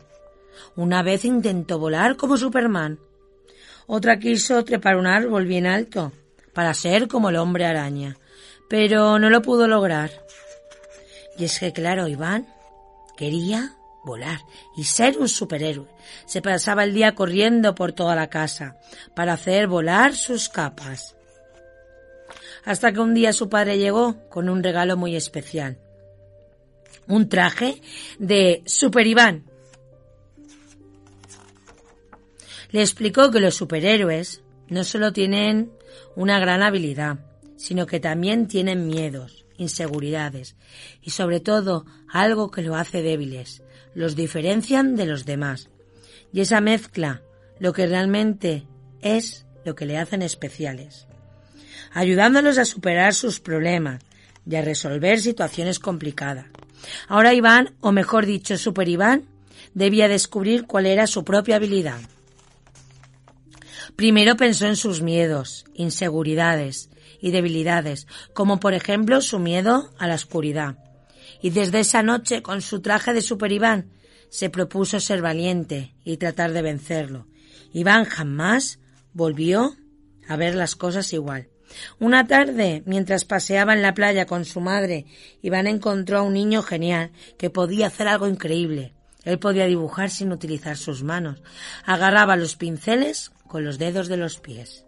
Una 0.75 1.03
vez 1.03 1.25
intentó 1.25 1.79
volar 1.79 2.15
como 2.15 2.37
Superman. 2.37 2.99
Otra 3.87 4.19
quiso 4.19 4.63
trepar 4.63 4.97
un 4.97 5.07
árbol 5.07 5.45
bien 5.45 5.65
alto 5.65 6.11
para 6.53 6.73
ser 6.73 7.07
como 7.07 7.29
el 7.29 7.37
hombre 7.37 7.65
araña, 7.65 8.17
pero 8.69 9.19
no 9.19 9.29
lo 9.29 9.41
pudo 9.41 9.67
lograr. 9.67 10.11
Y 11.39 11.45
es 11.45 11.57
que, 11.57 11.71
claro, 11.71 12.09
Iván 12.09 12.47
quería 13.15 13.77
volar 14.03 14.39
y 14.75 14.83
ser 14.83 15.17
un 15.17 15.29
superhéroe. 15.29 15.87
Se 16.25 16.41
pasaba 16.41 16.83
el 16.83 16.93
día 16.93 17.15
corriendo 17.15 17.75
por 17.75 17.93
toda 17.93 18.13
la 18.13 18.29
casa 18.29 18.77
para 19.15 19.33
hacer 19.33 19.67
volar 19.67 20.13
sus 20.15 20.49
capas. 20.49 21.15
Hasta 22.65 22.91
que 22.91 22.99
un 22.99 23.13
día 23.13 23.31
su 23.31 23.47
padre 23.47 23.77
llegó 23.77 24.29
con 24.29 24.49
un 24.49 24.61
regalo 24.61 24.97
muy 24.97 25.15
especial. 25.15 25.79
Un 27.07 27.29
traje 27.29 27.81
de 28.19 28.61
Super 28.65 29.07
Iván. 29.07 29.45
Le 32.71 32.81
explicó 32.81 33.31
que 33.31 33.39
los 33.39 33.55
superhéroes 33.55 34.41
no 34.67 34.83
solo 34.83 35.13
tienen 35.13 35.71
una 36.17 36.37
gran 36.37 36.61
habilidad, 36.61 37.19
sino 37.55 37.85
que 37.85 38.01
también 38.01 38.47
tienen 38.47 38.85
miedos 38.85 39.38
inseguridades 39.59 40.55
y 41.01 41.11
sobre 41.11 41.39
todo 41.39 41.85
algo 42.11 42.49
que 42.49 42.63
lo 42.63 42.75
hace 42.75 43.03
débiles, 43.03 43.61
los 43.93 44.15
diferencian 44.15 44.95
de 44.95 45.05
los 45.05 45.25
demás. 45.25 45.69
Y 46.33 46.41
esa 46.41 46.61
mezcla, 46.61 47.21
lo 47.59 47.73
que 47.73 47.85
realmente 47.85 48.65
es 49.01 49.45
lo 49.65 49.75
que 49.75 49.85
le 49.85 49.97
hacen 49.97 50.21
especiales, 50.21 51.07
ayudándolos 51.91 52.57
a 52.57 52.65
superar 52.65 53.13
sus 53.13 53.39
problemas 53.39 54.01
y 54.49 54.55
a 54.55 54.61
resolver 54.61 55.19
situaciones 55.19 55.79
complicadas. 55.79 56.45
Ahora 57.07 57.33
Iván, 57.33 57.75
o 57.81 57.91
mejor 57.91 58.25
dicho, 58.25 58.57
Super 58.57 58.87
Iván, 58.87 59.25
debía 59.73 60.07
descubrir 60.07 60.65
cuál 60.65 60.85
era 60.85 61.07
su 61.07 61.23
propia 61.23 61.57
habilidad. 61.57 61.99
Primero 63.95 64.37
pensó 64.37 64.65
en 64.65 64.77
sus 64.77 65.01
miedos, 65.01 65.65
inseguridades 65.73 66.88
y 67.21 67.31
debilidades, 67.31 68.07
como 68.33 68.59
por 68.59 68.73
ejemplo 68.73 69.21
su 69.21 69.39
miedo 69.39 69.91
a 69.97 70.07
la 70.07 70.15
oscuridad. 70.15 70.77
Y 71.41 71.51
desde 71.51 71.81
esa 71.81 72.03
noche, 72.03 72.41
con 72.41 72.61
su 72.61 72.81
traje 72.81 73.13
de 73.13 73.21
Super 73.21 73.51
Iván, 73.51 73.91
se 74.29 74.49
propuso 74.49 74.99
ser 74.99 75.21
valiente 75.21 75.95
y 76.03 76.17
tratar 76.17 76.53
de 76.53 76.61
vencerlo. 76.61 77.27
Iván 77.73 78.05
jamás 78.05 78.79
volvió 79.13 79.75
a 80.27 80.35
ver 80.35 80.55
las 80.55 80.75
cosas 80.75 81.11
igual. 81.13 81.49
Una 81.99 82.25
tarde, 82.27 82.83
mientras 82.85 83.25
paseaba 83.25 83.73
en 83.73 83.81
la 83.81 83.93
playa 83.93 84.25
con 84.25 84.45
su 84.45 84.59
madre, 84.59 85.05
Iván 85.41 85.67
encontró 85.67 86.19
a 86.19 86.21
un 86.23 86.33
niño 86.33 86.63
genial 86.63 87.11
que 87.37 87.49
podía 87.49 87.87
hacer 87.87 88.07
algo 88.07 88.27
increíble. 88.27 88.93
Él 89.23 89.37
podía 89.37 89.65
dibujar 89.65 90.09
sin 90.09 90.31
utilizar 90.31 90.77
sus 90.77 91.03
manos. 91.03 91.41
Agarraba 91.85 92.35
los 92.35 92.55
pinceles 92.55 93.31
con 93.47 93.63
los 93.65 93.77
dedos 93.77 94.07
de 94.07 94.17
los 94.17 94.39
pies. 94.39 94.85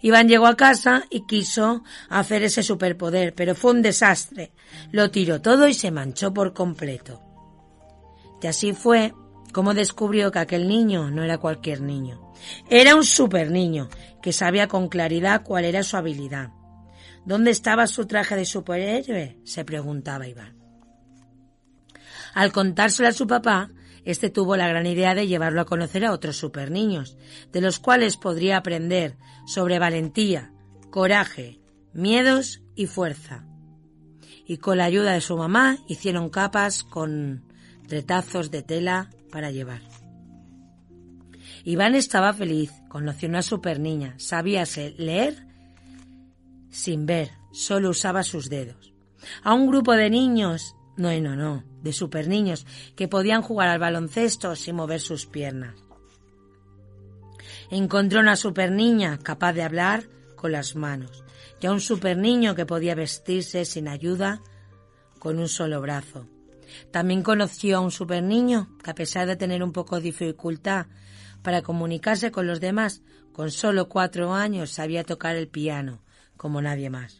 Iván 0.00 0.28
llegó 0.28 0.46
a 0.46 0.56
casa 0.56 1.04
y 1.10 1.26
quiso 1.26 1.82
hacer 2.08 2.42
ese 2.42 2.62
superpoder, 2.62 3.34
pero 3.34 3.54
fue 3.54 3.72
un 3.72 3.82
desastre. 3.82 4.52
Lo 4.92 5.10
tiró 5.10 5.40
todo 5.40 5.68
y 5.68 5.74
se 5.74 5.90
manchó 5.90 6.32
por 6.32 6.52
completo. 6.52 7.22
Y 8.42 8.46
así 8.46 8.72
fue 8.72 9.12
como 9.52 9.74
descubrió 9.74 10.30
que 10.30 10.38
aquel 10.38 10.68
niño 10.68 11.10
no 11.10 11.22
era 11.22 11.38
cualquier 11.38 11.80
niño. 11.80 12.32
Era 12.68 12.94
un 12.94 13.04
super 13.04 13.50
niño 13.50 13.88
que 14.22 14.32
sabía 14.32 14.68
con 14.68 14.88
claridad 14.88 15.42
cuál 15.42 15.64
era 15.64 15.82
su 15.82 15.96
habilidad. 15.96 16.50
¿Dónde 17.24 17.50
estaba 17.50 17.86
su 17.86 18.06
traje 18.06 18.36
de 18.36 18.44
superhéroe? 18.44 19.38
se 19.44 19.64
preguntaba 19.64 20.26
Iván. 20.26 20.56
Al 22.34 22.52
contárselo 22.52 23.08
a 23.08 23.12
su 23.12 23.26
papá, 23.26 23.70
este 24.04 24.30
tuvo 24.30 24.56
la 24.56 24.68
gran 24.68 24.86
idea 24.86 25.14
de 25.14 25.26
llevarlo 25.26 25.60
a 25.60 25.66
conocer 25.66 26.04
a 26.04 26.12
otros 26.12 26.36
super 26.36 26.70
niños, 26.70 27.16
de 27.52 27.60
los 27.60 27.78
cuales 27.78 28.16
podría 28.16 28.56
aprender 28.56 29.16
sobre 29.46 29.78
valentía, 29.78 30.52
coraje, 30.90 31.60
miedos 31.92 32.62
y 32.74 32.86
fuerza. 32.86 33.44
Y 34.46 34.58
con 34.58 34.78
la 34.78 34.84
ayuda 34.84 35.12
de 35.12 35.20
su 35.20 35.36
mamá 35.36 35.78
hicieron 35.88 36.28
capas 36.28 36.82
con 36.82 37.44
retazos 37.88 38.50
de 38.50 38.62
tela 38.62 39.10
para 39.30 39.50
llevar. 39.50 39.82
Iván 41.64 41.94
estaba 41.94 42.32
feliz, 42.32 42.72
conoció 42.88 43.28
una 43.28 43.42
super 43.42 43.78
niña, 43.78 44.14
sabía 44.18 44.64
leer 44.96 45.46
sin 46.70 47.04
ver, 47.04 47.30
solo 47.52 47.90
usaba 47.90 48.22
sus 48.22 48.48
dedos. 48.48 48.92
A 49.42 49.54
un 49.54 49.66
grupo 49.66 49.92
de 49.92 50.08
niños 50.08 50.74
no, 50.96 51.12
no, 51.20 51.36
no, 51.36 51.64
de 51.82 51.92
super 51.92 52.28
niños 52.28 52.66
que 52.96 53.08
podían 53.08 53.42
jugar 53.42 53.68
al 53.68 53.78
baloncesto 53.78 54.54
sin 54.56 54.76
mover 54.76 55.00
sus 55.00 55.26
piernas. 55.26 55.74
Encontró 57.70 58.20
una 58.20 58.36
super 58.36 58.72
niña 58.72 59.18
capaz 59.22 59.52
de 59.52 59.62
hablar 59.62 60.08
con 60.36 60.52
las 60.52 60.74
manos 60.74 61.24
y 61.60 61.66
a 61.66 61.72
un 61.72 61.80
super 61.80 62.16
niño 62.16 62.54
que 62.54 62.66
podía 62.66 62.94
vestirse 62.94 63.64
sin 63.64 63.88
ayuda 63.88 64.40
con 65.18 65.38
un 65.38 65.48
solo 65.48 65.80
brazo. 65.80 66.26
También 66.90 67.22
conoció 67.22 67.78
a 67.78 67.80
un 67.80 67.90
super 67.90 68.22
niño 68.22 68.76
que 68.82 68.90
a 68.90 68.94
pesar 68.94 69.26
de 69.26 69.36
tener 69.36 69.62
un 69.62 69.72
poco 69.72 69.96
de 69.96 70.02
dificultad 70.02 70.86
para 71.42 71.62
comunicarse 71.62 72.30
con 72.30 72.46
los 72.46 72.60
demás, 72.60 73.02
con 73.32 73.50
solo 73.50 73.88
cuatro 73.88 74.34
años 74.34 74.70
sabía 74.70 75.04
tocar 75.04 75.36
el 75.36 75.48
piano 75.48 76.02
como 76.36 76.62
nadie 76.62 76.90
más 76.90 77.19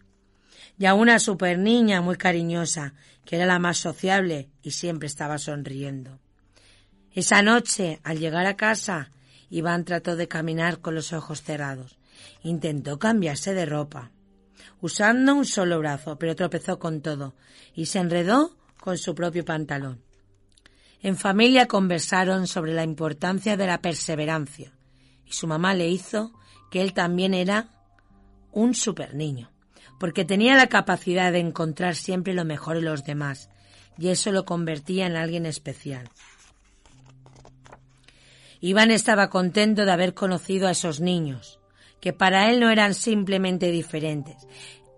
y 0.80 0.86
a 0.86 0.94
una 0.94 1.18
super 1.18 1.58
niña 1.58 2.00
muy 2.00 2.16
cariñosa, 2.16 2.94
que 3.26 3.36
era 3.36 3.44
la 3.44 3.58
más 3.58 3.76
sociable 3.76 4.48
y 4.62 4.70
siempre 4.70 5.08
estaba 5.08 5.36
sonriendo. 5.36 6.18
Esa 7.12 7.42
noche, 7.42 8.00
al 8.02 8.18
llegar 8.18 8.46
a 8.46 8.56
casa, 8.56 9.10
Iván 9.50 9.84
trató 9.84 10.16
de 10.16 10.26
caminar 10.26 10.80
con 10.80 10.94
los 10.94 11.12
ojos 11.12 11.42
cerrados. 11.42 11.98
Intentó 12.42 12.98
cambiarse 12.98 13.52
de 13.52 13.66
ropa, 13.66 14.10
usando 14.80 15.34
un 15.34 15.44
solo 15.44 15.78
brazo, 15.80 16.18
pero 16.18 16.34
tropezó 16.34 16.78
con 16.78 17.02
todo 17.02 17.34
y 17.74 17.84
se 17.84 17.98
enredó 17.98 18.56
con 18.80 18.96
su 18.96 19.14
propio 19.14 19.44
pantalón. 19.44 20.00
En 21.02 21.18
familia 21.18 21.66
conversaron 21.66 22.46
sobre 22.46 22.72
la 22.72 22.84
importancia 22.84 23.58
de 23.58 23.66
la 23.66 23.82
perseverancia 23.82 24.72
y 25.26 25.32
su 25.32 25.46
mamá 25.46 25.74
le 25.74 25.90
hizo 25.90 26.32
que 26.70 26.80
él 26.80 26.94
también 26.94 27.34
era 27.34 27.68
un 28.50 28.74
super 28.74 29.14
niño 29.14 29.50
porque 29.98 30.24
tenía 30.24 30.56
la 30.56 30.68
capacidad 30.68 31.32
de 31.32 31.40
encontrar 31.40 31.94
siempre 31.94 32.34
lo 32.34 32.44
mejor 32.44 32.76
en 32.76 32.84
los 32.84 33.04
demás, 33.04 33.50
y 33.98 34.08
eso 34.08 34.32
lo 34.32 34.44
convertía 34.44 35.06
en 35.06 35.16
alguien 35.16 35.46
especial. 35.46 36.08
Iván 38.60 38.90
estaba 38.90 39.30
contento 39.30 39.84
de 39.84 39.92
haber 39.92 40.14
conocido 40.14 40.68
a 40.68 40.72
esos 40.72 41.00
niños, 41.00 41.60
que 42.00 42.12
para 42.12 42.50
él 42.50 42.60
no 42.60 42.70
eran 42.70 42.94
simplemente 42.94 43.70
diferentes, 43.70 44.46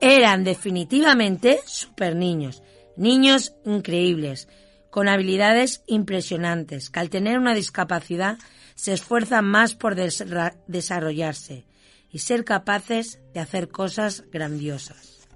eran 0.01 0.45
definitivamente 0.45 1.61
super 1.65 2.17
niños, 2.17 2.63
niños 2.97 3.55
increíbles, 3.65 4.49
con 4.91 5.09
habilidades 5.09 5.83
impresionantes, 5.87 6.91
que 6.91 7.01
al 7.01 7.09
tener 7.09 7.39
una 7.39 7.55
discapacidad 7.55 8.39
se 8.75 8.93
esfuerzan 8.93 9.45
más 9.47 9.75
por 9.75 9.95
desarrollarse 9.95 11.65
y 12.13 12.19
ser 12.19 12.45
capaces 12.45 13.19
de 13.33 13.41
hacer 13.41 13.69
cosas 13.69 14.25
grandiosas. 14.31 15.27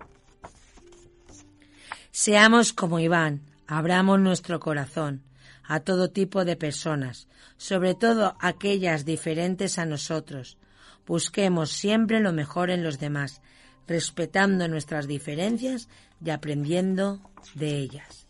Seamos 2.10 2.72
como 2.72 3.00
Iván, 3.00 3.42
abramos 3.66 4.20
nuestro 4.20 4.60
corazón 4.60 5.22
a 5.64 5.80
todo 5.80 6.10
tipo 6.10 6.44
de 6.44 6.56
personas, 6.56 7.28
sobre 7.56 7.94
todo 7.94 8.36
aquellas 8.40 9.04
diferentes 9.04 9.78
a 9.78 9.86
nosotros. 9.86 10.58
Busquemos 11.06 11.70
siempre 11.70 12.20
lo 12.20 12.32
mejor 12.32 12.70
en 12.70 12.82
los 12.84 12.98
demás, 12.98 13.40
respetando 13.86 14.68
nuestras 14.68 15.06
diferencias 15.06 15.88
y 16.24 16.30
aprendiendo 16.30 17.20
de 17.54 17.78
ellas. 17.78 18.26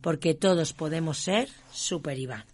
Porque 0.00 0.34
todos 0.34 0.72
podemos 0.72 1.18
ser 1.18 1.48
Super 1.70 2.18
Iván. 2.18 2.44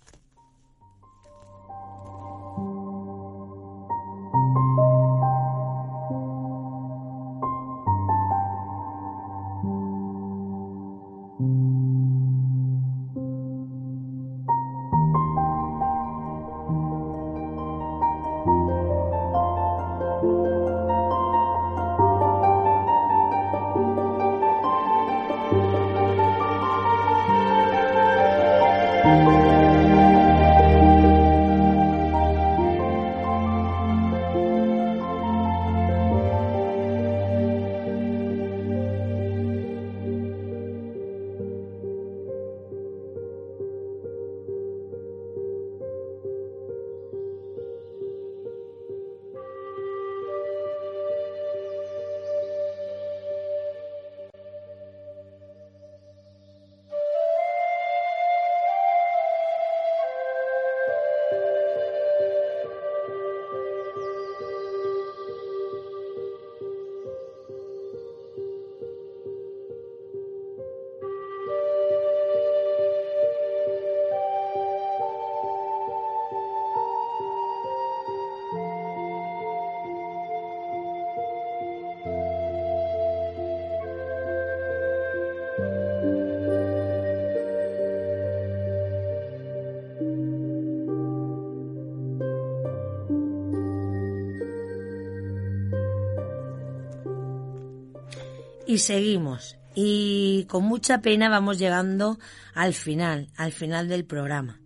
Y 98.71 98.79
seguimos. 98.79 99.57
Y 99.75 100.45
con 100.45 100.63
mucha 100.63 101.03
pena 101.03 101.29
vamos 101.29 101.59
llegando 101.59 102.21
al 102.55 102.73
final, 102.73 103.29
al 103.37 103.51
final 103.51 103.89
del 103.89 104.05
programa. 104.05 104.61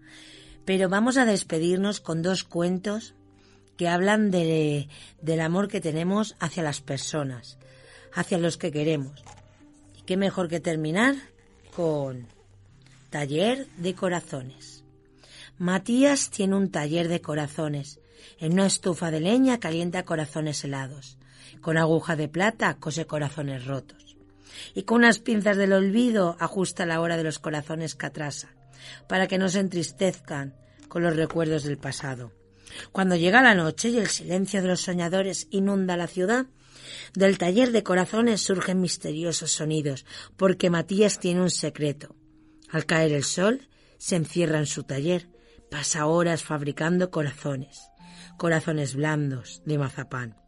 Pero 0.66 0.90
vamos 0.90 1.16
a 1.16 1.24
despedirnos 1.24 2.00
con 2.00 2.20
dos 2.20 2.44
cuentos 2.44 3.14
que 3.78 3.88
hablan 3.88 4.30
de, 4.30 4.90
del 5.22 5.40
amor 5.40 5.68
que 5.68 5.80
tenemos 5.80 6.36
hacia 6.38 6.62
las 6.62 6.82
personas, 6.82 7.56
hacia 8.12 8.36
los 8.36 8.58
que 8.58 8.70
queremos. 8.70 9.24
Y 9.98 10.02
qué 10.02 10.18
mejor 10.18 10.48
que 10.48 10.60
terminar 10.60 11.14
con 11.74 12.26
Taller 13.08 13.66
de 13.78 13.94
Corazones. 13.94 14.84
Matías 15.56 16.28
tiene 16.28 16.56
un 16.56 16.70
taller 16.70 17.08
de 17.08 17.22
corazones. 17.22 18.00
En 18.38 18.52
una 18.52 18.66
estufa 18.66 19.10
de 19.10 19.20
leña 19.20 19.60
calienta 19.60 20.04
corazones 20.04 20.62
helados. 20.62 21.16
Con 21.60 21.78
aguja 21.78 22.16
de 22.16 22.28
plata 22.28 22.76
cose 22.78 23.06
corazones 23.06 23.66
rotos. 23.66 24.16
Y 24.74 24.82
con 24.82 24.98
unas 24.98 25.18
pinzas 25.18 25.56
del 25.56 25.72
olvido 25.72 26.36
ajusta 26.38 26.86
la 26.86 27.00
hora 27.00 27.16
de 27.16 27.24
los 27.24 27.38
corazones 27.38 27.94
que 27.94 28.06
atrasa, 28.06 28.54
para 29.08 29.26
que 29.26 29.38
no 29.38 29.48
se 29.48 29.60
entristezcan 29.60 30.54
con 30.88 31.02
los 31.02 31.16
recuerdos 31.16 31.64
del 31.64 31.78
pasado. 31.78 32.32
Cuando 32.92 33.16
llega 33.16 33.42
la 33.42 33.54
noche 33.54 33.88
y 33.88 33.98
el 33.98 34.08
silencio 34.08 34.62
de 34.62 34.68
los 34.68 34.80
soñadores 34.80 35.48
inunda 35.50 35.96
la 35.96 36.06
ciudad, 36.06 36.46
del 37.14 37.38
taller 37.38 37.72
de 37.72 37.82
corazones 37.82 38.42
surgen 38.42 38.80
misteriosos 38.80 39.52
sonidos, 39.52 40.04
porque 40.36 40.70
Matías 40.70 41.18
tiene 41.18 41.42
un 41.42 41.50
secreto. 41.50 42.14
Al 42.70 42.86
caer 42.86 43.12
el 43.12 43.24
sol, 43.24 43.68
se 43.98 44.16
encierra 44.16 44.58
en 44.58 44.66
su 44.66 44.82
taller, 44.82 45.28
pasa 45.70 46.06
horas 46.06 46.42
fabricando 46.42 47.10
corazones, 47.10 47.80
corazones 48.36 48.94
blandos 48.94 49.62
de 49.64 49.78
mazapán 49.78 50.43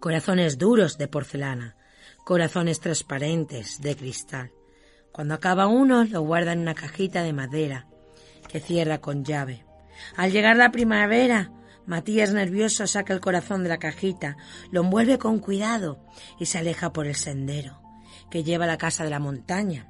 corazones 0.00 0.58
duros 0.58 0.98
de 0.98 1.08
porcelana, 1.08 1.76
corazones 2.24 2.80
transparentes 2.80 3.80
de 3.80 3.96
cristal. 3.96 4.52
Cuando 5.12 5.34
acaba 5.34 5.66
uno, 5.66 6.04
lo 6.04 6.22
guarda 6.22 6.52
en 6.52 6.60
una 6.60 6.74
cajita 6.74 7.22
de 7.22 7.32
madera 7.32 7.86
que 8.48 8.60
cierra 8.60 8.98
con 8.98 9.24
llave. 9.24 9.64
Al 10.16 10.30
llegar 10.30 10.56
la 10.56 10.70
primavera, 10.70 11.50
Matías 11.86 12.32
nervioso 12.32 12.86
saca 12.86 13.14
el 13.14 13.20
corazón 13.20 13.62
de 13.62 13.68
la 13.68 13.78
cajita, 13.78 14.36
lo 14.72 14.80
envuelve 14.80 15.18
con 15.18 15.38
cuidado 15.38 16.04
y 16.38 16.46
se 16.46 16.58
aleja 16.58 16.92
por 16.92 17.06
el 17.06 17.14
sendero 17.14 17.80
que 18.30 18.42
lleva 18.42 18.64
a 18.64 18.68
la 18.68 18.78
casa 18.78 19.04
de 19.04 19.10
la 19.10 19.20
montaña. 19.20 19.88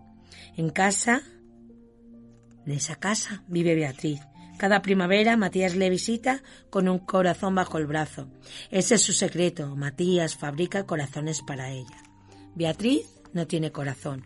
En 0.57 0.71
casa, 0.71 1.23
en 2.67 2.73
esa 2.73 2.97
casa, 2.97 3.45
vive 3.49 3.75
Beatriz, 3.75 4.21
cada 4.59 4.83
primavera 4.83 5.37
Matías 5.37 5.77
le 5.77 5.91
visita 5.91 6.43
con 6.71 6.89
un 6.89 6.99
corazón 6.99 7.55
bajo 7.55 7.79
el 7.79 7.87
brazo. 7.87 8.29
Ese 8.71 8.97
es 8.97 9.03
su 9.03 9.13
secreto. 9.13 9.77
Matías 9.77 10.37
fabrica 10.37 10.87
corazones 10.87 11.43
para 11.43 11.71
ella. 11.71 12.03
Beatriz 12.55 13.21
no 13.33 13.47
tiene 13.47 13.73
corazón. 13.73 14.25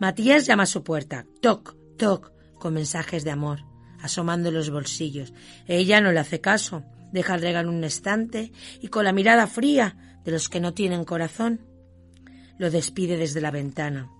Matías 0.00 0.46
llama 0.46 0.64
a 0.64 0.66
su 0.66 0.82
puerta. 0.82 1.26
Toc, 1.40 1.76
toc, 1.96 2.32
con 2.58 2.74
mensajes 2.74 3.24
de 3.24 3.30
amor, 3.30 3.60
asomando 4.00 4.50
los 4.50 4.70
bolsillos. 4.70 5.32
Ella 5.66 6.00
no 6.00 6.12
le 6.12 6.20
hace 6.20 6.40
caso. 6.40 6.84
Deja 7.12 7.36
el 7.36 7.42
regalo 7.42 7.70
en 7.70 7.76
un 7.76 7.84
estante 7.84 8.50
y 8.80 8.88
con 8.88 9.04
la 9.04 9.12
mirada 9.12 9.46
fría 9.46 10.18
de 10.24 10.32
los 10.32 10.48
que 10.48 10.60
no 10.60 10.74
tienen 10.74 11.04
corazón, 11.04 11.60
lo 12.58 12.70
despide 12.70 13.16
desde 13.16 13.40
la 13.40 13.50
ventana. 13.50 14.10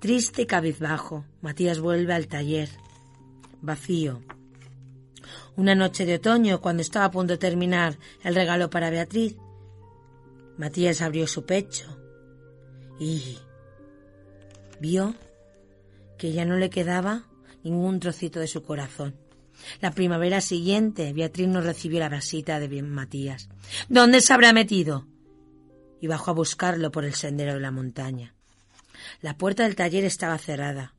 Triste 0.00 0.42
y 0.42 0.46
cabizbajo, 0.46 1.24
Matías 1.40 1.78
vuelve 1.78 2.14
al 2.14 2.26
taller. 2.26 2.68
Vacío, 3.60 4.22
una 5.56 5.74
noche 5.74 6.04
de 6.06 6.16
otoño, 6.16 6.60
cuando 6.60 6.82
estaba 6.82 7.06
a 7.06 7.10
punto 7.10 7.34
de 7.34 7.38
terminar 7.38 7.98
el 8.22 8.34
regalo 8.34 8.70
para 8.70 8.90
Beatriz, 8.90 9.36
Matías 10.56 11.02
abrió 11.02 11.26
su 11.26 11.44
pecho 11.44 11.98
y 12.98 13.38
vio 14.80 15.14
que 16.18 16.32
ya 16.32 16.44
no 16.44 16.56
le 16.56 16.70
quedaba 16.70 17.26
ningún 17.62 18.00
trocito 18.00 18.40
de 18.40 18.46
su 18.46 18.62
corazón. 18.62 19.16
La 19.80 19.92
primavera 19.92 20.40
siguiente, 20.40 21.12
Beatriz 21.12 21.48
no 21.48 21.60
recibió 21.60 22.00
la 22.00 22.08
vasita 22.08 22.60
de 22.60 22.82
Matías. 22.82 23.48
¿Dónde 23.88 24.20
se 24.20 24.32
habrá 24.32 24.52
metido? 24.52 25.06
Y 26.00 26.06
bajó 26.06 26.32
a 26.32 26.34
buscarlo 26.34 26.90
por 26.90 27.04
el 27.04 27.14
sendero 27.14 27.54
de 27.54 27.60
la 27.60 27.70
montaña. 27.70 28.34
La 29.20 29.36
puerta 29.36 29.62
del 29.62 29.76
taller 29.76 30.04
estaba 30.04 30.38
cerrada. 30.38 30.94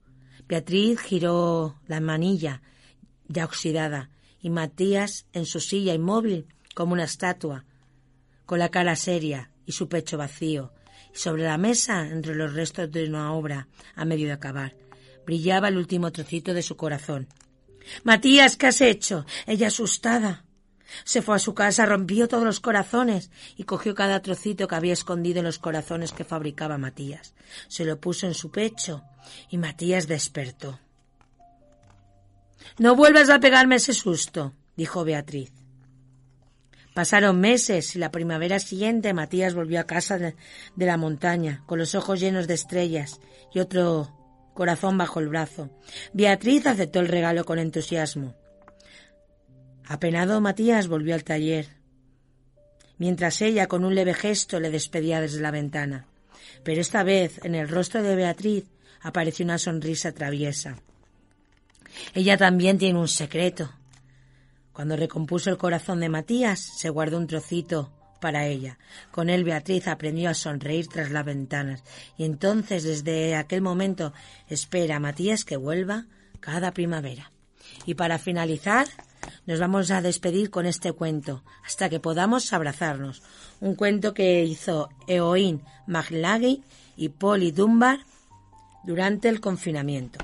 Beatriz 0.47 0.99
giró 0.99 1.75
la 1.87 1.99
manilla, 1.99 2.61
ya 3.27 3.45
oxidada, 3.45 4.09
y 4.45 4.51
Matías 4.51 5.25
en 5.33 5.47
su 5.47 5.59
silla 5.59 5.95
inmóvil 5.95 6.45
como 6.75 6.93
una 6.93 7.05
estatua, 7.05 7.65
con 8.45 8.59
la 8.59 8.69
cara 8.69 8.95
seria 8.95 9.49
y 9.65 9.71
su 9.71 9.89
pecho 9.89 10.19
vacío, 10.19 10.71
y 11.11 11.17
sobre 11.17 11.45
la 11.45 11.57
mesa, 11.57 12.07
entre 12.07 12.35
los 12.35 12.53
restos 12.53 12.91
de 12.91 13.09
una 13.09 13.33
obra 13.33 13.67
a 13.95 14.05
medio 14.05 14.27
de 14.27 14.33
acabar, 14.33 14.75
brillaba 15.25 15.69
el 15.69 15.77
último 15.77 16.11
trocito 16.11 16.53
de 16.53 16.61
su 16.61 16.77
corazón. 16.77 17.27
Matías, 18.03 18.55
¿qué 18.55 18.67
has 18.67 18.81
hecho? 18.81 19.25
Ella 19.47 19.69
asustada. 19.69 20.45
Se 21.05 21.23
fue 21.23 21.37
a 21.37 21.39
su 21.39 21.55
casa, 21.55 21.87
rompió 21.87 22.27
todos 22.27 22.43
los 22.43 22.59
corazones 22.59 23.31
y 23.57 23.63
cogió 23.63 23.95
cada 23.95 24.21
trocito 24.21 24.67
que 24.67 24.75
había 24.75 24.93
escondido 24.93 25.39
en 25.39 25.45
los 25.45 25.57
corazones 25.57 26.11
que 26.11 26.23
fabricaba 26.23 26.77
Matías. 26.77 27.33
Se 27.67 27.83
lo 27.83 27.99
puso 27.99 28.27
en 28.27 28.35
su 28.35 28.51
pecho 28.51 29.01
y 29.49 29.57
Matías 29.57 30.07
despertó. 30.07 30.79
No 32.77 32.95
vuelvas 32.95 33.29
a 33.29 33.39
pegarme 33.39 33.75
ese 33.75 33.93
susto, 33.93 34.53
dijo 34.75 35.03
Beatriz. 35.03 35.51
Pasaron 36.95 37.41
meses 37.41 37.93
y 37.97 37.99
la 37.99 38.09
primavera 38.09 38.57
siguiente 38.57 39.13
Matías 39.13 39.53
volvió 39.53 39.81
a 39.81 39.85
casa 39.85 40.17
de, 40.17 40.35
la 40.77 40.95
montaña, 40.95 41.61
con 41.65 41.77
los 41.77 41.93
ojos 41.93 42.21
llenos 42.21 42.47
de 42.47 42.53
estrellas 42.53 43.19
y 43.53 43.59
otro 43.59 44.15
corazón 44.53 44.97
bajo 44.97 45.19
el 45.19 45.27
brazo. 45.27 45.69
Beatriz 46.13 46.65
aceptó 46.65 47.01
el 47.01 47.09
regalo 47.09 47.43
con 47.43 47.59
entusiasmo. 47.59 48.33
Apenado, 49.85 50.39
Matías 50.39 50.87
volvió 50.87 51.15
al 51.15 51.25
taller, 51.25 51.67
mientras 52.97 53.41
ella 53.41 53.67
con 53.67 53.83
un 53.83 53.93
leve 53.93 54.13
gesto 54.13 54.61
le 54.61 54.71
despedía 54.71 55.19
desde 55.19 55.41
la 55.41 55.51
ventana. 55.51 56.07
Pero 56.63 56.79
esta 56.79 57.03
vez 57.03 57.41
en 57.43 57.55
el 57.55 57.67
rostro 57.67 58.03
de 58.03 58.15
Beatriz 58.15 58.65
apareció 59.01 59.43
una 59.43 59.57
sonrisa 59.57 60.13
traviesa. 60.13 60.77
Ella 62.13 62.37
también 62.37 62.77
tiene 62.77 62.99
un 62.99 63.07
secreto. 63.07 63.71
Cuando 64.73 64.95
recompuso 64.95 65.49
el 65.49 65.57
corazón 65.57 65.99
de 65.99 66.09
Matías, 66.09 66.59
se 66.77 66.89
guardó 66.89 67.17
un 67.17 67.27
trocito 67.27 67.91
para 68.19 68.47
ella. 68.47 68.77
Con 69.11 69.29
él 69.29 69.43
Beatriz 69.43 69.87
aprendió 69.87 70.29
a 70.29 70.33
sonreír 70.33 70.87
tras 70.87 71.11
las 71.11 71.25
ventanas 71.25 71.83
y 72.17 72.25
entonces 72.25 72.83
desde 72.83 73.35
aquel 73.35 73.61
momento 73.61 74.13
espera 74.49 74.97
a 74.97 74.99
Matías 74.99 75.45
que 75.45 75.57
vuelva 75.57 76.05
cada 76.39 76.71
primavera. 76.71 77.31
Y 77.85 77.95
para 77.95 78.19
finalizar, 78.19 78.87
nos 79.45 79.59
vamos 79.59 79.91
a 79.91 80.01
despedir 80.01 80.49
con 80.49 80.65
este 80.65 80.91
cuento, 80.91 81.43
hasta 81.65 81.89
que 81.89 81.99
podamos 81.99 82.51
abrazarnos. 82.53 83.21
Un 83.59 83.75
cuento 83.75 84.13
que 84.13 84.43
hizo 84.43 84.89
Eoin 85.07 85.61
Maglagui 85.87 86.63
y 86.97 87.09
Polly 87.09 87.51
Dunbar 87.51 87.99
durante 88.83 89.29
el 89.29 89.39
confinamiento. 89.39 90.19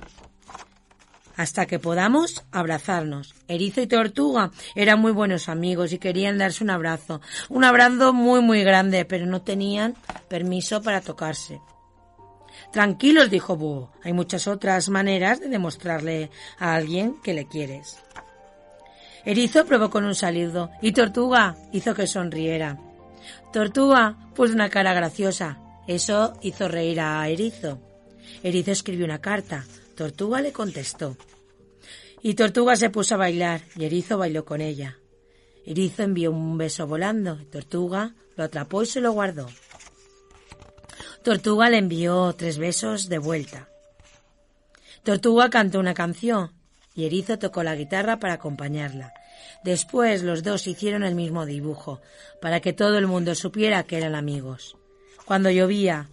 Hasta 1.42 1.66
que 1.66 1.80
podamos 1.80 2.44
abrazarnos. 2.52 3.34
Erizo 3.48 3.82
y 3.82 3.88
Tortuga 3.88 4.52
eran 4.76 5.02
muy 5.02 5.12
buenos 5.12 5.50
amigos 5.50 5.92
y 5.92 5.98
querían 5.98 6.38
darse 6.38 6.64
un 6.64 6.70
abrazo. 6.70 7.20
Un 7.50 7.64
abrazo 7.64 8.14
muy 8.14 8.42
muy 8.42 8.64
grande, 8.64 9.06
pero 9.06 9.26
no 9.26 9.42
tenían 9.42 9.96
permiso 10.28 10.84
para 10.84 11.02
tocarse. 11.02 11.60
Tranquilos, 12.72 13.32
dijo 13.32 13.56
Búho. 13.56 13.92
Hay 14.04 14.14
muchas 14.14 14.48
otras 14.48 14.90
maneras 14.90 15.40
de 15.40 15.50
demostrarle 15.50 16.30
a 16.60 16.76
alguien 16.76 17.16
que 17.24 17.34
le 17.34 17.48
quieres. 17.48 17.98
Erizo 19.26 19.66
probó 19.66 19.90
con 19.90 20.06
un 20.06 20.14
saludo 20.14 20.70
y 20.80 20.92
Tortuga 20.92 21.56
hizo 21.72 21.96
que 21.96 22.06
sonriera. 22.06 22.78
Tortuga 23.52 24.16
puso 24.36 24.54
una 24.54 24.70
cara 24.70 24.94
graciosa. 24.94 25.58
Eso 25.88 26.36
hizo 26.44 26.68
reír 26.68 27.02
a 27.02 27.28
Erizo. 27.28 27.80
Erizo 28.44 28.70
escribió 28.70 29.06
una 29.06 29.22
carta. 29.22 29.66
Tortuga 29.96 30.40
le 30.42 30.52
contestó. 30.52 31.18
Y 32.24 32.36
Tortuga 32.36 32.76
se 32.76 32.90
puso 32.90 33.16
a 33.16 33.18
bailar 33.18 33.62
y 33.76 33.86
Erizo 33.86 34.18
bailó 34.18 34.46
con 34.46 34.62
ella. 34.62 34.98
Erizo 35.66 36.04
envió 36.04 36.32
un 36.32 36.58
beso 36.58 36.88
volando. 36.88 37.38
Tortuga 37.52 38.14
lo 38.36 38.44
atrapó 38.44 38.84
y 38.84 38.86
se 38.86 39.02
lo 39.02 39.12
guardó. 39.12 39.48
Tortuga 41.24 41.70
le 41.70 41.78
envió 41.78 42.34
tres 42.34 42.58
besos 42.58 43.10
de 43.10 43.18
vuelta. 43.18 43.70
Tortuga 45.04 45.50
cantó 45.50 45.80
una 45.80 45.94
canción 45.94 46.52
y 46.94 47.06
Erizo 47.06 47.40
tocó 47.40 47.64
la 47.64 47.76
guitarra 47.76 48.20
para 48.20 48.34
acompañarla. 48.36 49.14
Después 49.64 50.24
los 50.24 50.44
dos 50.44 50.68
hicieron 50.68 51.04
el 51.04 51.16
mismo 51.16 51.46
dibujo, 51.46 52.02
para 52.42 52.60
que 52.60 52.74
todo 52.74 52.98
el 52.98 53.08
mundo 53.08 53.36
supiera 53.36 53.84
que 53.84 53.98
eran 53.98 54.16
amigos. 54.16 54.76
Cuando 55.26 55.50
llovía, 55.50 56.10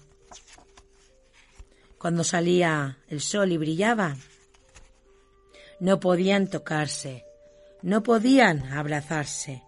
cuando 1.99 2.25
salía 2.25 2.99
el 3.09 3.21
sol 3.21 3.53
y 3.53 3.57
brillaba, 3.57 4.17
no 5.81 6.01
podían 6.01 6.49
tocarse, 6.49 7.25
no 7.83 8.03
podían 8.03 8.73
abrazarse, 8.73 9.63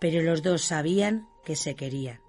pero 0.00 0.22
los 0.22 0.42
dos 0.42 0.62
sabían 0.62 1.28
que 1.44 1.56
se 1.56 1.74
querían. 1.74 2.20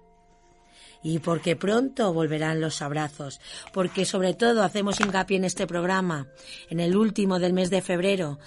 Y 1.02 1.18
porque 1.20 1.56
pronto 1.56 2.12
volverán 2.12 2.60
los 2.60 2.82
abrazos, 2.82 3.40
porque 3.72 4.04
sobre 4.04 4.34
todo 4.34 4.62
hacemos 4.62 5.00
hincapié 5.00 5.38
en 5.38 5.44
este 5.44 5.66
programa, 5.66 6.28
en 6.68 6.80
el 6.80 6.96
último 6.96 7.38
del 7.38 7.52
mes 7.52 7.70
de 7.70 7.80
febrero, 7.80 8.38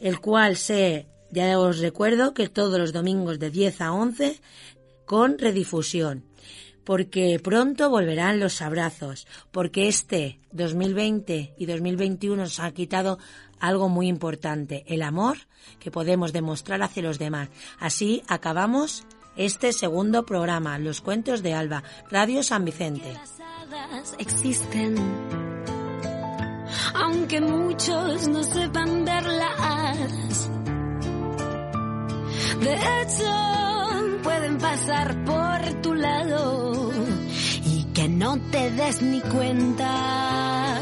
el 0.00 0.20
cual 0.20 0.56
sé, 0.56 1.06
ya 1.30 1.58
os 1.58 1.78
recuerdo 1.78 2.34
que 2.34 2.48
todos 2.48 2.78
los 2.78 2.92
domingos 2.92 3.38
de 3.38 3.50
10 3.50 3.80
a 3.80 3.92
11 3.92 4.40
con 5.04 5.38
redifusión 5.38 6.30
porque 6.84 7.40
pronto 7.42 7.88
volverán 7.88 8.40
los 8.40 8.62
abrazos, 8.62 9.28
porque 9.52 9.86
este 9.86 10.40
2020 10.50 11.54
y 11.56 11.66
2021 11.66 12.36
nos 12.36 12.58
ha 12.58 12.72
quitado 12.72 13.18
algo 13.60 13.88
muy 13.88 14.08
importante, 14.08 14.84
el 14.88 15.02
amor 15.02 15.38
que 15.78 15.90
podemos 15.90 16.32
demostrar 16.32 16.82
hacia 16.82 17.02
los 17.02 17.18
demás. 17.18 17.48
Así 17.78 18.22
acabamos 18.26 19.04
este 19.36 19.72
segundo 19.72 20.26
programa, 20.26 20.78
Los 20.78 21.00
Cuentos 21.00 21.42
de 21.42 21.54
Alba, 21.54 21.82
Radio 22.10 22.42
San 22.42 22.64
Vicente. 22.64 23.12
Las 23.12 23.40
hadas 23.40 24.14
existen, 24.18 24.96
aunque 26.94 27.40
muchos 27.40 28.28
no 28.28 28.42
sepan 28.42 29.04
verlas. 29.04 30.50
De 32.60 32.74
hecho, 32.74 34.20
pueden 34.22 34.58
pasar 34.58 35.24
por 35.24 35.82
tu 35.82 35.94
lado 35.94 36.92
y 37.64 37.84
que 37.94 38.08
no 38.08 38.38
te 38.50 38.70
des 38.72 39.00
ni 39.00 39.20
cuenta. 39.20 40.78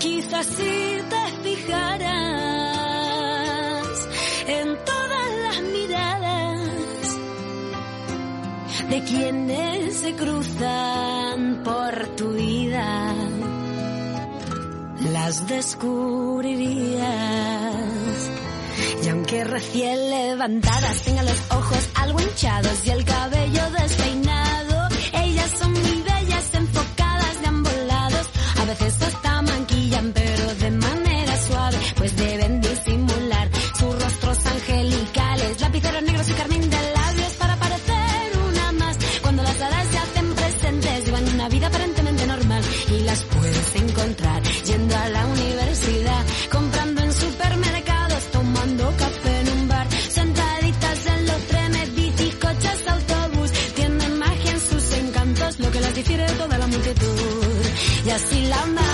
Quizás 0.00 0.46
si 0.46 0.98
te 1.08 1.23
en 4.46 4.76
todas 4.84 5.30
las 5.44 5.62
miradas 5.62 6.60
de 8.90 9.02
quienes 9.04 9.96
se 9.96 10.12
cruzan 10.14 11.62
por 11.64 12.06
tu 12.16 12.32
vida, 12.32 13.14
las 15.10 15.46
descubrirías. 15.48 17.04
Y 19.02 19.08
aunque 19.08 19.44
recién 19.44 20.10
levantadas 20.10 21.00
tengan 21.02 21.24
los 21.26 21.50
ojos 21.50 21.88
algo 21.94 22.20
hinchados 22.20 22.86
y 22.86 22.90
el 22.90 23.04
cabello 23.04 23.70
despeinado, 23.78 24.23
Y 58.04 58.10
así 58.10 58.46
la 58.48 58.93